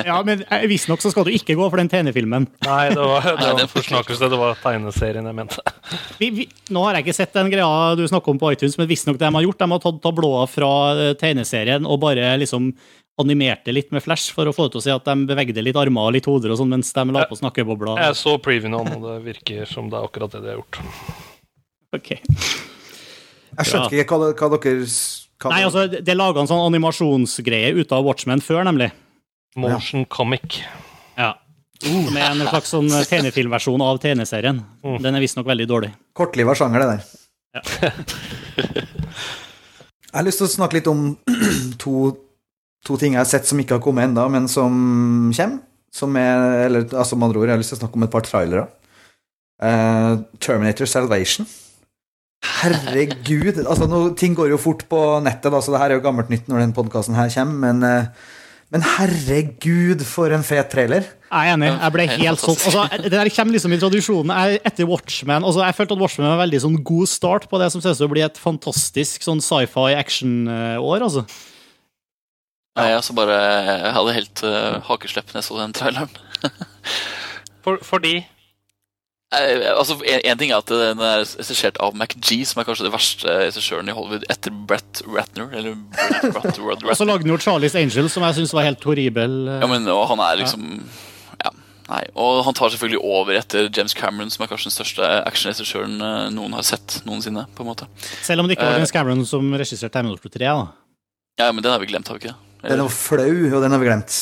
Ja, 0.02 0.16
men 0.26 0.40
eh, 0.50 0.64
visstnok 0.66 0.98
så 0.98 1.12
skal 1.12 1.28
du 1.28 1.30
ikke 1.30 1.54
gå 1.54 1.62
for 1.70 1.78
den 1.78 1.86
tegnefilmen. 1.86 2.48
Nei, 2.66 2.88
det 2.90 2.98
var, 2.98 3.22
det 3.22 3.34
var 3.38 3.52
det- 3.54 3.66
en 3.68 3.70
forsnakkelse. 3.70 4.28
Det 4.32 4.38
var 4.40 4.56
tegneserien 4.58 5.28
jeg 5.30 5.36
mente. 5.38 5.62
Vi, 6.18 6.30
vi, 6.34 6.46
nå 6.74 6.82
har 6.82 6.96
jeg 6.98 7.04
ikke 7.06 7.14
sett 7.20 7.36
den 7.38 7.52
greia 7.52 7.92
du 7.94 8.02
snakker 8.10 8.32
om 8.34 8.40
på 8.42 8.50
iTunes, 8.50 8.74
men 8.80 8.88
visstnok 8.90 9.20
det 9.20 9.28
de 9.28 9.36
har 9.38 9.44
gjort, 9.46 9.60
de 9.62 9.68
har 9.70 9.82
tatt 9.84 10.00
tablåer 10.02 10.50
fra 10.50 10.70
eh, 11.04 11.12
tegneserien 11.20 11.86
og 11.86 12.00
bare 12.02 12.32
liksom 12.42 12.72
animert 13.20 13.64
det 13.64 13.72
litt 13.72 13.92
med 13.94 14.04
flash 14.04 14.34
for 14.36 14.48
å 14.48 14.52
få 14.54 14.66
det 14.66 14.74
til 14.74 14.82
å 14.82 14.84
si 14.84 14.92
at 14.92 15.06
de 15.08 15.28
bevegde 15.28 15.64
litt 15.64 15.78
armer 15.80 16.10
og 16.10 16.16
litt 16.16 16.28
hoder 16.28 16.52
og 16.52 16.60
sånn 16.60 16.72
mens 16.74 16.92
de 16.92 17.04
la 17.16 17.24
på 17.28 17.38
snakkebobla. 17.38 17.96
Jeg 18.04 18.18
så 18.20 18.36
previewen, 18.42 18.76
og 18.76 19.06
det 19.06 19.16
virker 19.24 19.70
som 19.70 19.88
det 19.92 19.98
er 19.98 20.08
akkurat 20.08 20.36
det 20.36 20.42
de 20.44 20.52
har 20.52 20.60
gjort. 20.60 20.80
Ok. 21.96 22.12
Jeg 22.16 23.70
skjønte 23.70 24.02
ikke 24.02 24.20
hva, 24.20 24.32
hva 24.36 24.50
dere 24.56 24.74
hva 25.36 25.50
Nei, 25.52 25.64
altså, 25.68 25.82
det 25.92 26.08
er 26.08 26.16
laga 26.16 26.40
en 26.40 26.48
sånn 26.48 26.64
animasjonsgreie 26.64 27.74
ut 27.76 27.90
av 27.92 28.06
Watchmen 28.06 28.40
før, 28.44 28.62
nemlig. 28.68 28.88
Motion 29.60 30.06
comic. 30.12 30.62
Ja. 31.16 31.34
Med 31.84 32.22
en 32.22 32.48
slags 32.48 32.72
sånn 32.72 32.88
tegnefilmversjon 32.88 33.84
av 33.84 34.00
tegneserien. 34.00 34.62
Den 35.04 35.16
er 35.16 35.24
visstnok 35.24 35.48
veldig 35.48 35.66
dårlig. 35.68 35.90
Kortliva 36.16 36.56
sjanger, 36.56 36.84
det 36.84 36.88
der. 36.96 37.02
Jeg 40.16 40.22
har 40.22 40.24
lyst 40.24 40.40
til 40.40 40.48
å 40.48 40.54
snakke 40.54 40.78
litt 40.78 40.86
om 40.88 41.00
to, 41.82 41.92
to 42.86 42.96
ting 43.00 43.16
jeg 43.16 43.22
har 43.22 43.28
sett 43.28 43.48
som 43.48 43.60
ikke 43.60 43.78
har 43.78 43.84
kommet 43.84 44.08
ennå, 44.08 44.26
men 44.32 44.48
som 44.50 44.72
kommer. 45.34 45.62
Som 45.96 46.16
er, 46.20 46.66
eller 46.66 46.90
altså 46.92 47.16
med 47.16 47.30
andre 47.30 47.40
ord, 47.40 47.48
jeg 47.48 47.56
har 47.56 47.60
lyst 47.62 47.72
til 47.72 47.78
å 47.78 47.82
snakke 47.86 47.96
om 47.96 48.04
et 48.04 48.12
par 48.12 48.24
trailere. 48.26 48.66
Uh, 49.56 50.20
Terminator 50.44 50.88
Salvation. 50.90 51.46
Herregud. 52.44 53.62
altså 53.64 53.86
nå, 53.88 54.02
Ting 54.20 54.34
går 54.36 54.50
jo 54.52 54.58
fort 54.60 54.84
på 54.90 54.98
nettet, 55.24 55.48
da, 55.54 55.62
så 55.64 55.72
det 55.72 55.80
her 55.80 55.94
er 55.94 55.98
jo 55.98 56.04
gammelt 56.04 56.28
nytt 56.32 56.50
når 56.50 56.66
den 56.66 56.74
podkasten 56.76 57.16
her 57.16 57.32
kommer, 57.32 57.56
men, 57.64 57.80
uh, 57.80 58.36
men 58.74 58.84
herregud, 58.98 60.04
for 60.04 60.36
en 60.36 60.44
fet 60.44 60.68
trailer. 60.74 61.08
Jeg 61.30 61.48
er 61.48 61.56
enig. 61.56 61.72
Jeg 61.72 61.94
ble 61.96 62.06
Helt 62.10 62.22
helt 62.26 62.44
solgt. 62.44 62.68
Altså, 62.68 63.02
det 63.06 63.16
der 63.16 63.32
kommer 63.32 63.56
liksom 63.56 63.72
i 63.72 63.80
tradisjonen. 63.80 64.36
Jeg, 64.36 64.60
etter 64.68 64.88
Watchmen 64.90 65.48
altså, 65.48 65.64
Jeg 65.64 65.74
følte 65.80 65.96
at 65.96 66.02
Watchmen 66.04 66.28
var 66.28 66.36
en 66.36 66.44
veldig 66.44 66.60
sånn 66.68 66.78
god 66.86 67.10
start 67.10 67.48
på 67.50 67.60
det 67.62 67.72
som 67.72 67.82
ser 67.82 67.96
ut 67.96 68.02
til 68.02 68.10
å 68.10 68.12
bli 68.12 68.26
et 68.26 68.38
fantastisk 68.38 69.24
sånn 69.26 69.42
sci-fi 69.42 69.96
action-år. 69.96 71.08
altså. 71.08 71.24
Nei, 72.76 72.90
jeg, 72.92 73.16
bare, 73.16 73.36
jeg 73.66 73.92
hadde 73.96 74.16
helt 74.18 74.42
uh, 74.44 74.78
hakeslepp 74.90 75.30
når 75.32 75.40
jeg 75.40 75.48
så 75.48 75.60
den 75.62 75.76
traileren. 75.76 76.16
For, 77.64 77.80
fordi 77.82 78.18
Eh, 79.34 79.78
altså, 79.78 79.96
en, 80.06 80.20
en 80.22 80.38
ting 80.38 80.52
er 80.54 80.60
at 80.62 80.70
den 80.70 81.00
er 81.02 81.24
regissert 81.24 81.80
av 81.82 81.96
MacG, 81.98 82.28
som 82.46 82.60
er 82.62 82.66
kanskje 82.68 82.86
det 82.86 82.92
verste 82.94 83.32
regissøren 83.40 83.90
i 83.90 83.94
Hollywood 83.96 84.26
etter 84.30 84.54
Brett 84.70 85.02
Ratner. 85.02 85.50
Eller 85.50 85.74
Brett, 85.74 86.28
Brett, 86.30 86.60
Brett, 86.62 86.84
Og 86.86 86.94
så 87.00 87.08
lagde 87.08 87.26
han 87.26 87.34
jo 87.34 87.40
Charlies 87.42 87.74
Angels, 87.78 88.14
som 88.14 88.26
jeg 88.28 88.38
syns 88.38 88.54
var 88.54 88.68
helt 88.68 88.86
horribel. 88.86 89.36
eh. 89.50 89.60
Ja, 89.64 89.70
men 89.70 89.88
og 89.90 90.04
han 90.12 90.22
er 90.22 90.38
liksom 90.44 90.68
ja, 91.42 91.52
nei. 91.90 92.04
Og 92.14 92.44
han 92.46 92.54
tar 92.56 92.70
selvfølgelig 92.70 93.02
over 93.02 93.34
etter 93.40 93.66
James 93.66 93.98
Cameron, 93.98 94.30
som 94.30 94.46
er 94.46 94.52
kanskje 94.52 94.70
den 94.70 94.78
største 94.78 95.10
actionregissøren 95.26 95.98
eh, 95.98 96.24
noen 96.38 96.54
har 96.54 96.66
sett 96.70 97.00
noensinne. 97.08 97.48
på 97.56 97.66
en 97.66 97.72
måte 97.74 97.90
Selv 98.22 98.44
om 98.44 98.48
det 98.48 98.60
ikke 98.60 98.70
var 98.70 98.78
James 98.78 98.94
Cameron 98.94 99.26
som 99.26 99.50
regisserte 99.58 99.90
Terminator 99.98 100.38
3. 100.38 100.46
da. 100.46 100.66
Ja, 101.42 101.50
men 101.50 101.66
den 101.66 101.74
har 101.74 101.82
vi 101.82 101.90
glemt, 101.90 102.06
har 102.08 102.16
vi 102.20 102.28
ikke? 102.28 102.38
Den 102.64 102.82
var 102.82 102.92
flau, 102.92 103.30
og 103.56 103.62
den 103.62 103.74
har 103.76 103.82
vi 103.82 103.88
glemt. 103.88 104.16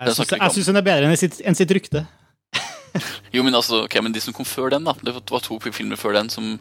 Jeg 0.00 0.16
syns, 0.16 0.70
hun 0.70 0.80
er 0.80 0.86
bedre 0.86 1.10
enn 1.10 1.18
sitt, 1.20 1.40
enn 1.44 1.58
sitt 1.58 1.72
rykte. 1.76 2.06
Jo, 3.30 3.44
men 3.46 3.54
altså, 3.54 3.84
ok, 3.84 3.94
men 4.02 4.10
de 4.10 4.18
som 4.22 4.34
kom 4.34 4.46
før 4.48 4.72
den, 4.74 4.82
da. 4.88 4.96
Det 5.06 5.12
var- 5.14 5.44
to 5.44 5.60
filmer 5.70 5.98
før 6.00 6.16
den 6.16 6.30
som 6.32 6.56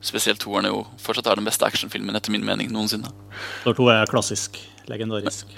spesielt 0.00 0.40
toeren 0.40 0.64
er 0.64 0.72
jo 0.72 0.86
fortsatt 1.02 1.26
er 1.28 1.36
den 1.36 1.44
beste 1.44 1.66
actionfilmen, 1.66 2.16
etter 2.16 2.32
min 2.32 2.46
mening, 2.46 2.70
noensinne. 2.72 3.10
Når 3.66 3.76
to 3.76 3.88
er 3.92 4.08
klassisk. 4.08 4.56
Legendarisk. 4.88 5.52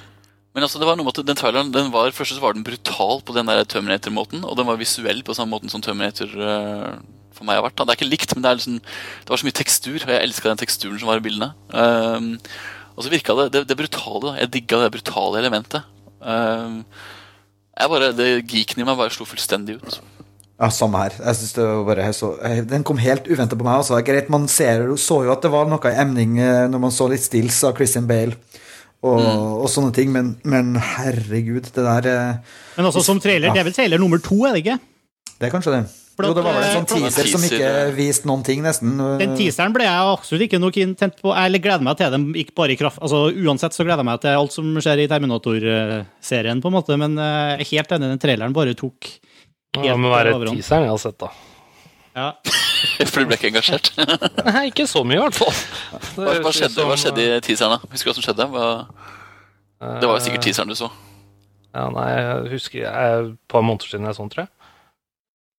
Men 0.56 0.64
altså, 0.64 0.80
det 0.80 0.88
var 0.88 0.96
noe 0.98 1.06
med 1.06 1.18
at 1.20 1.28
den 1.28 1.38
traileren 1.38 1.70
den 1.70 1.92
var, 1.92 2.10
Først 2.16 2.34
så 2.34 2.42
var 2.42 2.56
den 2.56 2.64
brutal 2.66 3.20
på 3.22 3.36
den 3.36 3.46
der 3.46 3.62
Terminator-måten, 3.68 4.42
og 4.42 4.56
den 4.58 4.66
var 4.66 4.80
visuell 4.80 5.22
på 5.22 5.36
samme 5.36 5.52
måten 5.52 5.70
som 5.70 5.82
Terminator 5.84 6.32
uh, 6.34 6.96
for 7.36 7.44
meg 7.44 7.60
har 7.60 7.66
vært. 7.68 7.76
Da. 7.76 7.84
Det 7.84 7.92
er 7.94 8.00
ikke 8.00 8.10
likt, 8.10 8.32
men 8.34 8.42
det, 8.42 8.50
er 8.50 8.58
liksom, 8.58 8.78
det 8.80 9.30
var 9.34 9.42
så 9.42 9.46
mye 9.46 9.58
tekstur, 9.60 9.98
og 10.00 10.10
jeg 10.14 10.24
elska 10.24 10.48
den 10.48 10.62
teksturen 10.64 10.98
som 11.02 11.10
var 11.12 11.20
i 11.20 11.26
bildene. 11.26 11.50
Ehm, 11.76 12.30
og 12.96 13.04
så 13.04 13.12
virka 13.12 13.36
det, 13.36 13.50
det 13.52 13.62
det 13.68 13.76
brutale. 13.78 14.22
da. 14.24 14.34
Jeg 14.40 14.52
digga 14.54 14.82
det 14.84 14.92
brutale 14.96 15.40
elementet. 15.42 15.84
Ehm, 16.24 16.82
jeg 17.76 17.92
bare, 17.92 18.12
det 18.16 18.28
Geeken 18.48 18.80
i 18.80 18.86
meg 18.88 18.96
bare 18.98 19.12
slo 19.12 19.26
fullstendig 19.28 19.76
ut. 19.80 19.98
Ja, 20.56 20.70
Samme 20.72 21.02
her. 21.02 21.12
Jeg 21.20 21.36
synes 21.36 21.52
det 21.52 21.64
var 21.68 21.82
bare 21.84 22.12
så, 22.16 22.30
Den 22.64 22.84
kom 22.88 22.96
helt 22.96 23.28
uventa 23.28 23.56
på 23.56 23.64
meg. 23.66 23.82
Altså. 23.82 24.00
Greit, 24.00 24.30
Man 24.32 24.48
ser, 24.48 24.86
så 24.96 25.20
jo 25.26 25.32
at 25.34 25.44
det 25.44 25.52
var 25.52 25.68
noe 25.68 25.92
i 25.92 25.98
emning 26.00 26.38
eh, 26.40 26.64
når 26.72 26.86
man 26.86 26.94
så 26.94 27.10
litt 27.12 27.26
stills 27.26 27.60
av 27.68 27.76
Christian 27.76 28.08
Bale 28.08 28.32
og, 29.04 29.20
og 29.20 29.68
sånne 29.70 29.92
ting, 29.94 30.08
men, 30.10 30.32
men 30.48 30.72
herregud, 30.80 31.68
det 31.68 31.84
der 31.84 32.08
eh, 32.10 32.56
Men 32.78 32.88
også 32.88 33.04
som 33.04 33.20
trailer. 33.20 33.52
Det 33.52 33.60
er 33.60 33.68
vel 33.68 33.76
trailer 33.76 34.00
nummer 34.00 34.22
to, 34.24 34.40
er 34.48 34.56
det 34.56 34.64
ikke? 34.64 34.78
Det 35.36 35.46
er 35.46 35.52
kanskje 35.52 35.74
det. 35.76 35.82
For 36.16 36.24
Jo, 36.24 36.32
det 36.32 36.42
var 36.46 36.54
vel 36.56 36.64
en 36.64 36.86
sånn 36.86 36.86
eh, 36.86 37.10
teaser 37.10 37.28
som 37.28 37.42
ikke 37.44 37.70
viste 37.96 38.28
noen 38.28 38.42
ting, 38.46 38.62
nesten. 38.64 38.94
Den 39.20 39.34
teaseren 39.36 39.74
ble 39.76 39.84
jeg 39.84 40.12
absolutt 40.14 40.46
ikke 40.46 40.60
noe 40.62 40.72
intent 40.80 41.18
på. 41.20 41.32
Jeg 41.36 41.60
gleder 41.60 41.84
meg 41.84 41.98
til 42.00 42.14
den 42.14 42.24
ikke 42.40 42.54
bare 42.56 42.72
i 42.72 42.78
kraft 42.80 43.02
Altså 43.04 43.26
Uansett 43.36 43.76
så 43.76 43.84
gleder 43.84 44.00
jeg 44.00 44.08
meg 44.08 44.22
til 44.22 44.38
alt 44.40 44.54
som 44.54 44.70
skjer 44.80 45.02
i 45.04 45.08
Terminator-serien, 45.12 46.62
på 46.64 46.70
en 46.72 46.76
måte, 46.78 46.96
men 47.00 47.18
eh, 47.20 47.34
jeg 47.60 47.66
er 47.66 47.70
helt 47.74 47.92
enig, 47.98 48.08
den 48.14 48.22
traileren 48.22 48.56
bare 48.56 48.72
tok 48.78 49.10
Det 49.76 49.96
må 50.00 50.12
være 50.14 50.32
overhånd. 50.38 50.56
teaseren 50.62 50.86
jeg 50.88 50.94
har 50.94 51.02
sett, 51.04 51.18
da. 51.20 51.30
Ja. 52.16 52.30
For 53.12 53.20
du 53.20 53.28
ble 53.28 53.36
ikke 53.36 53.50
engasjert. 53.52 53.92
Nei, 54.48 54.66
ikke 54.70 54.86
så 54.88 55.02
mye, 55.04 55.18
i 55.18 55.24
hvert 55.26 55.36
fall. 55.36 55.52
Hva, 56.16 56.38
hva, 56.40 56.52
skjedde, 56.54 56.86
hva 56.88 56.96
skjedde 56.96 57.26
i 57.26 57.40
teaseren, 57.44 57.76
da? 57.76 57.92
Husker 57.92 58.08
du 58.08 58.12
hva 58.14 58.16
som 58.16 58.24
skjedde? 58.24 58.48
Hva, 58.56 58.68
det 60.00 60.08
var 60.08 60.16
jo 60.16 60.24
sikkert 60.24 60.46
teaseren 60.48 60.72
du 60.72 60.78
så. 60.78 60.88
Ja, 61.76 61.90
nei, 61.92 62.06
jeg 62.16 62.52
husker 62.54 62.78
jeg, 62.86 63.16
Et 63.20 63.34
par 63.52 63.64
måneder 63.66 63.90
siden 63.92 64.08
jeg 64.08 64.16
sånn, 64.16 64.30
tror 64.32 64.46
jeg. 64.46 64.52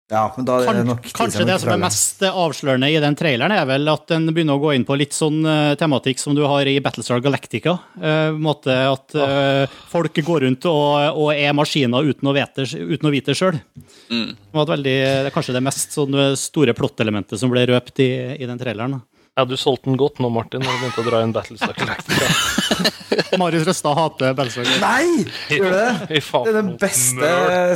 Ja, 0.07 0.21
men 0.37 0.45
da 0.47 0.61
er 0.63 0.77
det 0.77 0.85
nok 0.87 1.07
kanskje 1.11 1.43
det 1.43 1.57
som 1.59 1.73
er 1.73 1.79
mest 1.81 2.21
avslørende 2.23 2.87
i 2.87 2.99
den 3.03 3.15
traileren, 3.19 3.51
er 3.51 3.65
vel 3.67 3.89
at 3.91 4.05
den 4.07 4.29
begynner 4.31 4.55
å 4.55 4.61
gå 4.61 4.71
inn 4.77 4.85
på 4.87 4.95
litt 4.95 5.11
sånn 5.11 5.41
eh, 5.43 5.73
tematikk 5.79 6.21
som 6.21 6.35
du 6.35 6.45
har 6.47 6.63
i 6.63 6.77
Battlestar 6.83 7.19
Galactica. 7.23 7.73
Uh, 7.99 8.31
måte 8.39 8.71
at 8.71 9.17
uh, 9.19 9.67
folk 9.91 10.15
går 10.23 10.45
rundt 10.45 10.63
og, 10.71 11.19
og 11.19 11.33
er 11.33 11.51
maskiner 11.57 12.07
uten 12.07 12.29
å 12.31 12.33
vite, 12.37 12.63
uten 12.63 13.09
å 13.09 13.11
vite 13.11 13.35
sjøl. 13.35 13.59
Mm. 14.07 14.31
Det 14.79 14.95
er 14.95 15.27
kanskje 15.35 15.57
det 15.57 15.63
mest 15.65 15.97
sånn, 15.97 16.15
store 16.39 16.75
plott-elementet 16.77 17.41
som 17.41 17.51
ble 17.51 17.65
røpt 17.67 17.99
i, 17.99 18.11
i 18.39 18.47
den 18.47 18.61
traileren. 18.61 19.01
Ja, 19.37 19.43
du 19.45 19.57
solgte 19.59 19.91
den 19.91 19.99
godt 19.99 20.21
nå, 20.23 20.31
Martin, 20.33 20.63
når 20.63 20.71
du 20.71 20.85
begynte 20.85 21.03
å 21.03 21.09
dra 21.09 21.19
inn 21.25 21.33
Battlestar 21.35 21.75
Galactica. 21.75 23.35
Marius 23.41 23.67
Røstad 23.67 23.99
hater 23.99 24.39
Battlestar 24.39 24.71
Galactica. 24.71 24.87
Nei! 24.87 25.57
Gjør 25.59 25.75
det 25.75 25.83
det? 25.83 26.21
Det 26.23 26.53
er 26.53 26.57
den 26.61 26.71
beste 26.79 27.33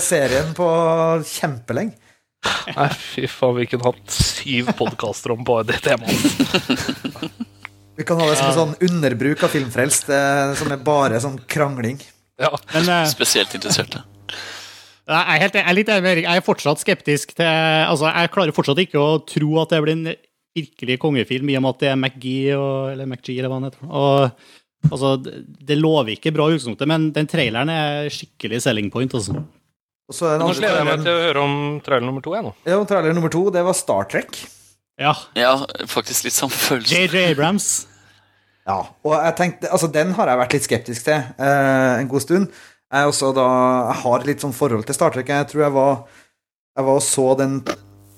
serien 0.08 0.56
på 0.58 0.70
kjempelenge. 1.28 2.00
Nei, 2.78 2.90
fy 2.98 3.28
faen, 3.30 3.58
vi 3.60 3.68
kunne 3.70 3.92
hatt 3.92 4.16
syv 4.16 4.72
podkaster 4.80 5.34
om 5.36 5.44
bare 5.46 5.68
det 5.72 5.82
temaet. 5.86 7.48
Vi 8.00 8.06
kan 8.08 8.18
ha 8.18 8.26
det 8.26 8.38
som 8.40 8.48
en 8.48 8.56
sånn 8.56 8.88
underbruk 8.88 9.44
av 9.46 9.52
Filmfrelst, 9.54 10.08
eh, 10.10 10.54
som 10.58 10.72
er 10.74 10.80
bare 10.82 11.20
sånn 11.22 11.36
krangling. 11.52 12.00
Ja. 12.42 12.50
Men 12.72 12.88
uh, 12.90 13.04
Spesielt 13.12 13.52
interesserte. 13.54 14.02
jeg 14.32 15.20
er, 15.20 15.42
helt, 15.44 15.58
jeg 15.60 15.68
er 15.70 15.78
litt 15.78 15.92
enig 15.92 16.06
med 16.06 16.16
Erik. 16.16 16.26
Jeg 16.26 16.42
er 16.42 16.46
fortsatt 16.46 16.82
skeptisk 16.82 17.36
til 17.38 17.46
altså 17.46 18.10
Jeg 18.10 18.32
klarer 18.34 18.56
fortsatt 18.56 18.82
ikke 18.82 18.98
å 18.98 19.20
tro 19.28 19.52
at 19.62 19.76
det 19.76 19.84
blir 19.84 20.00
en 20.00 20.16
virkelig 20.58 20.98
kongefilm, 21.04 21.52
i 21.52 21.60
og 21.60 21.66
med 21.68 21.76
at 21.76 21.84
det 21.84 21.92
er 21.92 22.00
McGee, 22.00 22.56
og, 22.58 22.90
eller 22.96 23.12
McGee, 23.12 23.38
eller 23.38 23.52
hva 23.52 23.60
han 23.60 23.70
heter. 23.70 23.86
Og, 23.92 24.50
altså, 24.90 25.14
det, 25.22 25.38
det 25.70 25.78
lover 25.78 26.16
ikke 26.16 26.34
bra 26.36 26.48
i 26.48 26.56
utgangspunktet, 26.56 26.90
men 26.90 27.12
den 27.16 27.30
traileren 27.30 27.72
er 27.76 28.10
skikkelig 28.12 28.64
selling 28.66 28.90
point. 28.94 29.14
altså. 29.20 29.44
Nå 30.12 30.48
gleder 30.58 30.78
jeg 30.82 30.88
meg 30.88 31.04
til 31.06 31.12
å 31.14 31.22
høre 31.28 31.44
om 31.46 31.56
trailer 31.86 32.06
nummer 32.08 32.24
to. 32.26 32.34
Jeg, 32.36 32.44
nå. 32.48 32.52
ja, 32.68 32.80
trailer 32.90 33.16
nummer 33.18 33.32
to, 33.34 33.46
det 33.56 33.64
var 33.68 33.78
Star 33.78 34.08
Trek. 34.12 34.42
Ja. 35.02 35.14
Ja, 35.40 35.54
faktisk 35.90 36.28
litt 36.28 36.36
samme 36.36 36.54
følelse. 36.54 36.94
JJ 37.08 37.32
Abrams. 37.32 37.70
Ja, 38.68 38.76
og 39.02 39.16
jeg 39.18 39.34
tenkte, 39.40 39.72
altså 39.74 39.88
Den 39.90 40.12
har 40.14 40.30
jeg 40.30 40.38
vært 40.44 40.54
litt 40.54 40.66
skeptisk 40.68 41.08
til 41.08 41.16
eh, 41.18 41.94
en 41.98 42.10
god 42.12 42.22
stund. 42.22 42.52
Jeg, 42.92 43.08
også 43.10 43.32
da, 43.34 43.46
jeg 43.88 43.98
har 44.04 44.26
litt 44.28 44.44
sånn 44.44 44.54
forhold 44.54 44.86
til 44.86 44.98
Star 44.98 45.16
Trek. 45.16 45.32
Jeg 45.32 45.48
tror 45.50 45.64
jeg 45.66 45.74
var 45.78 45.96
Jeg 46.78 46.86
var 46.88 47.00
og 47.00 47.06
så 47.08 47.26
den 47.40 47.56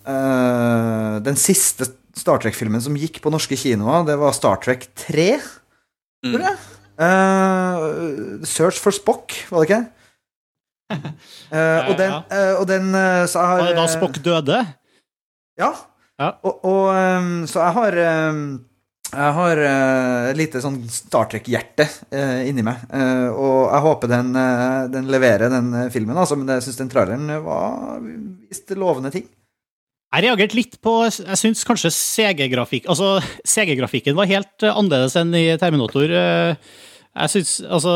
eh, 0.03 1.15
Den 1.23 1.37
siste 1.39 1.87
Star 2.17 2.41
Trek-filmen 2.43 2.81
som 2.83 2.97
gikk 2.99 3.21
på 3.23 3.31
norske 3.33 3.55
kinoer. 3.57 4.03
Det 4.09 4.17
var 4.21 4.35
Star 4.37 4.59
Trek 4.61 4.89
3, 5.07 5.29
Mm. 6.23 6.31
tror 6.37 6.43
jeg. 6.45 6.57
Eh, 7.03 8.45
Search 8.47 8.77
for 8.79 8.91
Spock, 8.95 9.33
var 9.49 9.63
det 9.63 9.69
ikke? 9.69 9.79
Eh, 11.53 11.89
og 11.89 11.97
den, 11.99 12.09
Ja, 12.11 12.19
eh, 12.33 12.53
og 12.57 12.67
den 12.69 12.87
eh, 12.97 13.23
Så 13.29 13.37
jeg 13.39 13.49
har 13.51 13.59
Var 13.61 13.67
det 13.69 13.75
da 13.77 13.83
eh, 13.87 13.91
Spock 13.93 14.19
døde? 14.25 14.59
Ja. 15.59 15.71
Ja. 16.21 16.29
Og, 16.45 16.63
og 16.65 17.49
så 17.49 17.61
jeg 17.61 17.73
har 17.77 17.99
jeg 19.13 19.33
har 19.37 19.59
eh, 19.61 20.31
et 20.31 20.39
lite 20.39 20.61
sånn 20.63 20.79
Star 20.89 21.27
Trek-hjerte 21.29 21.85
eh, 22.09 22.47
inni 22.49 22.63
meg. 22.65 22.81
Eh, 22.89 23.27
og 23.29 23.67
jeg 23.69 23.83
håper 23.85 24.09
den, 24.09 24.31
eh, 24.39 24.79
den 24.93 25.09
leverer 25.13 25.51
den 25.53 25.67
eh, 25.83 25.89
filmen, 25.93 26.17
altså, 26.17 26.37
men 26.39 26.49
jeg 26.55 26.65
syns 26.65 26.79
den 26.81 26.89
traileren 26.89 27.29
var 27.45 27.99
viste 28.01 28.77
lovende 28.79 29.11
ting. 29.13 29.27
Jeg 30.13 30.27
reagerte 30.27 30.57
litt 30.57 30.75
på 30.85 30.91
Jeg 31.09 31.37
syns 31.41 31.63
kanskje 31.65 31.89
CG-grafikk 31.89 32.85
Altså, 32.91 33.15
CG-grafikken 33.49 34.13
var 34.17 34.29
helt 34.29 34.65
eh, 34.65 34.73
annerledes 34.73 35.15
enn 35.17 35.33
i 35.37 35.45
Terminator. 35.61 36.09
Eh, 36.13 36.73
Jeg 37.13 37.31
syns 37.33 37.53
Altså, 37.65 37.95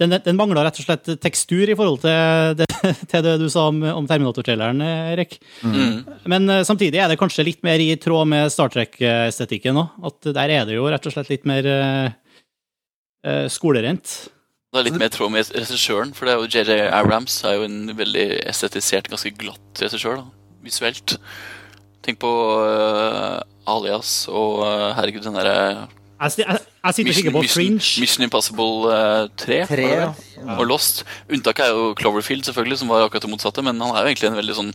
den, 0.00 0.16
den 0.24 0.38
mangla 0.38 0.64
rett 0.66 0.78
og 0.80 0.86
slett 0.88 1.10
tekstur 1.22 1.70
i 1.70 1.76
forhold 1.78 2.00
til 2.02 2.58
det, 2.58 2.68
til 3.10 3.24
det 3.26 3.36
du 3.42 3.46
sa 3.52 3.68
om, 3.70 3.80
om 3.94 4.08
Terminator-traileren, 4.10 4.82
Erik. 5.14 5.38
Mm. 5.62 6.04
Men 6.30 6.50
eh, 6.50 6.64
samtidig 6.66 7.00
er 7.02 7.12
det 7.12 7.20
kanskje 7.20 7.46
litt 7.46 7.62
mer 7.66 7.82
i 7.82 7.92
tråd 8.00 8.30
med 8.32 8.52
Star 8.52 8.72
Trek-estetikken 8.74 9.78
òg. 9.84 9.98
At 10.10 10.30
der 10.34 10.54
er 10.58 10.68
det 10.68 10.78
jo 10.78 10.88
rett 10.90 11.06
og 11.06 11.14
slett 11.14 11.30
litt 11.30 11.46
mer 11.48 11.68
eh, 11.70 13.46
skolerent. 13.52 14.16
Det 14.74 14.80
er 14.80 14.88
litt 14.88 14.98
mer 14.98 15.06
i 15.06 15.14
tråd 15.14 15.30
med 15.30 15.50
regissøren, 15.54 16.10
for 16.18 16.26
det 16.26 16.32
er 16.34 16.40
jo 16.40 16.48
JJ 16.50 16.88
Abrams 16.90 17.36
er 17.46 17.60
jo 17.60 17.66
en 17.68 17.92
veldig 17.94 18.24
estetisert, 18.50 19.06
ganske 19.12 19.30
glatt 19.38 19.82
regissør, 19.84 20.24
visuelt. 20.66 21.14
Tenk 22.02 22.18
på 22.20 22.30
uh, 22.58 23.38
Alias 23.70 24.24
og 24.26 24.64
uh, 24.66 24.90
herregud, 24.98 25.22
den 25.24 25.38
derre 25.38 25.86
Jeg, 26.18 26.58
jeg, 26.84 26.94
sitter 26.94 27.08
Mission, 27.08 27.22
kikker 27.22 27.34
på 27.34 27.42
Mission, 27.44 27.60
Fringe. 27.62 28.02
Mission 28.04 28.26
Impossible 28.26 28.92
øh, 28.92 29.28
3, 29.40 29.60
Tre, 29.70 29.88
ja. 29.88 30.08
og 30.58 30.66
Lost. 30.68 31.04
Unntaket 31.32 31.66
er 31.66 31.72
jo 31.72 31.94
Cloverfield, 31.98 32.44
selvfølgelig, 32.44 32.78
som 32.82 32.92
var 32.92 33.06
akkurat 33.06 33.24
det 33.24 33.30
motsatte, 33.32 33.64
men 33.64 33.80
han 33.80 33.94
er 33.94 34.04
jo 34.04 34.12
egentlig 34.12 34.30
en 34.30 34.38
veldig 34.40 34.56
sånn 34.58 34.72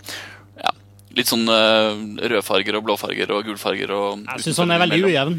ja, 0.60 0.74
Litt 1.20 1.30
sånn 1.30 1.46
uh, 1.46 1.94
rødfarger 2.34 2.80
og 2.80 2.88
blåfarger 2.88 3.34
og 3.36 3.46
gulfarger 3.50 3.94
og 3.94 4.26
Jeg 4.26 4.48
syns 4.48 4.64
han 4.64 4.74
er 4.74 4.82
veldig 4.86 5.02
mellom. 5.04 5.14
ujevn. 5.14 5.38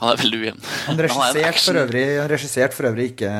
Han 0.00 0.14
er 0.14 0.22
veldig 0.22 0.40
ujevn. 0.40 0.62
Han 0.86 1.02
er 1.02 1.10
regisserte 1.10 1.66
for 1.66 1.82
øvrig, 1.82 2.06
han 2.16 2.72
for 2.78 2.88
øvrig 2.88 3.10
ikke 3.12 3.34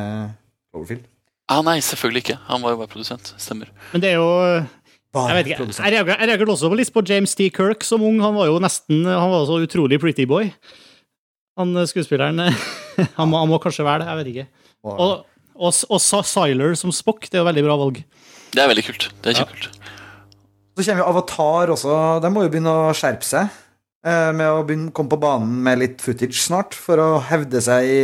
Cloverfield. 0.70 1.08
Ah, 1.50 1.64
nei, 1.66 1.80
selvfølgelig 1.82 2.22
ikke. 2.22 2.36
Han 2.46 2.62
var 2.62 2.76
jo 2.76 2.78
bare 2.82 2.92
produsent. 2.92 3.32
Stemmer. 3.42 3.72
Men 3.90 4.04
det 4.04 4.12
er 4.12 4.20
jo 4.20 4.28
Jeg 4.30 5.34
vet 5.40 5.48
ikke, 5.50 5.64
jeg 5.66 5.96
jeg 5.96 6.06
reagerte 6.06 6.52
også 6.54 6.70
litt 6.78 6.92
på 6.94 7.02
James 7.02 7.34
T. 7.34 7.48
Kirk 7.50 7.82
som 7.82 8.04
ung. 8.06 8.20
Han 8.22 8.36
var 8.36 8.46
jo 8.46 8.60
nesten 8.62 9.02
Han 9.08 9.32
var 9.32 9.48
så 9.48 9.58
utrolig 9.64 9.98
pretty 9.98 10.28
boy. 10.30 10.52
Han 11.60 11.76
eh, 11.76 11.86
skuespilleren 11.90 12.40
Han 13.18 13.30
må, 13.30 13.38
han 13.40 13.48
må 13.52 13.60
kanskje 13.62 13.86
være 13.86 14.02
det, 14.02 14.10
jeg 14.10 14.20
vet 14.20 14.32
ikke. 14.34 14.46
Og, 14.90 15.14
og, 15.60 15.80
og 15.92 16.00
Siler 16.26 16.74
som 16.80 16.92
Spock, 16.92 17.28
det 17.28 17.38
er 17.38 17.44
jo 17.44 17.48
veldig 17.48 17.64
bra 17.68 17.76
valg. 17.80 18.02
Det 18.50 18.60
er 18.64 18.68
veldig 18.72 18.84
kult. 18.88 19.08
Det 19.22 19.30
er 19.34 19.38
kjempekult. 19.42 19.76
Så 20.80 20.84
kommer 20.86 21.02
jo 21.04 21.08
Avatar 21.12 21.72
også. 21.74 21.96
De 22.24 22.30
må 22.32 22.44
jo 22.46 22.50
begynne 22.52 22.72
å 22.72 22.92
skjerpe 22.96 23.26
seg. 23.28 23.50
eh, 24.06 24.30
Med 24.36 24.46
å 24.48 24.62
begynne, 24.64 24.92
komme 24.96 25.12
på 25.12 25.18
banen 25.20 25.58
med 25.66 25.82
litt 25.82 26.00
footage 26.04 26.40
snart, 26.40 26.72
for 26.76 27.00
å 27.02 27.08
hevde 27.28 27.60
seg 27.64 27.84
i, 27.88 28.00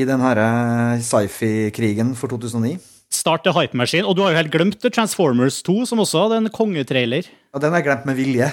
i 0.00 0.06
den 0.08 0.22
her 0.24 0.40
eh, 0.40 1.02
sci-fi-krigen 1.04 2.14
for 2.18 2.32
2009. 2.32 2.78
Start 3.12 3.42
the 3.44 3.52
hype 3.52 3.76
machine. 3.76 4.06
Og 4.06 4.16
du 4.16 4.22
har 4.24 4.32
jo 4.32 4.38
helt 4.40 4.52
glemt 4.54 4.80
Transformers 4.86 5.60
2, 5.66 5.80
som 5.90 6.00
også 6.02 6.24
hadde 6.26 6.40
en 6.44 6.50
kongetrailer. 6.54 7.28
Ja, 7.52 7.60
den 7.62 7.74
har 7.74 7.82
jeg 7.82 7.88
glemt 7.90 8.06
med 8.08 8.16
vilje. 8.20 8.48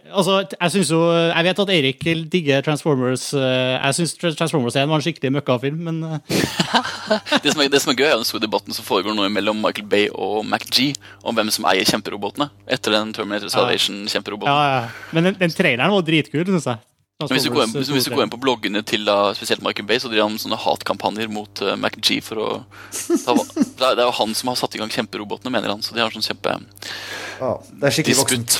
Altså, 0.18 0.36
jeg 0.50 0.70
synes 0.74 0.90
jo 0.92 1.00
Jeg 1.12 1.44
vet 1.46 1.62
at 1.64 1.72
Eirik 1.74 2.04
digger 2.32 2.62
Transformers. 2.66 3.28
eh, 3.34 3.74
Jeg 3.78 3.98
syns 3.98 4.14
Transformers 4.38 4.76
1 4.76 4.88
var 4.90 5.00
en 5.00 5.04
skikkelig 5.06 5.32
møkkafilm, 5.38 5.82
men 5.88 6.02
eh, 6.04 6.18
Det 7.42 7.52
som, 7.52 7.62
er, 7.64 7.72
det 7.72 7.82
som 7.82 7.92
er 7.92 7.98
gøy, 7.98 8.06
er 8.10 8.16
den 8.20 8.28
store 8.28 8.44
debatten 8.44 8.76
som 8.76 8.86
foregår 8.86 9.16
nå 9.16 9.28
mellom 9.32 9.60
Michael 9.62 9.88
Bay 9.88 10.08
og 10.12 10.42
MacG 10.46 10.94
om 11.22 11.36
hvem 11.36 11.50
som 11.54 11.66
eier 11.70 11.88
kjemperobotene 11.88 12.50
etter 12.66 12.94
den 12.96 13.12
Terminator 13.16 13.52
Salvation-kjemperoboten. 13.52 14.52
ja, 14.52 14.80
ja. 14.80 15.10
Men 15.12 15.30
den, 15.30 15.38
den 15.40 15.54
traileren 15.54 15.92
var 15.92 16.06
dritkul, 16.06 16.46
syns 16.48 16.70
jeg. 16.70 16.82
Men 17.22 17.36
Hvis 17.36 17.46
du, 17.46 17.52
går 17.54 17.68
inn, 17.68 17.74
hvis 17.76 18.06
du 18.08 18.14
går 18.14 18.24
inn 18.24 18.32
på 18.32 18.40
bloggene 18.40 18.82
til 18.86 19.04
da, 19.06 19.16
spesielt 19.36 19.62
Michael 19.62 19.86
Bay, 19.86 20.00
så 20.02 20.10
driver 20.10 20.26
han 20.26 20.40
sånne 20.42 20.58
hatkampanjer 20.58 21.30
mot 21.30 21.62
uh, 21.62 21.74
MacG 21.78 22.16
for 22.24 22.40
å 22.42 22.48
ta, 22.90 23.36
Det 23.36 23.86
er 23.86 23.94
det 23.98 24.02
er 24.02 24.08
jo 24.08 24.14
han 24.18 24.34
som 24.38 24.50
har 24.50 24.58
satt 24.58 24.74
i 24.74 24.82
gang 24.82 24.90
kjemperobotene, 24.92 25.52
mener 25.54 25.74
han. 25.74 25.84
Så 25.84 25.94
de 25.94 26.02
har 26.02 26.14
sånn 26.14 26.24
kjempe 26.26 26.56
Ja, 26.56 27.52
det 27.62 27.88
er 27.88 27.94
skikkelig 27.94 28.18
voksent. 28.24 28.58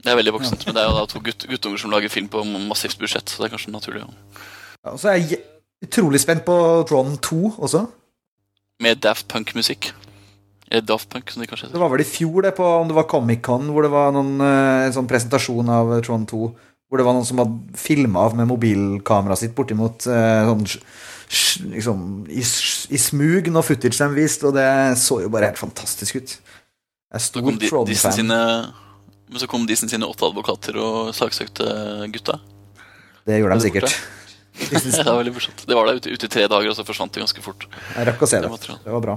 Det 0.00 0.10
er 0.12 0.16
veldig 0.16 0.32
voksent, 0.38 0.64
men 0.66 0.76
det 0.76 0.82
er 0.82 0.88
jo 0.88 0.96
da 0.96 1.06
to 1.10 1.20
gutt, 1.24 1.44
guttunger 1.50 1.80
som 1.82 1.92
lager 1.92 2.08
film 2.12 2.28
på 2.32 2.42
massivt 2.68 2.98
budsjett, 3.00 3.28
så 3.28 3.42
det 3.42 3.50
er 3.50 3.54
kanskje 3.56 3.72
naturlig. 3.74 4.02
Ja. 4.06 4.44
Ja, 4.86 4.94
så 4.96 5.10
er 5.12 5.18
jeg 5.20 5.40
utrolig 5.84 6.20
spent 6.22 6.44
på 6.46 6.54
Tron 6.88 7.18
2 7.20 7.40
også. 7.60 7.82
Med 8.80 9.02
Daft 9.04 9.28
Punk-musikk. 9.28 9.90
Eller 10.70 10.86
Daft 10.88 11.10
Punk, 11.12 11.28
som 11.30 11.42
de 11.42 11.48
kanskje 11.50 11.66
Det 11.68 11.72
heter. 11.74 11.82
var 11.82 11.92
vel 11.92 12.00
i 12.00 12.08
fjor, 12.08 12.42
det, 12.46 12.54
på 12.56 12.64
om 12.64 12.88
det 12.88 12.96
var 12.96 13.08
Comic-Con, 13.10 13.68
hvor 13.74 13.84
det 13.84 13.90
var 13.92 14.12
noen, 14.16 14.40
eh, 14.40 14.86
en 14.86 14.96
sånn 14.96 15.08
presentasjon 15.10 15.68
av 15.68 15.92
Tron 16.06 16.24
2. 16.30 16.40
Hvor 16.88 16.98
det 16.98 17.04
var 17.06 17.14
noen 17.14 17.26
som 17.28 17.38
hadde 17.42 17.76
filma 17.78 18.24
med 18.34 18.48
mobilkameraet 18.50 19.38
sitt 19.44 19.54
bortimot 19.54 20.06
eh, 20.10 20.48
sånn 20.48 20.64
liksom, 21.70 22.00
i, 22.26 22.40
i 22.40 22.98
smug 22.98 23.50
når 23.52 23.62
footage 23.68 23.98
de 24.00 24.08
viste, 24.16 24.48
og 24.48 24.56
det 24.56 24.66
så 24.98 25.20
jo 25.22 25.28
bare 25.30 25.50
helt 25.52 25.60
fantastisk 25.60 26.16
ut. 26.18 26.32
Jeg 27.10 27.18
er 27.18 27.22
stor 27.22 27.42
Tron-fan. 27.68 28.32
Men 29.30 29.42
så 29.42 29.48
kom 29.50 29.66
Disney 29.68 29.92
sine 29.92 30.08
åtte 30.08 30.26
advokater 30.28 30.76
og 30.80 31.12
saksøkte 31.16 31.68
gutta. 32.14 32.40
Det 33.26 33.38
gjorde 33.38 33.54
de 33.54 33.58
Er 33.58 33.62
det 33.62 33.68
sikkert. 33.68 34.00
Det 34.60 35.06
var 35.06 35.20
veldig 35.20 35.32
morsomt. 35.32 35.62
Det 35.64 35.76
var 35.78 35.86
der 35.88 36.00
ute, 36.02 36.10
ute 36.10 36.26
i 36.26 36.32
tre 36.32 36.42
dager, 36.50 36.68
og 36.68 36.76
så 36.76 36.84
forsvant 36.84 37.14
det 37.14 37.22
ganske 37.22 37.42
fort. 37.44 37.64
Jeg 37.94 38.06
rakk 38.10 38.26
å 38.26 38.28
se 38.28 38.40
Det 38.42 38.48
det. 38.48 38.50
var. 38.50 38.80
Det 38.84 38.92
var 38.92 39.04
bra. 39.04 39.14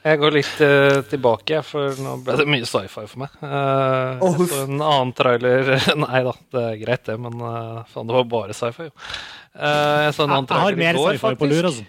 Jeg 0.00 0.18
går 0.22 0.32
litt 0.32 0.62
uh, 0.64 1.02
tilbake, 1.10 1.60
for 1.68 1.98
nå 2.00 2.14
ble 2.24 2.38
det 2.40 2.46
mye 2.48 2.64
sci-fi 2.64 3.04
for 3.04 3.20
meg. 3.20 3.34
Uh, 3.44 4.16
oh, 4.24 4.38
jeg 4.40 4.48
så 4.48 4.62
en 4.64 4.80
annen 4.80 5.12
trailer 5.16 5.68
Nei 6.06 6.22
da, 6.24 6.32
det 6.56 6.62
er 6.70 6.80
greit, 6.80 7.04
det, 7.04 7.18
men 7.20 7.36
uh, 7.44 7.82
faen, 7.92 8.08
det 8.08 8.16
var 8.16 8.26
bare 8.32 8.56
sci-fi, 8.56 8.88
jo. 8.88 8.94
Eh, 9.50 9.96
jeg 10.06 10.14
så 10.14 10.24
en 10.24 10.32
annen 10.36 10.46
jeg 10.46 10.56
har 10.56 10.70
trailer 10.70 10.78
i 10.78 10.84
mer 10.86 10.98
går, 10.98 11.16
sci-fi 11.18 11.36
på 11.36 11.48
lur, 11.50 11.68
altså. 11.72 11.86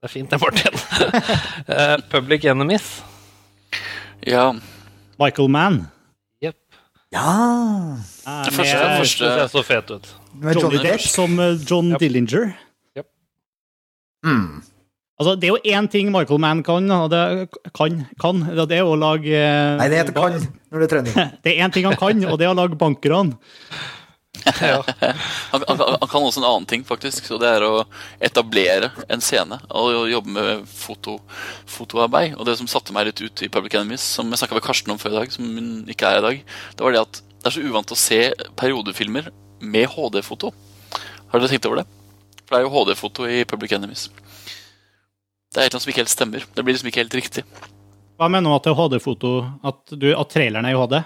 Det 0.00 0.08
er 0.08 0.12
fint, 0.14 0.32
det, 0.32 0.40
Martin. 0.40 0.80
Eh, 1.76 1.96
Public 2.10 2.44
Enemies. 2.48 2.88
Ja, 4.24 4.46
Michael 5.20 5.52
Mann. 5.52 5.82
Ja! 7.10 7.96
Eh, 8.26 8.44
Det 8.44 8.52
første- 8.54 8.74
med 8.80 8.98
første- 9.00 9.24
Jeg 9.24 9.48
ser 9.50 9.58
så 9.58 9.62
fet 9.66 9.90
ut. 9.90 10.14
Med 10.34 10.54
Johnny 10.54 10.76
Johnny 10.76 10.90
Depp. 10.90 11.00
Som 11.00 11.38
eh, 11.40 11.56
John 11.70 11.90
Yep. 11.92 11.98
Dillinger. 12.00 12.54
Mm. 14.22 14.62
Altså, 15.18 15.34
det 15.40 15.44
er 15.48 15.54
jo 15.54 15.58
én 15.80 15.88
ting 15.90 16.10
Michael 16.12 16.38
Mann 16.40 16.62
kan, 16.62 16.90
og 16.90 17.10
det 17.10 17.48
kan, 17.74 18.06
kan 18.20 18.40
det 18.68 18.76
er 18.78 18.84
å 18.84 18.96
lage 19.00 19.32
eh, 19.32 19.76
Nei, 19.80 19.88
det 19.88 19.98
heter 19.98 20.12
kan 20.12 20.32
når 20.70 20.78
det 20.78 20.86
er 20.86 20.92
trening. 20.94 21.14
Det 21.42 21.52
er 21.58 21.64
én 21.66 21.72
ting 21.72 21.84
han 21.88 21.96
kan, 21.96 22.24
og 22.28 22.38
det 22.38 22.46
er 22.46 22.52
å 22.52 22.56
lage 22.56 22.76
bankran. 22.78 23.34
Ja. 24.60 24.80
Han, 25.52 25.64
han, 25.68 25.80
han 26.00 26.08
kan 26.08 26.22
også 26.24 26.40
en 26.40 26.46
annen 26.48 26.66
ting, 26.68 26.82
faktisk. 26.86 27.26
Så 27.28 27.38
det 27.40 27.48
er 27.50 27.64
å 27.66 27.84
etablere 28.24 28.90
en 29.12 29.20
scene 29.24 29.58
og 29.68 30.08
jobbe 30.10 30.32
med 30.36 30.64
foto, 30.70 31.18
fotoarbeid. 31.68 32.36
Og 32.38 32.46
det 32.48 32.56
som 32.60 32.68
satte 32.70 32.94
meg 32.96 33.08
litt 33.10 33.22
ut 33.24 33.42
i 33.44 33.50
Public 33.52 33.76
Enemies, 33.78 34.04
som 34.16 34.30
jeg 34.32 34.40
snakka 34.42 34.56
med 34.58 34.64
Karsten 34.66 34.94
om 34.94 35.00
før 35.00 35.16
i 35.16 35.20
dag, 35.22 35.34
som 35.34 35.48
hun 35.48 35.70
ikke 35.92 36.08
er 36.10 36.20
i 36.20 36.24
dag, 36.26 36.42
det 36.76 36.86
var 36.86 36.96
det 36.96 37.02
at 37.04 37.20
det 37.40 37.48
er 37.50 37.56
så 37.56 37.64
uvant 37.64 37.92
å 37.94 37.98
se 37.98 38.20
periodefilmer 38.60 39.30
med 39.60 39.88
HD-foto. 39.94 40.52
Har 41.32 41.40
dere 41.40 41.52
tenkt 41.52 41.68
over 41.70 41.80
det? 41.82 41.86
For 42.44 42.52
det 42.56 42.60
er 42.60 42.66
jo 42.66 42.72
HD-foto 42.74 43.28
i 43.30 43.42
Public 43.48 43.72
Enemies. 43.76 44.08
Det 45.50 45.64
er 45.64 45.72
noe 45.74 45.82
som 45.82 45.90
ikke 45.90 46.04
helt 46.04 46.12
stemmer. 46.12 46.44
Det 46.54 46.62
blir 46.64 46.76
liksom 46.76 46.90
ikke 46.90 47.02
helt 47.02 47.16
riktig. 47.18 47.44
Hva 48.20 48.28
mener 48.28 48.50
du 48.52 48.56
at 48.58 48.66
det 48.68 48.72
er 48.74 48.78
HD-foto? 48.78 49.30
At, 49.66 49.80
du- 49.96 50.12
at 50.14 50.30
traileren 50.32 50.68
er 50.68 50.76
i 50.76 50.78
HD? 50.80 51.00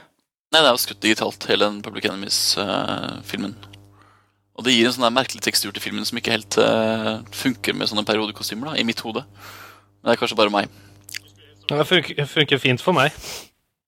Nei, 0.55 0.61
det 0.63 0.69
er 0.71 0.77
jo 0.77 0.83
skutt 0.85 1.01
digitalt, 1.03 1.45
hele 1.51 1.67
den 1.67 1.81
Public 1.83 2.05
Enemies-filmen. 2.07 3.57
og 4.55 4.63
det 4.63 4.71
gir 4.77 4.87
en 4.87 4.93
sånn 4.95 5.03
der 5.03 5.15
merkelig 5.17 5.43
tekstur 5.43 5.73
til 5.75 5.83
filmen 5.83 6.07
som 6.07 6.21
ikke 6.21 6.31
helt 6.31 6.59
uh, 6.63 7.25
funker 7.35 7.75
med 7.75 7.91
sånne 7.91 8.05
periodekostymer, 8.07 8.71
da, 8.71 8.75
i 8.79 8.87
mitt 8.87 9.03
hode. 9.03 9.25
Men 9.27 10.07
det 10.07 10.15
er 10.15 10.21
kanskje 10.21 10.39
bare 10.39 10.55
meg. 10.55 10.71
Det 11.67 11.89
funker, 11.91 12.31
funker 12.31 12.63
fint 12.63 12.85
for 12.85 12.95
meg. 12.95 13.11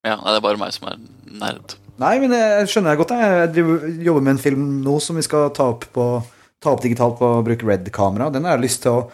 Ja, 0.02 0.16
nei, 0.16 0.34
Det 0.34 0.40
er 0.40 0.46
bare 0.48 0.58
meg 0.64 0.74
som 0.74 0.90
er 0.90 0.98
nerd. 1.38 1.78
Nei, 2.02 2.16
men 2.18 2.34
det 2.34 2.42
skjønner 2.72 2.96
jeg 2.96 3.04
godt. 3.04 3.14
Jeg 3.14 3.38
Jeg 3.38 3.54
driver, 3.54 3.88
jobber 4.10 4.26
med 4.26 4.34
en 4.34 4.44
film 4.48 4.68
nå 4.82 4.98
som 4.98 5.22
vi 5.22 5.22
skal 5.22 5.52
ta 5.54 5.70
opp, 5.70 5.86
på, 5.94 6.10
ta 6.58 6.74
opp 6.74 6.82
digitalt 6.82 7.20
på 7.22 7.30
å 7.30 7.44
bruke 7.46 7.70
Red-kamera. 7.70 8.32
Den 8.34 8.42
har 8.42 8.58
jeg 8.58 8.66
lyst 8.66 8.82
til 8.82 8.90
å 8.90 9.10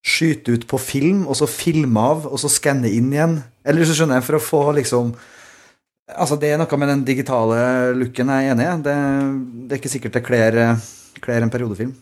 skyte 0.00 0.56
ut 0.56 0.64
på 0.70 0.80
film, 0.80 1.26
og 1.28 1.36
så 1.36 1.44
filme 1.44 2.00
av, 2.00 2.24
og 2.24 2.40
så 2.40 2.48
skanne 2.48 2.88
inn 2.88 3.12
igjen. 3.12 3.42
Eller 3.60 3.84
så 3.84 3.92
skjønner 3.92 4.22
jeg, 4.22 4.30
for 4.30 4.40
å 4.40 4.46
få 4.46 4.70
liksom 4.80 5.18
Altså, 6.08 6.38
det 6.40 6.54
er 6.54 6.60
noe 6.60 6.80
med 6.80 6.88
den 6.88 7.04
digitale 7.04 7.58
looken 7.98 8.30
jeg 8.32 8.46
er 8.46 8.54
enig 8.54 8.64
i. 8.64 8.76
Det, 8.86 8.98
det 9.68 9.74
er 9.74 9.80
ikke 9.82 9.92
sikkert 9.92 10.16
det 10.16 10.24
kler, 10.24 10.60
en 11.42 11.52
periodefilm. 11.52 11.92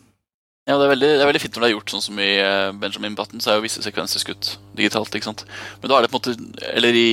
Ja, 0.66 0.74
det 0.78 0.86
er, 0.86 0.92
veldig, 0.96 1.08
det 1.14 1.22
er 1.22 1.28
veldig 1.30 1.40
fint 1.42 1.56
når 1.56 1.62
det 1.62 1.66
er 1.68 1.74
gjort 1.76 1.92
sånn 1.94 2.02
som 2.02 2.16
i 2.18 2.30
eh, 2.42 2.72
Benjamin 2.74 3.14
Button, 3.18 3.42
så 3.42 3.52
er 3.52 3.58
jo 3.58 3.66
visse 3.68 3.82
sekvenser 3.84 4.22
skutt 4.22 4.56
digitalt. 4.78 5.14
ikke 5.14 5.28
sant? 5.28 5.44
Men 5.82 5.92
da 5.92 5.98
er 5.98 6.06
det 6.06 6.10
på 6.10 6.18
en 6.18 6.24
måte 6.42 6.70
Eller 6.72 6.98
i 6.98 7.10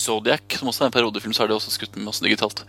Zodiac, 0.00 0.56
som 0.56 0.70
også 0.70 0.84
er 0.84 0.90
en 0.90 0.94
periodefilm, 0.94 1.34
så 1.36 1.44
er 1.44 1.50
det 1.50 1.56
også 1.56 1.74
skutt 1.74 1.96
med 1.96 2.08
masse 2.08 2.24
digitalt. 2.24 2.62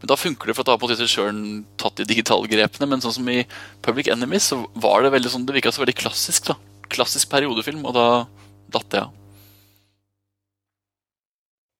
Men 0.00 0.10
da 0.10 0.16
funker 0.20 0.48
det, 0.48 0.56
for 0.56 0.64
at 0.64 0.70
da 0.70 0.76
har 0.76 0.80
på 0.80 0.88
en 0.88 0.92
måte 0.92 1.00
regissøren 1.00 1.42
tatt 1.80 2.00
de 2.00 2.08
digitale 2.08 2.48
grepene. 2.50 2.88
Men 2.90 3.04
sånn 3.04 3.16
som 3.18 3.28
i 3.32 3.42
Public 3.84 4.08
Enemies, 4.12 4.50
så 4.52 4.62
var 4.72 5.04
det 5.04 5.12
veldig 5.16 5.32
sånn 5.32 5.44
Det 5.48 5.56
virka 5.56 5.72
så 5.72 5.84
veldig 5.84 5.96
klassisk, 6.00 6.48
da. 6.52 6.58
Klassisk 6.92 7.32
periodefilm, 7.32 7.84
og 7.88 7.96
da 7.96 8.08
datt 8.74 8.96
jeg 8.96 9.04
av. 9.04 9.23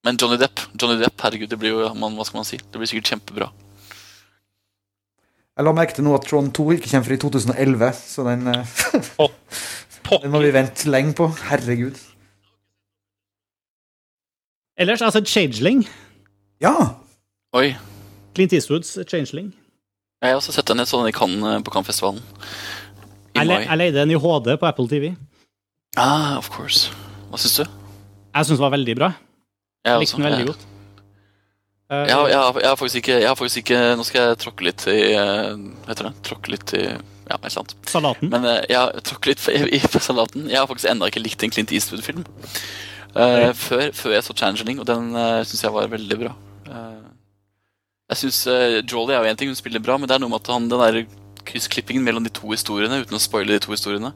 Men 0.05 0.19
Johnny 0.21 0.37
Depp, 0.41 0.61
Johnny 0.81 0.99
Depp, 1.01 1.17
herregud, 1.25 1.49
det 1.49 1.59
blir 1.61 1.73
jo 1.73 1.93
man, 1.97 2.17
Hva 2.19 2.27
skal 2.29 2.43
man 2.43 2.49
si? 2.49 2.59
Det 2.61 2.81
blir 2.81 2.91
sikkert 2.91 3.15
kjempebra. 3.15 3.51
Jeg 5.55 5.65
la 5.65 5.73
merke 5.73 5.95
til 5.97 6.05
nå 6.05 6.17
at 6.17 6.27
Tron 6.27 6.51
2 6.51 6.65
ikke 6.75 6.91
kommer 6.91 7.07
før 7.07 7.15
i 7.15 7.21
2011, 7.23 7.91
så 8.11 8.25
den, 8.27 8.49
eh, 8.51 9.29
den 10.25 10.33
må 10.35 10.43
vi 10.43 10.51
vente 10.53 10.91
lenge 10.91 11.15
på. 11.17 11.29
Herregud. 11.49 12.01
Ellers 14.77 15.03
altså 15.07 15.23
Changeling. 15.23 15.85
Ja! 16.61 16.75
Oi. 17.55 17.77
Clint 18.35 18.53
Eastwoods 18.53 18.99
Changeling. 19.07 19.53
Jeg 20.21 20.33
har 20.33 20.41
også 20.41 20.53
sett 20.53 20.67
den. 20.67 20.83
Jeg 20.83 20.91
så 20.91 20.99
den 20.99 21.13
i 21.13 21.15
Cannes 21.15 21.63
på 21.65 21.71
Cannes-festivalen. 21.71 22.23
Jeg, 23.35 23.47
le, 23.47 23.61
jeg 23.63 23.79
leide 23.79 24.01
den 24.01 24.11
i 24.11 24.19
HD 24.19 24.57
på 24.59 24.67
Apple 24.67 24.89
TV. 24.91 25.15
Ah, 25.97 26.35
of 26.39 26.51
course. 26.51 26.91
Hva 27.31 27.39
syns 27.39 27.61
du? 27.61 27.65
Jeg 28.35 28.49
syns 28.49 28.59
den 28.59 28.65
var 28.65 28.75
veldig 28.75 28.97
bra. 28.99 29.13
Jeg 29.85 30.01
likte 30.01 30.17
den 30.21 30.27
veldig 30.31 30.47
godt. 30.53 30.63
Eh, 31.93 32.05
Jeg, 32.09 32.15
har- 32.17 32.29
jeg, 32.33 32.55
jeg 32.63 32.69
har 32.71 32.77
faktisk 32.81 33.01
ikke, 33.03 33.17
jeg 33.21 33.29
har 33.29 33.37
faktisk 33.37 33.59
ikke 33.61 33.81
Nå 34.01 34.05
skal 34.09 34.23
jeg 34.31 34.39
tråkke 34.41 34.65
litt 34.65 34.85
i 34.89 35.01
eh, 35.13 35.51
Hva 35.85 35.91
heter 35.91 36.07
det? 36.09 36.13
Tråkke 36.25 36.55
litt 36.55 36.73
i 36.79 36.85
Ja, 37.29 37.37
ikke 37.37 37.53
sant. 37.53 37.75
Salaten. 37.89 38.31
Men 38.33 38.45
eh, 38.49 38.63
jeg 38.73 38.79
har 38.81 38.97
tråkket 39.05 39.29
litt 39.35 39.45
i, 39.53 39.77
i 39.77 40.01
salaten. 40.01 40.49
Jeg 40.49 40.59
har 40.61 40.69
faktisk 40.71 40.91
ennå 40.91 41.09
ikke 41.13 41.23
likt 41.25 41.45
en 41.45 41.53
Clint 41.53 41.73
Eastwood-film. 41.77 42.25
Eh, 43.15 43.51
før, 43.57 43.85
før 43.95 44.17
jeg 44.17 44.25
så 44.27 44.35
Changeling, 44.37 44.81
og 44.83 44.89
den 44.89 45.13
uh, 45.15 45.39
syns 45.47 45.63
jeg 45.63 45.73
var 45.73 45.87
veldig 45.93 46.19
bra. 46.25 46.33
Uh, 46.67 47.05
jeg 48.11 48.19
synes 48.25 48.41
uh, 48.51 48.81
Jolly 48.83 49.15
er 49.15 49.23
jo 49.23 49.31
én 49.33 49.39
ting, 49.41 49.53
hun 49.53 49.57
spiller 49.61 49.81
bra, 49.85 49.97
men 50.01 50.11
det 50.11 50.17
er 50.17 50.25
noe 50.25 50.33
med 50.33 50.41
at 50.43 50.51
han, 50.53 50.67
den 50.73 50.83
der 50.83 50.99
kryssklippingen 51.47 52.03
mellom 52.05 52.25
de 52.27 52.33
to 52.35 52.49
historiene, 52.51 52.99
uten 53.05 53.17
å 53.17 53.23
spoile 53.23 53.55
de 53.55 53.61
to 53.65 53.71
historiene, 53.73 54.11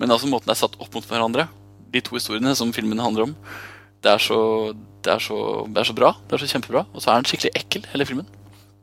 men 0.00 0.14
altså 0.14 0.30
måten 0.30 0.48
det 0.48 0.54
er 0.56 0.62
satt 0.64 0.78
opp 0.80 0.94
mot 0.96 1.04
hverandre, 1.10 1.44
de 1.92 2.02
to 2.06 2.16
historiene 2.16 2.54
som 2.58 2.72
filmen 2.74 2.98
handler 3.04 3.26
om, 3.28 3.36
det 4.04 4.12
er 4.14 4.22
så, 4.22 4.40
det 5.04 5.14
er 5.14 5.22
så, 5.22 5.38
det 5.66 5.82
er 5.82 5.88
så 5.88 5.96
bra. 5.96 6.12
Det 6.28 6.36
er 6.36 6.44
så 6.44 6.50
kjempebra. 6.52 6.84
Og 6.94 7.02
så 7.02 7.10
er 7.10 7.22
den 7.22 7.30
skikkelig 7.30 7.54
ekkel, 7.58 7.88
hele 7.92 8.06
filmen. 8.08 8.28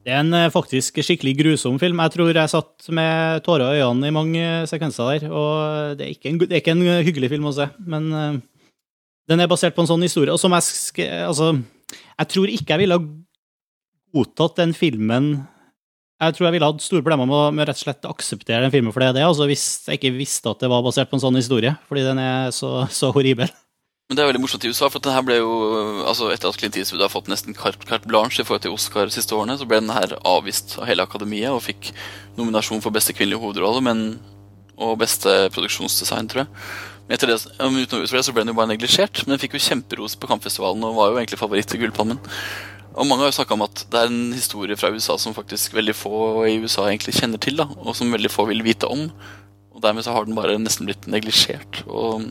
Det 0.05 0.13
er 0.13 0.21
en 0.21 0.35
eh, 0.37 0.51
faktisk 0.53 0.99
skikkelig 1.01 1.33
grusom 1.39 1.79
film. 1.81 2.01
Jeg 2.03 2.13
tror 2.13 2.29
jeg 2.29 2.51
satt 2.51 2.89
med 2.93 3.41
tårer 3.45 3.79
i 3.79 3.81
øynene 3.81 4.11
i 4.11 4.13
mange 4.13 4.41
eh, 4.43 4.67
sekvenser 4.69 5.15
der. 5.15 5.31
Og 5.33 5.95
det 5.97 6.05
er 6.05 6.11
ikke 6.13 6.29
en, 6.29 6.41
er 6.45 6.59
ikke 6.59 6.75
en 6.75 6.83
hyggelig 7.07 7.31
film 7.31 7.49
å 7.49 7.55
se, 7.55 7.65
men 7.89 8.11
eh, 8.13 8.37
den 9.31 9.41
er 9.41 9.49
basert 9.49 9.73
på 9.73 9.81
en 9.81 9.89
sånn 9.89 10.05
historie. 10.05 10.33
Og 10.33 10.41
som 10.41 10.53
jeg 10.53 11.09
Altså, 11.25 11.55
jeg 12.19 12.31
tror 12.35 12.53
ikke 12.53 12.75
jeg 12.75 12.83
ville 12.83 12.99
ha 12.99 13.03
godtatt 14.15 14.61
den 14.61 14.71
filmen 14.77 15.33
Jeg 16.21 16.35
tror 16.35 16.47
jeg 16.47 16.55
ville 16.55 16.69
hatt 16.69 16.85
store 16.85 17.03
problemer 17.03 17.27
med, 17.27 17.57
med 17.57 17.67
rett 17.67 17.81
og 17.81 17.83
slett 17.83 18.07
akseptere 18.07 18.63
den 18.63 18.71
filmen 18.71 18.93
for 18.95 19.03
det 19.03 19.17
det 19.17 19.21
er, 19.21 19.27
altså 19.27 19.49
hvis 19.49 19.65
jeg 19.89 19.99
ikke 19.99 20.15
visste 20.15 20.53
at 20.53 20.61
det 20.63 20.69
var 20.71 20.85
basert 20.85 21.09
på 21.11 21.17
en 21.17 21.23
sånn 21.25 21.35
historie, 21.35 21.73
fordi 21.89 22.05
den 22.05 22.21
er 22.23 22.53
så, 22.55 22.85
så 22.87 23.09
horribel. 23.11 23.51
Men 24.05 24.19
det 24.19 24.21
er 24.21 24.27
veldig 24.29 24.39
morsomt 24.43 24.65
i 24.67 24.69
USA, 24.69 24.85
for 24.93 25.01
den 25.01 25.15
her 25.15 25.23
ble 25.25 25.39
jo 25.39 25.53
altså 26.05 26.27
Etter 26.29 26.51
at 26.51 26.59
Clint 26.61 26.75
Eastwood 26.77 27.01
har 27.01 27.09
fått 27.09 27.29
nesten 27.31 27.55
carte, 27.57 27.97
blanche 28.05 28.43
i 28.43 28.45
forhold 28.45 28.61
til 28.61 28.75
Oscar 28.75 29.07
de 29.09 29.15
siste 29.15 29.33
årene, 29.33 29.55
så 29.57 29.65
ble 29.65 29.79
den 29.81 29.93
her 29.95 30.11
avvist 30.21 30.75
av 30.77 30.85
hele 30.85 31.01
akademiet 31.07 31.49
og 31.49 31.63
fikk 31.65 31.89
nominasjon 32.37 32.83
for 32.85 32.93
beste 32.93 33.15
kvinnelige 33.17 33.41
hovedrolle 33.41 33.81
men, 33.81 34.03
og 34.77 34.99
beste 35.01 35.33
produksjonsdesign, 35.55 36.29
tror 36.29 36.43
jeg. 36.43 36.67
Men 37.07 37.17
etter 37.17 37.31
det, 37.31 37.39
utenom 37.57 38.05
det 38.05 38.21
så 38.27 38.35
ble 38.35 38.43
den 38.43 38.53
jo 38.53 38.59
bare 38.59 38.71
neglisjert, 38.75 39.23
men 39.23 39.33
den 39.33 39.41
fikk 39.41 39.57
jo 39.57 39.63
kjemperos 39.71 40.17
på 40.21 40.29
Kampfestivalen 40.29 40.85
og 40.85 40.99
var 40.99 41.09
jo 41.09 41.17
egentlig 41.23 41.41
favoritt 41.41 41.73
til 41.73 41.81
Gullpalmen. 41.81 42.21
Og 42.93 43.09
mange 43.09 43.25
har 43.25 43.33
jo 43.33 43.37
snakka 43.39 43.57
om 43.57 43.65
at 43.65 43.87
det 43.89 44.03
er 44.03 44.11
en 44.11 44.35
historie 44.37 44.77
fra 44.77 44.93
USA 44.93 45.17
som 45.17 45.33
faktisk 45.33 45.73
veldig 45.73 45.97
få 45.97 46.19
i 46.45 46.59
USA 46.61 46.85
egentlig 46.91 47.17
kjenner 47.17 47.41
til, 47.41 47.57
da, 47.57 47.65
og 47.81 47.97
som 47.97 48.13
veldig 48.13 48.29
få 48.29 48.45
vil 48.53 48.61
vite 48.69 48.85
om. 48.85 49.07
Og 49.73 49.81
dermed 49.81 50.05
så 50.05 50.13
har 50.13 50.29
den 50.29 50.37
bare 50.37 50.61
nesten 50.61 50.85
blitt 50.85 51.09
neglisjert. 51.09 51.81
og 51.89 52.29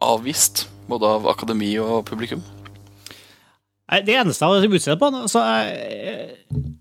avvist, 0.00 0.68
både 0.88 1.04
av 1.06 1.26
akademi 1.30 1.74
og 1.82 2.04
publikum. 2.08 2.42
Det 3.90 4.14
eneste 4.14 4.46
jeg 4.46 4.62
har 4.62 4.74
utsett 4.76 5.00
på 5.00 5.08
altså, 5.10 5.40
jeg- 5.42 6.36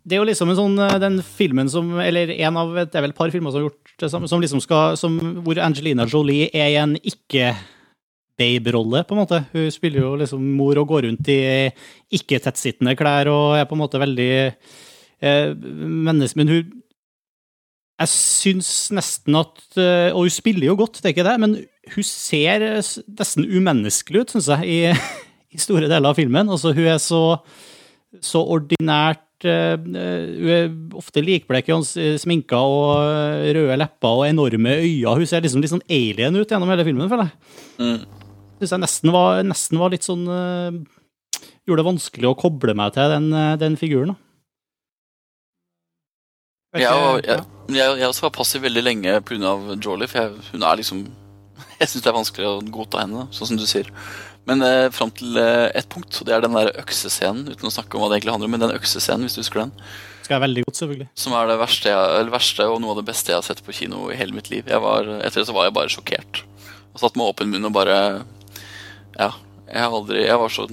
Det 0.05 0.13
er 0.13 0.20
jo 0.22 0.30
liksom 0.30 0.49
en 0.51 0.55
sånn 0.55 0.80
eh, 0.80 0.99
Den 0.99 1.22
filmen 1.24 1.67
som 1.67 1.99
Eller 1.99 2.30
en 2.30 2.55
av 2.55 2.72
Det 2.76 2.93
er 2.93 3.01
vel 3.01 3.09
et 3.09 3.17
par 3.17 3.32
filmer 3.32 3.49
som 3.49 3.63
har 3.63 3.70
gjort 3.70 3.97
det 3.97 4.11
samme, 4.11 4.28
som 4.30 4.39
liksom 4.39 4.61
skal 4.61 4.95
som, 4.95 5.17
Hvor 5.43 5.57
Angelina 5.57 6.05
Jolie 6.05 6.51
er 6.53 6.70
i 6.70 6.76
en 6.78 6.95
ikke-babe-rolle, 7.01 9.03
på 9.07 9.11
en 9.11 9.17
måte. 9.26 9.45
Hun 9.51 9.72
spiller 9.72 9.99
jo 10.01 10.15
liksom 10.22 10.39
mor 10.55 10.78
og 10.78 10.88
går 10.88 11.01
rundt 11.07 11.28
i 11.28 11.72
ikke-tettsittende 12.13 12.95
klær 12.95 13.28
og 13.28 13.57
er 13.57 13.65
på 13.65 13.74
en 13.76 13.82
måte 13.82 13.99
veldig 13.99 14.53
eh, 15.22 15.53
menneske... 15.55 16.36
Men 16.38 16.47
hun 16.47 16.72
Jeg 17.99 18.07
syns 18.07 18.91
nesten 18.95 19.36
at 19.36 19.59
eh, 19.78 20.13
Og 20.13 20.30
hun 20.30 20.32
spiller 20.32 20.67
jo 20.70 20.76
godt, 20.80 21.01
det 21.01 21.05
er 21.09 21.13
ikke 21.17 21.28
det, 21.28 21.39
men 21.39 21.65
hun 21.96 22.06
ser 22.06 22.66
eh, 22.66 22.94
nesten 23.20 23.48
umenneskelig 23.48 24.26
ut, 24.26 24.36
syns 24.36 24.52
jeg, 24.54 24.70
i 24.70 24.80
i 25.50 25.62
store 25.62 25.90
deler 25.90 26.12
av 26.12 26.18
filmen. 26.18 26.52
Altså, 26.52 26.74
hun 26.76 26.88
er 26.90 27.00
så, 27.02 27.24
så 28.24 28.44
ordinært 28.56 29.48
eh, 29.48 29.76
Hun 29.80 30.54
er 30.54 30.70
ofte 31.00 31.24
likblek 31.26 31.70
i 31.70 31.76
hans 31.76 31.96
eh, 32.00 32.18
sminka 32.22 32.60
og 32.60 33.02
eh, 33.02 33.50
røde 33.58 33.80
lepper 33.82 34.22
og 34.22 34.28
enorme 34.30 34.78
øyne. 34.84 35.18
Hun 35.22 35.30
ser 35.30 35.44
liksom 35.46 35.64
litt 35.64 35.74
sånn 35.74 35.86
alien 35.90 36.38
ut 36.38 36.50
gjennom 36.50 36.70
hele 36.74 36.88
filmen, 36.88 37.10
føler 37.12 37.30
jeg. 37.30 37.60
Mm. 37.80 38.00
Syns 38.60 38.76
jeg 38.76 38.84
nesten 38.86 39.14
var, 39.16 39.44
nesten 39.48 39.82
var 39.82 39.94
litt 39.94 40.08
sånn 40.08 40.26
eh, 40.30 40.82
Gjorde 41.70 41.84
det 41.84 41.92
vanskelig 41.92 42.26
å 42.26 42.38
koble 42.38 42.74
meg 42.74 42.96
til 42.96 43.12
den, 43.12 43.30
eh, 43.38 43.56
den 43.62 43.78
figuren. 43.78 44.16
da. 44.16 44.26
Jeg, 46.80 46.86
jeg, 47.26 47.44
jeg, 47.74 47.94
jeg 47.98 48.06
også 48.06 48.28
var 48.28 48.34
passiv 48.34 48.62
veldig 48.62 48.82
lenge 48.86 49.14
pga. 49.26 49.54
Jolie, 49.82 50.10
for 50.10 50.22
jeg, 50.22 50.50
hun 50.52 50.66
er 50.66 50.78
liksom 50.82 51.04
Jeg 51.82 51.90
syns 51.92 52.04
det 52.04 52.12
er 52.12 52.18
vanskelig 52.18 52.48
å 52.50 52.58
godta 52.76 53.04
henne, 53.06 53.28
sånn 53.36 53.54
som 53.54 53.60
du 53.60 53.66
sier. 53.70 53.88
Men 54.50 54.64
eh, 54.66 54.88
fram 54.96 55.12
til 55.14 55.38
eh, 55.40 55.68
et 55.78 55.88
punkt, 55.92 56.12
og 56.22 56.28
det 56.28 56.34
er 56.36 56.44
den 56.46 56.56
der 56.58 56.72
øksescenen, 56.82 57.48
uten 57.54 57.70
å 57.70 57.74
snakke 57.74 57.96
om 57.96 58.04
hva 58.04 58.10
det 58.12 58.20
egentlig 58.20 58.34
handler 58.36 58.50
om, 58.50 58.56
men 58.58 58.64
den 58.66 58.76
øksescenen, 58.78 59.28
hvis 59.28 59.38
du 59.38 59.42
husker 59.44 59.62
den, 59.66 59.74
Skal 60.24 60.36
jeg 60.38 60.44
veldig 60.46 60.64
godt, 60.68 60.80
selvfølgelig. 60.82 61.08
som 61.24 61.36
er 61.38 61.48
det 61.52 61.58
verste, 61.62 61.92
jeg, 61.94 62.16
eller 62.20 62.34
verste 62.34 62.68
og 62.70 62.80
noe 62.84 62.96
av 62.96 63.00
det 63.02 63.08
beste 63.12 63.32
jeg 63.34 63.38
har 63.40 63.46
sett 63.48 63.62
på 63.66 63.76
kino 63.78 64.08
i 64.12 64.18
hele 64.20 64.34
mitt 64.36 64.50
liv. 64.54 64.64
Jeg 64.70 64.82
var, 64.84 65.08
etter 65.20 65.42
det 65.44 65.48
så 65.50 65.56
var 65.58 65.68
jeg 65.70 65.76
bare 65.78 65.94
sjokkert. 65.94 66.42
Og 66.96 67.04
satt 67.04 67.16
med 67.20 67.30
åpen 67.30 67.52
munn 67.54 67.70
og 67.70 67.76
bare 67.78 68.00
Ja. 69.20 69.32
Jeg 69.70 69.86
aldri 69.86 70.24
Jeg 70.26 70.40
var 70.42 70.50
så 70.50 70.64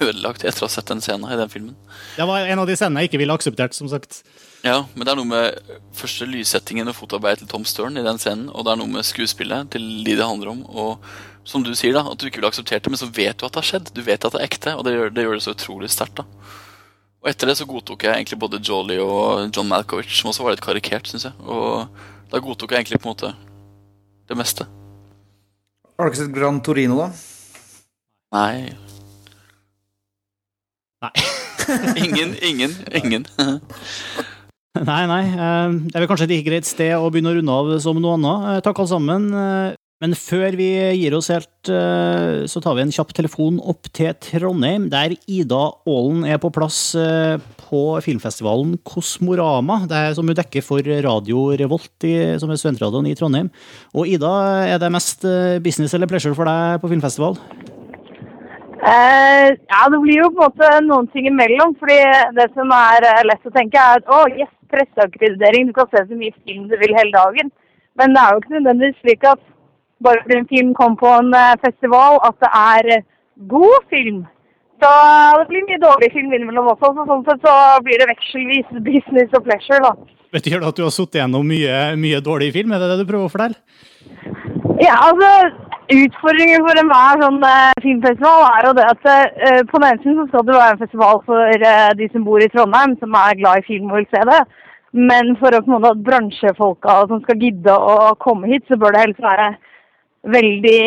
ødelagt 0.00 0.42
etter 0.44 0.62
å 0.64 0.68
ha 0.68 0.72
sett 0.72 0.90
den 0.90 1.00
scenen 1.00 1.30
i 1.32 1.38
den 1.40 1.48
filmen. 1.50 1.74
Det 2.18 2.26
var 2.28 2.44
en 2.46 2.60
av 2.62 2.68
de 2.68 2.76
scenene 2.76 3.00
jeg 3.02 3.10
ikke 3.10 3.20
ville 3.22 3.34
akseptert, 3.34 3.72
som 3.74 3.88
sagt. 3.88 4.20
Ja, 4.60 4.84
men 4.92 5.06
det 5.06 5.12
er 5.12 5.16
noe 5.16 5.28
med 5.28 5.76
første 5.96 6.26
lyssettingen 6.28 6.90
og 6.90 6.96
fotarbeidet 6.98 7.42
til 7.42 7.48
Tom 7.48 7.64
Stern 7.64 7.96
i 7.96 8.04
den 8.04 8.20
scenen, 8.20 8.50
og 8.52 8.66
det 8.66 8.74
er 8.74 8.80
noe 8.82 8.92
med 8.92 9.06
skuespillet 9.08 9.70
til 9.72 9.86
de 10.04 10.16
det 10.18 10.26
handler 10.26 10.52
om. 10.52 10.64
og 10.68 11.10
som 11.44 11.64
du 11.64 11.72
sier 11.74 11.96
da, 11.96 12.04
at 12.06 12.20
du 12.20 12.28
ikke 12.28 12.38
ville 12.38 12.50
akseptert 12.52 12.84
det, 12.84 12.92
men 12.92 13.00
så 13.00 13.08
vet 13.10 13.38
du 13.38 13.46
at 13.46 13.54
det 13.54 13.62
har 13.62 13.66
skjedd. 13.66 13.92
Du 13.96 14.02
vet 14.04 14.24
at 14.24 14.34
det 14.34 14.40
er 14.42 14.46
ekte, 14.46 14.74
og 14.76 14.84
det 14.86 14.92
gjør 14.94 15.14
det, 15.14 15.24
gjør 15.24 15.38
det 15.38 15.44
så 15.46 15.54
utrolig 15.56 15.88
sterkt. 15.90 16.20
da. 16.20 16.50
Og 17.20 17.30
etter 17.32 17.50
det 17.50 17.56
så 17.58 17.66
godtok 17.68 18.04
jeg 18.06 18.16
egentlig 18.16 18.38
både 18.40 18.60
Jolly 18.64 18.98
og 19.02 19.48
John 19.48 19.68
Malkovich, 19.68 20.12
som 20.20 20.30
også 20.30 20.44
var 20.44 20.54
litt 20.54 20.64
karikert, 20.64 21.08
syns 21.10 21.26
jeg. 21.28 21.34
Og 21.42 21.88
da 22.30 22.42
godtok 22.44 22.72
jeg 22.72 22.84
egentlig 22.84 23.00
på 23.00 23.08
en 23.08 23.16
måte 23.16 23.32
det 24.30 24.38
meste. 24.38 24.68
Har 25.96 26.06
du 26.06 26.12
ikke 26.12 26.22
sett 26.22 26.36
Gran 26.36 26.62
Torino, 26.64 27.00
da? 27.00 27.10
Nei. 28.36 28.70
Nei. 31.02 31.14
ingen, 32.04 32.36
ingen, 32.44 32.76
ingen. 33.02 33.26
Nei, 34.90 35.02
nei. 35.10 35.24
eh, 35.34 35.72
Det 35.90 35.96
er 35.98 36.04
vel 36.04 36.10
kanskje 36.10 36.28
et 36.28 36.34
like 36.36 36.46
greit 36.46 36.66
sted 36.68 36.94
å 36.94 37.08
begynne 37.10 37.32
å 37.32 37.36
runde 37.40 37.54
av 37.60 37.70
som 37.82 37.98
noe 37.98 38.14
annet. 38.18 38.50
Eh, 38.52 38.60
Takk 38.66 38.78
alle 38.84 38.92
sammen. 38.94 39.30
Eh, 39.34 39.76
Men 40.00 40.14
før 40.16 40.54
vi 40.56 40.66
gir 40.96 41.12
oss 41.12 41.26
helt, 41.28 41.68
så 42.48 42.60
tar 42.64 42.72
vi 42.72 42.80
en 42.86 42.92
kjapp 42.94 43.10
telefon 43.12 43.58
opp 43.68 43.90
til 43.92 44.14
Trondheim, 44.16 44.86
der 44.88 45.12
Ida 45.28 45.58
Aalen 45.84 46.22
er 46.24 46.38
på 46.40 46.48
plass 46.56 46.94
på 46.96 47.80
filmfestivalen 48.00 48.78
Kosmorama. 48.80 49.82
Som 50.16 50.30
hun 50.32 50.38
dekker 50.38 50.64
for 50.64 50.80
Radio 51.04 51.50
Revolt, 51.52 51.92
som 52.40 52.48
er 52.48 52.56
studentradioen 52.62 53.10
i 53.10 53.14
Trondheim. 53.14 53.50
Og 53.92 54.08
Ida, 54.08 54.32
er 54.72 54.80
det 54.80 54.88
mest 54.90 55.20
business 55.60 55.92
eller 55.92 56.08
pleasure 56.08 56.32
for 56.32 56.48
deg 56.48 56.80
på 56.80 56.88
filmfestival? 56.94 57.36
Eh, 58.80 59.50
ja, 59.52 59.82
det 59.92 60.00
blir 60.00 60.22
jo 60.22 60.30
på 60.32 60.46
en 60.48 60.48
måte 60.48 60.70
noen 60.88 61.10
ting 61.12 61.28
imellom. 61.28 61.76
fordi 61.76 62.00
det 62.40 62.48
som 62.56 62.72
er 62.72 63.04
lett 63.28 63.44
å 63.44 63.52
tenke, 63.52 63.76
er 63.76 64.00
at 64.00 64.08
å, 64.08 64.22
yes, 64.32 64.48
presseakkreditering, 64.72 65.68
du 65.68 65.76
kan 65.76 65.88
se 65.90 66.02
så 66.08 66.18
mye 66.18 66.34
film 66.42 66.68
du 66.70 66.76
vil 66.80 66.96
hele 66.96 67.12
dagen. 67.14 67.52
Men 67.98 68.14
det 68.14 68.22
er 68.22 68.34
jo 68.34 68.42
ikke 68.42 68.56
nødvendigvis 68.56 69.00
slik 69.04 69.24
at 69.32 69.42
bare 70.04 70.22
fordi 70.24 70.36
en 70.40 70.50
film 70.54 70.70
kom 70.80 70.94
på 71.00 71.08
en 71.20 71.34
eh, 71.36 71.56
festival, 71.64 72.20
at 72.28 72.36
det 72.44 72.52
er 72.60 72.92
eh, 72.96 73.06
god 73.54 73.88
film. 73.92 74.22
Så 74.80 74.90
det 75.38 75.48
blir 75.50 75.66
mye 75.68 75.82
dårlig 75.82 76.08
film 76.14 76.32
innimellom 76.32 76.70
også, 76.72 76.94
så 76.96 77.04
sånn 77.10 77.26
sett 77.26 77.44
så 77.44 77.54
blir 77.84 78.00
det 78.00 78.08
vekselvis 78.14 78.72
business 78.90 79.36
og 79.36 79.44
pleasure, 79.48 79.82
da. 79.84 80.16
Betyr 80.30 80.62
det 80.62 80.70
at 80.70 80.78
du 80.78 80.86
har 80.86 80.94
sittet 80.94 81.20
gjennom 81.20 81.44
mye, 81.46 81.76
mye 82.00 82.22
dårlig 82.24 82.52
film? 82.54 82.72
Er 82.72 82.82
det 82.82 82.92
det 82.92 83.02
du 83.02 83.08
prøver 83.10 83.26
å 83.26 83.32
fortelle? 83.32 83.58
Ja, 84.80 84.94
altså 85.08 85.30
Utfordringen 85.90 86.62
for 86.62 86.78
enhver 86.78 87.18
sånn 87.18 87.40
eh, 87.42 87.78
filmfestival 87.82 88.44
er 88.46 88.66
jo 88.68 88.74
det 88.78 88.84
at 88.86 89.08
eh, 89.10 89.62
på 89.66 89.80
den 89.80 89.86
ene 89.88 90.02
siden 90.04 90.18
så 90.20 90.26
skal 90.28 90.44
det 90.46 90.54
være 90.54 90.74
en 90.76 90.82
festival 90.84 91.18
for 91.26 91.64
eh, 91.70 91.88
de 91.98 92.06
som 92.12 92.26
bor 92.28 92.44
i 92.44 92.46
Trondheim, 92.52 92.94
som 93.00 93.16
er 93.18 93.38
glad 93.40 93.58
i 93.58 93.66
film 93.66 93.90
og 93.90 93.98
vil 93.98 94.06
se 94.14 94.22
det. 94.28 94.38
Men 95.10 95.32
for 95.40 95.50
å 95.50 95.60
på 95.64 95.72
en 95.72 95.74
måte 95.74 95.90
at 95.96 96.04
bransjefolka 96.06 96.94
som 97.10 97.24
skal 97.24 97.42
gidde 97.42 97.74
å 97.74 98.14
komme 98.22 98.52
hit, 98.52 98.64
så 98.70 98.78
bør 98.78 98.94
det 98.94 99.02
helst 99.02 99.24
være 99.24 99.48
veldig 100.36 100.82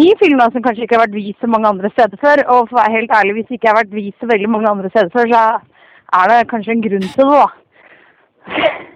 ny 0.00 0.10
film 0.22 0.40
da, 0.40 0.48
som 0.48 0.64
kanskje 0.64 0.86
ikke 0.86 0.96
har 0.96 1.04
vært 1.04 1.18
vist 1.18 1.44
så 1.44 1.50
mange 1.52 1.68
andre 1.68 1.92
steder 1.92 2.24
før. 2.24 2.44
Og 2.54 2.70
for 2.70 2.78
å 2.78 2.80
være 2.80 2.96
helt 2.96 3.18
ærlig, 3.20 3.36
hvis 3.36 3.50
det 3.50 3.60
ikke 3.60 3.74
har 3.74 3.82
vært 3.82 3.98
vist 3.98 4.16
så 4.16 4.30
veldig 4.32 4.54
mange 4.56 4.72
andre 4.72 4.92
steder 4.94 5.12
før, 5.12 5.34
så 5.34 6.22
er 6.22 6.32
det 6.32 6.40
kanskje 6.54 6.78
en 6.78 6.86
grunn 6.88 7.10
til 7.12 7.34
det, 7.34 7.42
da. 7.44 8.88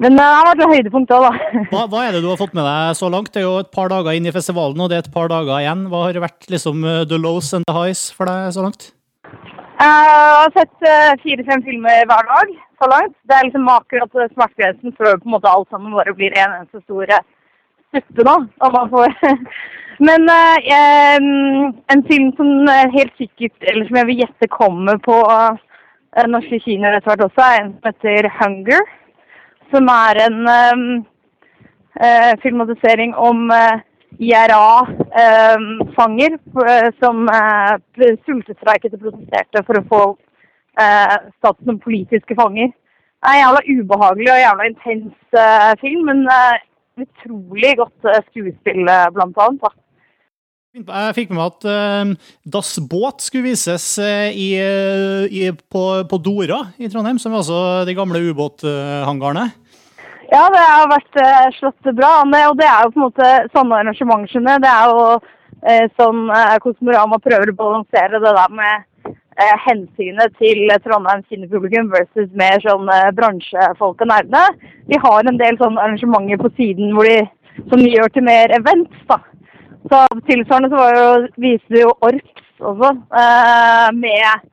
Men 0.00 0.16
det 0.16 0.24
har 0.24 0.46
vært 0.48 0.62
et 0.64 0.72
høydepunkt 0.72 1.12
òg, 1.12 1.26
da. 1.26 1.60
Hva, 1.72 1.82
hva 1.92 2.02
er 2.06 2.16
det 2.16 2.22
du 2.24 2.30
har 2.30 2.40
fått 2.40 2.54
med 2.56 2.64
deg 2.64 2.96
så 2.96 3.10
langt? 3.12 3.32
Det 3.34 3.42
er 3.42 3.46
jo 3.48 3.58
et 3.60 3.72
par 3.74 3.92
dager 3.92 4.16
inn 4.16 4.28
i 4.28 4.34
festivalen, 4.34 4.80
og 4.80 4.88
det 4.88 4.98
er 4.98 5.04
et 5.04 5.14
par 5.14 5.28
dager 5.32 5.60
igjen. 5.60 5.84
Hva 5.92 6.06
har 6.06 6.20
vært 6.24 6.48
liksom 6.52 6.86
eh, 6.88 7.04
the 7.10 7.20
lows 7.20 7.52
and 7.56 7.68
the 7.68 7.76
highs 7.76 8.06
for 8.16 8.30
deg 8.30 8.54
så 8.56 8.64
langt? 8.64 8.88
Jeg 9.82 10.16
har 10.38 10.56
sett 10.56 10.88
eh, 10.88 11.12
fire-fem 11.24 11.62
filmer 11.66 12.08
hver 12.08 12.26
dag 12.30 12.56
så 12.80 12.88
langt. 12.94 13.14
Det 13.28 13.36
er 13.36 13.48
liksom 13.48 13.68
akkurat 13.72 14.18
smertegrensen 14.32 14.96
før 14.98 15.18
på 15.18 15.28
en 15.28 15.36
måte 15.36 15.52
alt 15.52 15.70
sammen 15.74 15.94
bare 15.96 16.16
blir 16.16 16.34
en 16.36 16.58
eneste 16.60 16.82
stor 16.86 17.12
eh, 17.18 17.24
suppe 17.92 18.26
nå. 18.26 18.36
om 18.64 18.76
man 18.78 18.92
får 18.92 19.16
Men 20.06 20.24
eh, 20.32 21.16
en 21.92 22.02
film 22.08 22.32
som 22.38 22.48
eh, 22.70 22.88
helt 22.96 23.12
sikkert, 23.20 23.54
eller 23.60 23.86
som 23.86 23.98
jeg 24.00 24.08
vil 24.08 24.22
gjette 24.24 24.48
kommer 24.50 24.98
på 25.04 25.18
eh, 25.30 26.26
norske 26.32 26.58
kinoer 26.64 26.96
etter 26.96 27.12
hvert 27.12 27.26
også, 27.28 27.44
er 27.44 27.60
en 27.60 27.72
som 27.76 27.90
heter 27.90 28.30
Hunger. 28.40 28.90
Som 29.72 29.88
er 29.88 30.20
en 30.26 30.38
em, 30.52 30.82
eh, 31.96 32.32
filmatisering 32.42 33.14
om 33.16 33.50
eh, 33.50 33.80
IRA-fanger 34.20 36.36
som 37.00 37.28
eh, 37.32 37.72
sultestreiket 38.26 38.94
og 38.98 39.04
protesterte 39.06 39.64
for 39.66 39.74
å 39.80 39.88
få 39.88 40.02
eh, 40.80 41.16
status 41.38 41.64
som 41.68 41.78
politiske 41.80 42.34
fanger. 42.38 42.68
Det 43.22 43.30
er 43.30 43.36
en 43.38 43.44
jævla 43.44 43.62
ubehagelig 43.78 44.30
og 44.34 44.42
jævla 44.42 44.62
intens 44.68 45.16
eh, 45.44 45.72
film, 45.80 46.02
men 46.10 46.20
eh, 46.26 46.56
utrolig 47.04 47.72
godt 47.78 48.00
eh, 48.10 48.24
skuespill, 48.28 48.82
eh, 48.84 49.12
blant 49.14 49.36
annet. 49.40 49.62
Da. 49.62 49.70
Jeg 50.72 51.16
fikk 51.18 51.32
med 51.32 51.36
meg 51.36 51.48
at 51.50 51.64
uh, 51.68 52.30
Das 52.48 52.70
Båt 52.88 53.20
skulle 53.20 53.50
vises 53.50 53.98
eh, 54.00 54.32
i, 54.32 54.56
eh, 54.56 55.24
i, 55.28 55.50
på, 55.52 55.82
på 56.08 56.16
Dora 56.24 56.72
i 56.80 56.88
Trondheim, 56.88 57.18
som 57.20 57.34
er 57.34 57.42
altså 57.42 57.84
de 57.84 57.92
gamle 57.92 58.22
ubåthangarene. 58.30 59.50
Ja, 60.32 60.46
det 60.48 60.60
har 60.64 60.86
vært 60.88 61.18
eh, 61.20 61.48
slått 61.58 61.88
bra 61.98 62.10
an. 62.22 62.32
Og 62.48 62.56
det 62.56 62.64
er 62.64 62.86
jo 62.86 62.92
på 62.94 63.00
en 63.00 63.04
måte 63.04 63.32
sånne 63.52 63.82
arrangementer 63.82 64.62
det. 64.64 64.70
Er 64.70 64.88
jo 64.88 65.02
eh, 65.68 65.90
sånn 66.00 66.22
eh, 66.32 66.54
Kosmorama 66.64 67.18
prøver 67.20 67.52
å 67.52 67.58
balansere 67.58 68.20
det 68.22 68.32
der 68.38 68.54
med 68.56 69.10
eh, 69.10 69.52
hensynet 69.66 70.32
til 70.40 70.72
Trondheims 70.86 71.28
kinopublikum 71.28 71.92
versus 71.92 72.32
mer 72.38 72.64
sånn 72.64 72.88
eh, 72.96 73.10
bransjefolk 73.18 74.00
og 74.00 74.08
nerdene. 74.08 74.72
Vi 74.88 75.02
har 75.04 75.28
en 75.28 75.42
del 75.44 75.60
sånne 75.60 75.84
arrangementer 75.84 76.40
på 76.40 76.54
siden 76.56 76.96
de, 76.96 77.20
som 77.68 77.76
de 77.84 77.92
gjør 77.92 78.16
til 78.16 78.28
mer 78.32 78.56
events, 78.56 79.06
da. 79.12 79.20
Så 79.92 80.04
tilsvarende 80.30 80.72
så 80.72 80.80
var 80.80 80.96
jo, 80.96 81.08
viste 81.44 81.76
vi 81.76 81.84
jo 81.84 81.92
Orks 82.08 82.60
også, 82.72 82.94
eh, 83.20 83.88
med, 84.00 84.52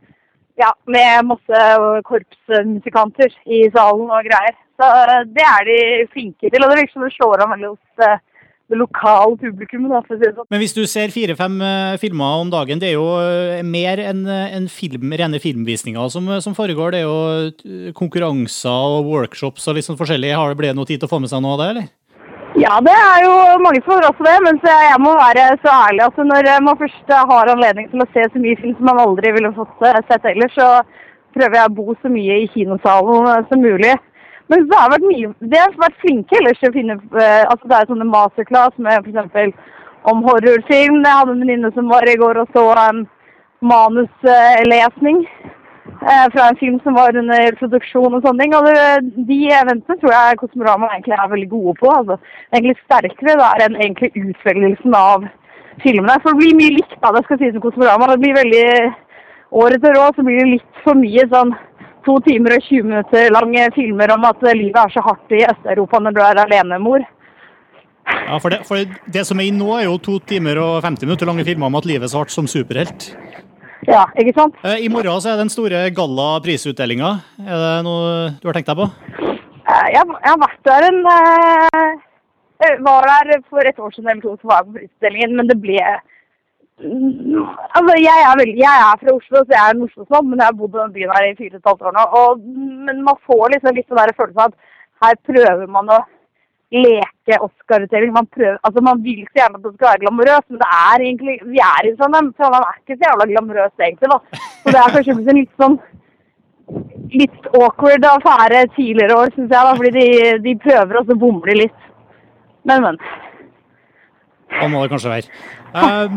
ja, 0.59 0.75
med 0.91 1.29
masse 1.31 1.67
korpsmusikanter 2.09 3.31
i 3.47 3.69
salen 3.71 4.09
og 4.11 4.27
greier. 4.27 4.65
Så 4.79 4.87
eh, 4.87 5.27
det 5.35 5.45
er 5.45 5.67
de 5.67 5.77
flinke 6.13 6.47
til, 6.47 6.63
og 6.63 6.71
det 6.71 6.81
virker 6.81 6.95
som 6.95 7.05
det 7.05 7.15
slår 7.17 7.43
an 7.43 7.53
veldig 7.53 7.71
hos 7.73 8.03
eh, 8.05 8.21
det 8.69 8.77
lokale 8.79 9.35
publikummet. 9.41 9.91
da, 9.91 10.17
sånn. 10.31 10.47
Men 10.53 10.61
hvis 10.61 10.75
du 10.77 10.83
ser 10.87 11.11
fire-fem 11.11 11.59
eh, 11.65 11.99
filmer 12.01 12.43
om 12.45 12.51
dagen, 12.53 12.79
det 12.79 12.91
er 12.91 12.95
jo 12.95 13.07
mer 13.67 13.99
enn 14.11 14.23
en 14.29 14.67
film, 14.71 15.11
rene 15.11 15.41
filmvisninger 15.43 16.11
som, 16.13 16.31
som 16.45 16.55
foregår. 16.55 16.95
Det 16.95 17.01
er 17.01 17.07
jo 17.09 17.93
konkurranser 17.97 18.99
og 18.99 19.09
workshops 19.09 19.67
og 19.67 19.79
litt 19.79 19.89
sånn 19.89 19.99
forskjellig. 19.99 20.35
Har 20.37 20.53
det 20.53 20.61
ble 20.61 20.75
noe 20.77 20.87
tid 20.87 21.01
til 21.01 21.09
å 21.09 21.11
få 21.11 21.23
med 21.23 21.31
seg 21.31 21.43
noe 21.43 21.57
av 21.57 21.63
det, 21.63 21.71
eller? 21.73 21.89
Ja, 22.57 22.79
det 22.81 22.93
er 22.95 23.23
jo 23.23 23.33
mange 23.61 23.81
som 23.83 23.91
får 23.91 24.07
også 24.07 24.25
det, 24.25 24.37
men 24.41 24.57
jeg 24.65 25.01
må 25.03 25.11
være 25.13 25.43
så 25.61 25.69
ærlig 25.85 26.01
Altså, 26.07 26.23
når 26.25 26.47
man 26.65 26.79
først 26.79 27.11
har 27.29 27.51
anledning 27.51 27.91
til 27.91 28.01
å 28.01 28.07
se 28.09 28.23
så 28.25 28.41
mye 28.41 28.57
film 28.57 28.73
som 28.77 28.89
man 28.89 29.01
aldri 29.03 29.31
ville 29.35 29.51
fått 29.57 29.83
sett 30.07 30.25
ellers, 30.31 30.55
så 30.57 30.81
prøver 31.37 31.59
jeg 31.59 31.69
å 31.69 31.75
bo 31.77 31.95
så 31.99 32.09
mye 32.11 32.39
i 32.41 32.47
kinosalen 32.55 33.45
som 33.51 33.61
mulig. 33.61 33.93
Men 34.49 34.65
så 34.65 34.79
har 34.79 34.89
det 34.89 34.95
vært 34.97 35.09
mye, 35.11 35.31
de 35.51 35.61
har 35.61 35.75
vært 35.77 36.01
flinke 36.01 36.37
ellers 36.39 36.57
til 36.61 36.71
å 36.71 36.75
finne 36.75 36.95
eh, 37.21 37.43
altså 37.45 37.69
Det 37.69 37.77
er 37.77 37.89
sånne 37.91 38.09
masterclass 38.09 38.79
med 38.81 39.05
f.eks. 39.05 39.53
om 40.09 40.23
horrorfilm. 40.25 41.03
Jeg 41.05 41.17
hadde 41.19 41.35
en 41.35 41.43
venninne 41.43 41.69
som 41.75 41.91
var 41.91 42.09
i 42.09 42.17
går 42.17 42.41
og 42.41 42.55
så 42.55 42.63
um, 42.73 43.03
manuslesning 43.61 45.19
eh, 45.27 46.25
fra 46.33 46.47
en 46.47 46.57
film 46.61 46.79
som 46.81 46.97
var 46.97 47.17
under 47.21 47.59
produksjon 47.59 48.17
og 48.17 48.25
sånne 48.25 48.41
ting. 48.41 48.55
Og 48.57 48.65
det, 48.65 49.27
de 49.29 49.39
eventene 49.59 49.99
tror 50.01 50.15
jeg 50.15 50.39
Kosmorama 50.41 50.89
egentlig 50.95 51.19
er 51.19 51.33
veldig 51.35 51.51
gode 51.53 51.75
på. 51.83 51.91
altså 51.99 52.17
Egentlig 52.49 52.79
sterkere 52.81 53.37
der 53.43 53.67
enn 53.67 53.77
egentlig 53.77 54.09
utvelgelsen 54.17 54.97
av 54.97 55.29
filmene. 55.83 56.17
For 56.23 56.33
det 56.33 56.41
blir 56.41 56.57
mye 56.57 56.77
likt, 56.79 56.97
da, 57.03 57.13
det 57.13 57.21
skal 57.27 57.41
sies 57.43 57.53
om 57.59 57.67
Kosmorama. 57.67 58.09
Det 58.15 58.23
blir 58.25 58.41
veldig 58.41 58.65
Året 59.49 59.79
etter 59.79 59.97
år 59.97 60.11
så 60.13 60.21
blir 60.21 60.37
det 60.37 60.51
litt 60.51 60.81
for 60.83 60.97
mye 60.97 61.23
sånn 61.31 61.55
to 62.05 62.17
timer 62.25 62.55
og 62.57 62.65
20 62.67 62.83
minutter 62.87 63.31
lange 63.35 63.65
filmer 63.75 64.13
om 64.15 64.27
at 64.29 64.43
livet 64.55 64.77
er 64.81 64.93
så 64.93 65.03
hardt 65.05 65.31
i 65.35 65.43
Øst-Europa 65.47 65.99
når 66.03 66.15
du 66.15 66.21
er 66.25 66.41
alenemor. 66.45 67.05
Ja, 68.09 68.37
for 68.41 68.49
det, 68.49 68.63
for 68.65 68.81
det 69.13 69.25
som 69.27 69.39
er 69.41 69.49
i 69.49 69.53
nå, 69.53 69.67
er 69.77 69.85
jo 69.85 69.97
to 70.01 70.17
timer 70.25 70.57
og 70.63 70.81
50 70.85 71.05
minutter 71.05 71.29
lange 71.29 71.45
filmer 71.45 71.69
om 71.69 71.77
at 71.77 71.85
livet 71.89 72.07
er 72.07 72.11
så 72.13 72.23
hardt 72.23 72.33
som 72.33 72.47
superhelt. 72.49 73.11
Ja, 73.87 74.03
ikke 74.19 74.33
sant? 74.35 74.57
Eh, 74.65 74.81
I 74.85 74.89
morgen 74.91 75.21
så 75.23 75.31
er 75.33 75.39
den 75.39 75.51
store 75.53 75.85
galla-prisutdelinga. 75.95 77.11
Er 77.45 77.61
det 77.63 77.73
noe 77.87 78.29
du 78.41 78.49
har 78.49 78.57
tenkt 78.57 78.69
deg 78.71 78.81
på? 78.81 78.89
Eh, 78.89 79.87
Jeg, 79.93 80.03
jeg 80.03 80.31
har 80.33 80.41
vært 80.41 80.63
der 80.67 80.87
en 80.89 80.99
eh, 81.13 81.91
Jeg 82.65 82.81
var 82.83 83.07
der 83.07 83.43
for 83.49 83.63
et 83.69 83.79
år 83.79 83.93
siden 83.95 84.09
eller 84.11 84.25
to, 84.25 84.35
så 84.41 84.49
var 84.49 84.63
jeg 84.63 84.67
på 84.67 84.77
prisutdelingen, 84.79 85.37
men 85.39 85.47
det 85.47 85.59
ble 85.63 85.77
Altså, 86.79 87.93
jeg 87.99 88.19
er, 88.27 88.35
veldig, 88.39 88.55
jeg 88.59 88.83
er 88.87 88.99
fra 89.01 89.13
Oslo, 89.17 89.41
så 89.43 89.51
jeg 89.55 89.63
er 89.63 89.73
en 89.75 89.83
Oslo-mann, 89.87 90.29
men 90.31 90.39
jeg 90.41 90.47
har 90.49 90.55
bodd 90.59 90.75
i 90.77 90.79
den 90.83 90.93
byen 90.95 91.11
her 91.15 91.25
i 91.27 91.35
fire 91.39 91.57
og 91.57 91.59
et 91.59 91.67
halvt 91.69 91.87
år 91.89 91.95
nå. 91.97 92.05
Og, 92.21 92.45
men 92.87 93.01
man 93.07 93.17
får 93.27 93.51
liksom 93.55 93.75
litt 93.75 93.89
den 93.91 93.99
der 93.99 94.13
følelsen 94.15 94.43
av 94.45 94.53
at 94.53 94.57
her 95.03 95.19
prøver 95.29 95.67
man 95.75 95.91
å 95.95 95.99
leke-Oscar-utdeling. 96.79 98.11
Man, 98.15 98.27
prøver- 98.35 98.59
altså, 98.63 98.81
man 98.89 99.03
vil 99.03 99.21
så 99.27 99.39
gjerne 99.41 99.59
at 99.59 99.63
det 99.65 99.73
skal 99.75 99.89
være 99.89 100.01
glamorøst, 100.05 100.47
men 100.53 100.61
det 100.63 100.69
er 100.79 101.05
egentlig 101.05 101.35
Vi 101.51 101.61
er 101.67 101.87
i 101.89 101.93
Trondheim. 101.99 102.31
Trondheim 102.37 102.67
er 102.69 102.79
ikke 102.81 102.97
så 102.99 103.07
jævla 103.09 103.29
glamorøst, 103.33 103.77
egentlig. 103.87 104.09
da. 104.13 104.19
Så 104.63 104.73
det 104.75 104.81
er 104.83 104.93
kanskje 104.95 105.15
en 105.17 105.39
litt 105.41 105.55
sånn 105.63 105.79
litt 107.19 107.47
awkward 107.57 108.03
affære 108.05 108.59
tidligere 108.75 109.15
år, 109.17 109.31
syns 109.35 109.49
jeg. 109.49 109.63
da, 109.67 109.71
Fordi 109.79 109.91
de, 109.99 110.07
de 110.45 110.55
prøver, 110.65 110.99
og 110.99 111.05
så 111.09 111.15
bommer 111.23 111.49
de 111.51 111.55
litt. 111.63 111.79
Men, 112.69 112.83
men. 112.85 112.99
Sånn 114.59 114.71
må 114.73 114.83
det 114.85 114.91
kanskje 114.95 115.15
være. 115.17 115.31
Eh, 115.79 116.13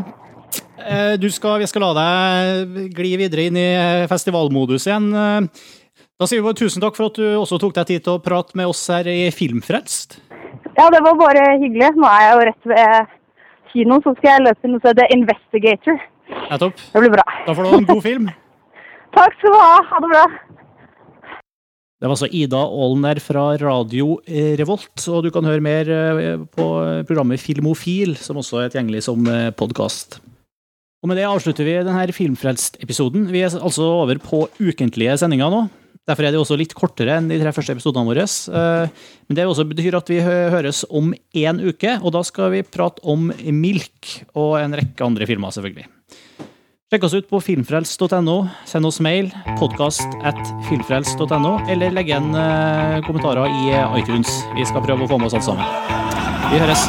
du 1.21 1.29
skal, 1.33 1.61
vi 1.63 1.69
skal 1.71 1.85
la 1.85 1.93
deg 1.99 2.91
gli 2.97 3.15
videre 3.21 3.49
inn 3.49 3.59
i 3.61 3.69
eh, 3.77 4.09
festivalmodus 4.11 4.89
igjen. 4.91 5.09
Eh, 5.15 5.71
Da 6.23 6.29
sier 6.31 6.39
vi 6.39 6.47
bare 6.47 6.55
tusen 6.55 6.83
takk 6.83 6.95
for 6.95 7.11
at 7.11 7.17
du 7.19 7.25
også 7.35 7.57
tok 7.59 7.73
deg 7.75 7.89
tid 7.89 8.05
til 8.07 8.15
å 8.15 8.21
prate 8.23 8.55
med 8.55 8.71
oss 8.71 8.81
her 8.93 9.09
i 9.11 9.27
Filmfrelst. 9.35 10.21
Ja, 10.77 10.87
det 10.95 11.01
var 11.03 11.17
bare 11.19 11.43
hyggelig. 11.59 11.89
Nå 11.99 12.07
er 12.07 12.23
jeg 12.23 12.37
jo 12.37 12.45
rett 12.47 12.69
ved 12.71 13.11
kinoen, 13.73 14.05
så 14.05 14.13
skal 14.21 14.31
jeg 14.31 14.45
løpe 14.45 14.69
inn 14.69 14.77
og 14.79 14.85
se 14.87 14.93
The 15.01 15.09
Investigator. 15.17 15.99
Nettopp. 16.53 16.79
Det 16.95 17.03
blir 17.03 17.13
bra. 17.17 17.27
Da 17.49 17.57
får 17.57 17.67
du 17.67 17.71
ha 17.73 17.81
en 17.81 17.89
god 17.91 18.03
film. 18.07 18.31
Takk 19.19 19.35
skal 19.41 19.51
du 19.57 19.59
ha. 19.59 19.75
Ha 19.91 20.03
det 20.05 20.13
bra. 20.15 20.25
Det 21.99 22.07
var 22.11 22.15
altså 22.17 22.31
Ida 22.39 22.63
Aalner 22.71 23.23
fra 23.23 23.45
Radio 23.63 24.17
eh, 24.23 24.55
Revolt, 24.63 24.95
og 25.11 25.27
du 25.27 25.33
kan 25.35 25.47
høre 25.47 25.65
mer 25.65 25.91
eh, 25.91 26.37
på 26.55 26.69
programmet 27.11 27.43
Filmofil, 27.43 28.15
som 28.19 28.39
også 28.39 28.63
er 28.63 28.71
tilgjengelig 28.73 29.05
som 29.11 29.27
podkast. 29.59 30.23
Og 31.03 31.11
med 31.11 31.19
det 31.19 31.27
avslutter 31.27 31.67
vi 31.67 31.79
denne 31.83 32.15
Filmfrelst-episoden. 32.15 33.27
Vi 33.35 33.43
er 33.43 33.55
altså 33.59 33.89
over 34.05 34.21
på 34.23 34.45
ukentlige 34.63 35.17
sendinger 35.19 35.51
nå. 35.51 35.65
Derfor 36.07 36.27
er 36.27 36.35
det 36.35 36.39
også 36.41 36.57
litt 36.59 36.75
kortere 36.75 37.15
enn 37.19 37.29
de 37.31 37.39
tre 37.39 37.53
første 37.55 37.75
episodene 37.77 38.09
våre. 38.09 38.25
Eh, 38.27 39.03
Men 39.29 39.39
det 39.39 39.47
også 39.47 39.67
betyr 39.71 39.95
at 39.99 40.09
vi 40.11 40.21
høres 40.23 40.85
om 40.91 41.13
én 41.35 41.61
uke, 41.63 41.99
og 42.03 42.15
da 42.15 42.23
skal 42.27 42.51
vi 42.55 42.63
prate 42.63 43.03
om 43.07 43.31
Milk 43.55 44.23
og 44.35 44.59
en 44.63 44.75
rekke 44.79 45.07
andre 45.07 45.27
filmer, 45.31 45.55
selvfølgelig. 45.55 45.87
Sjekk 46.93 47.07
oss 47.07 47.15
ut 47.17 47.29
på 47.31 47.39
filmfrelst.no. 47.41 48.37
Send 48.69 48.85
oss 48.87 48.99
mail 49.01 49.31
podkast 49.59 50.19
at 50.29 50.39
filmfrelst.no, 50.69 51.55
eller 51.73 51.95
legg 51.95 52.11
igjen 52.11 52.35
eh, 52.35 52.99
kommentarer 53.07 53.49
i 53.49 53.71
iTunes. 54.03 54.43
Vi 54.59 54.67
skal 54.69 54.85
prøve 54.87 55.07
å 55.07 55.11
få 55.11 55.19
med 55.23 55.31
oss 55.31 55.39
alt 55.39 55.49
sammen. 55.51 56.51
Vi 56.53 56.61
høres. 56.63 56.87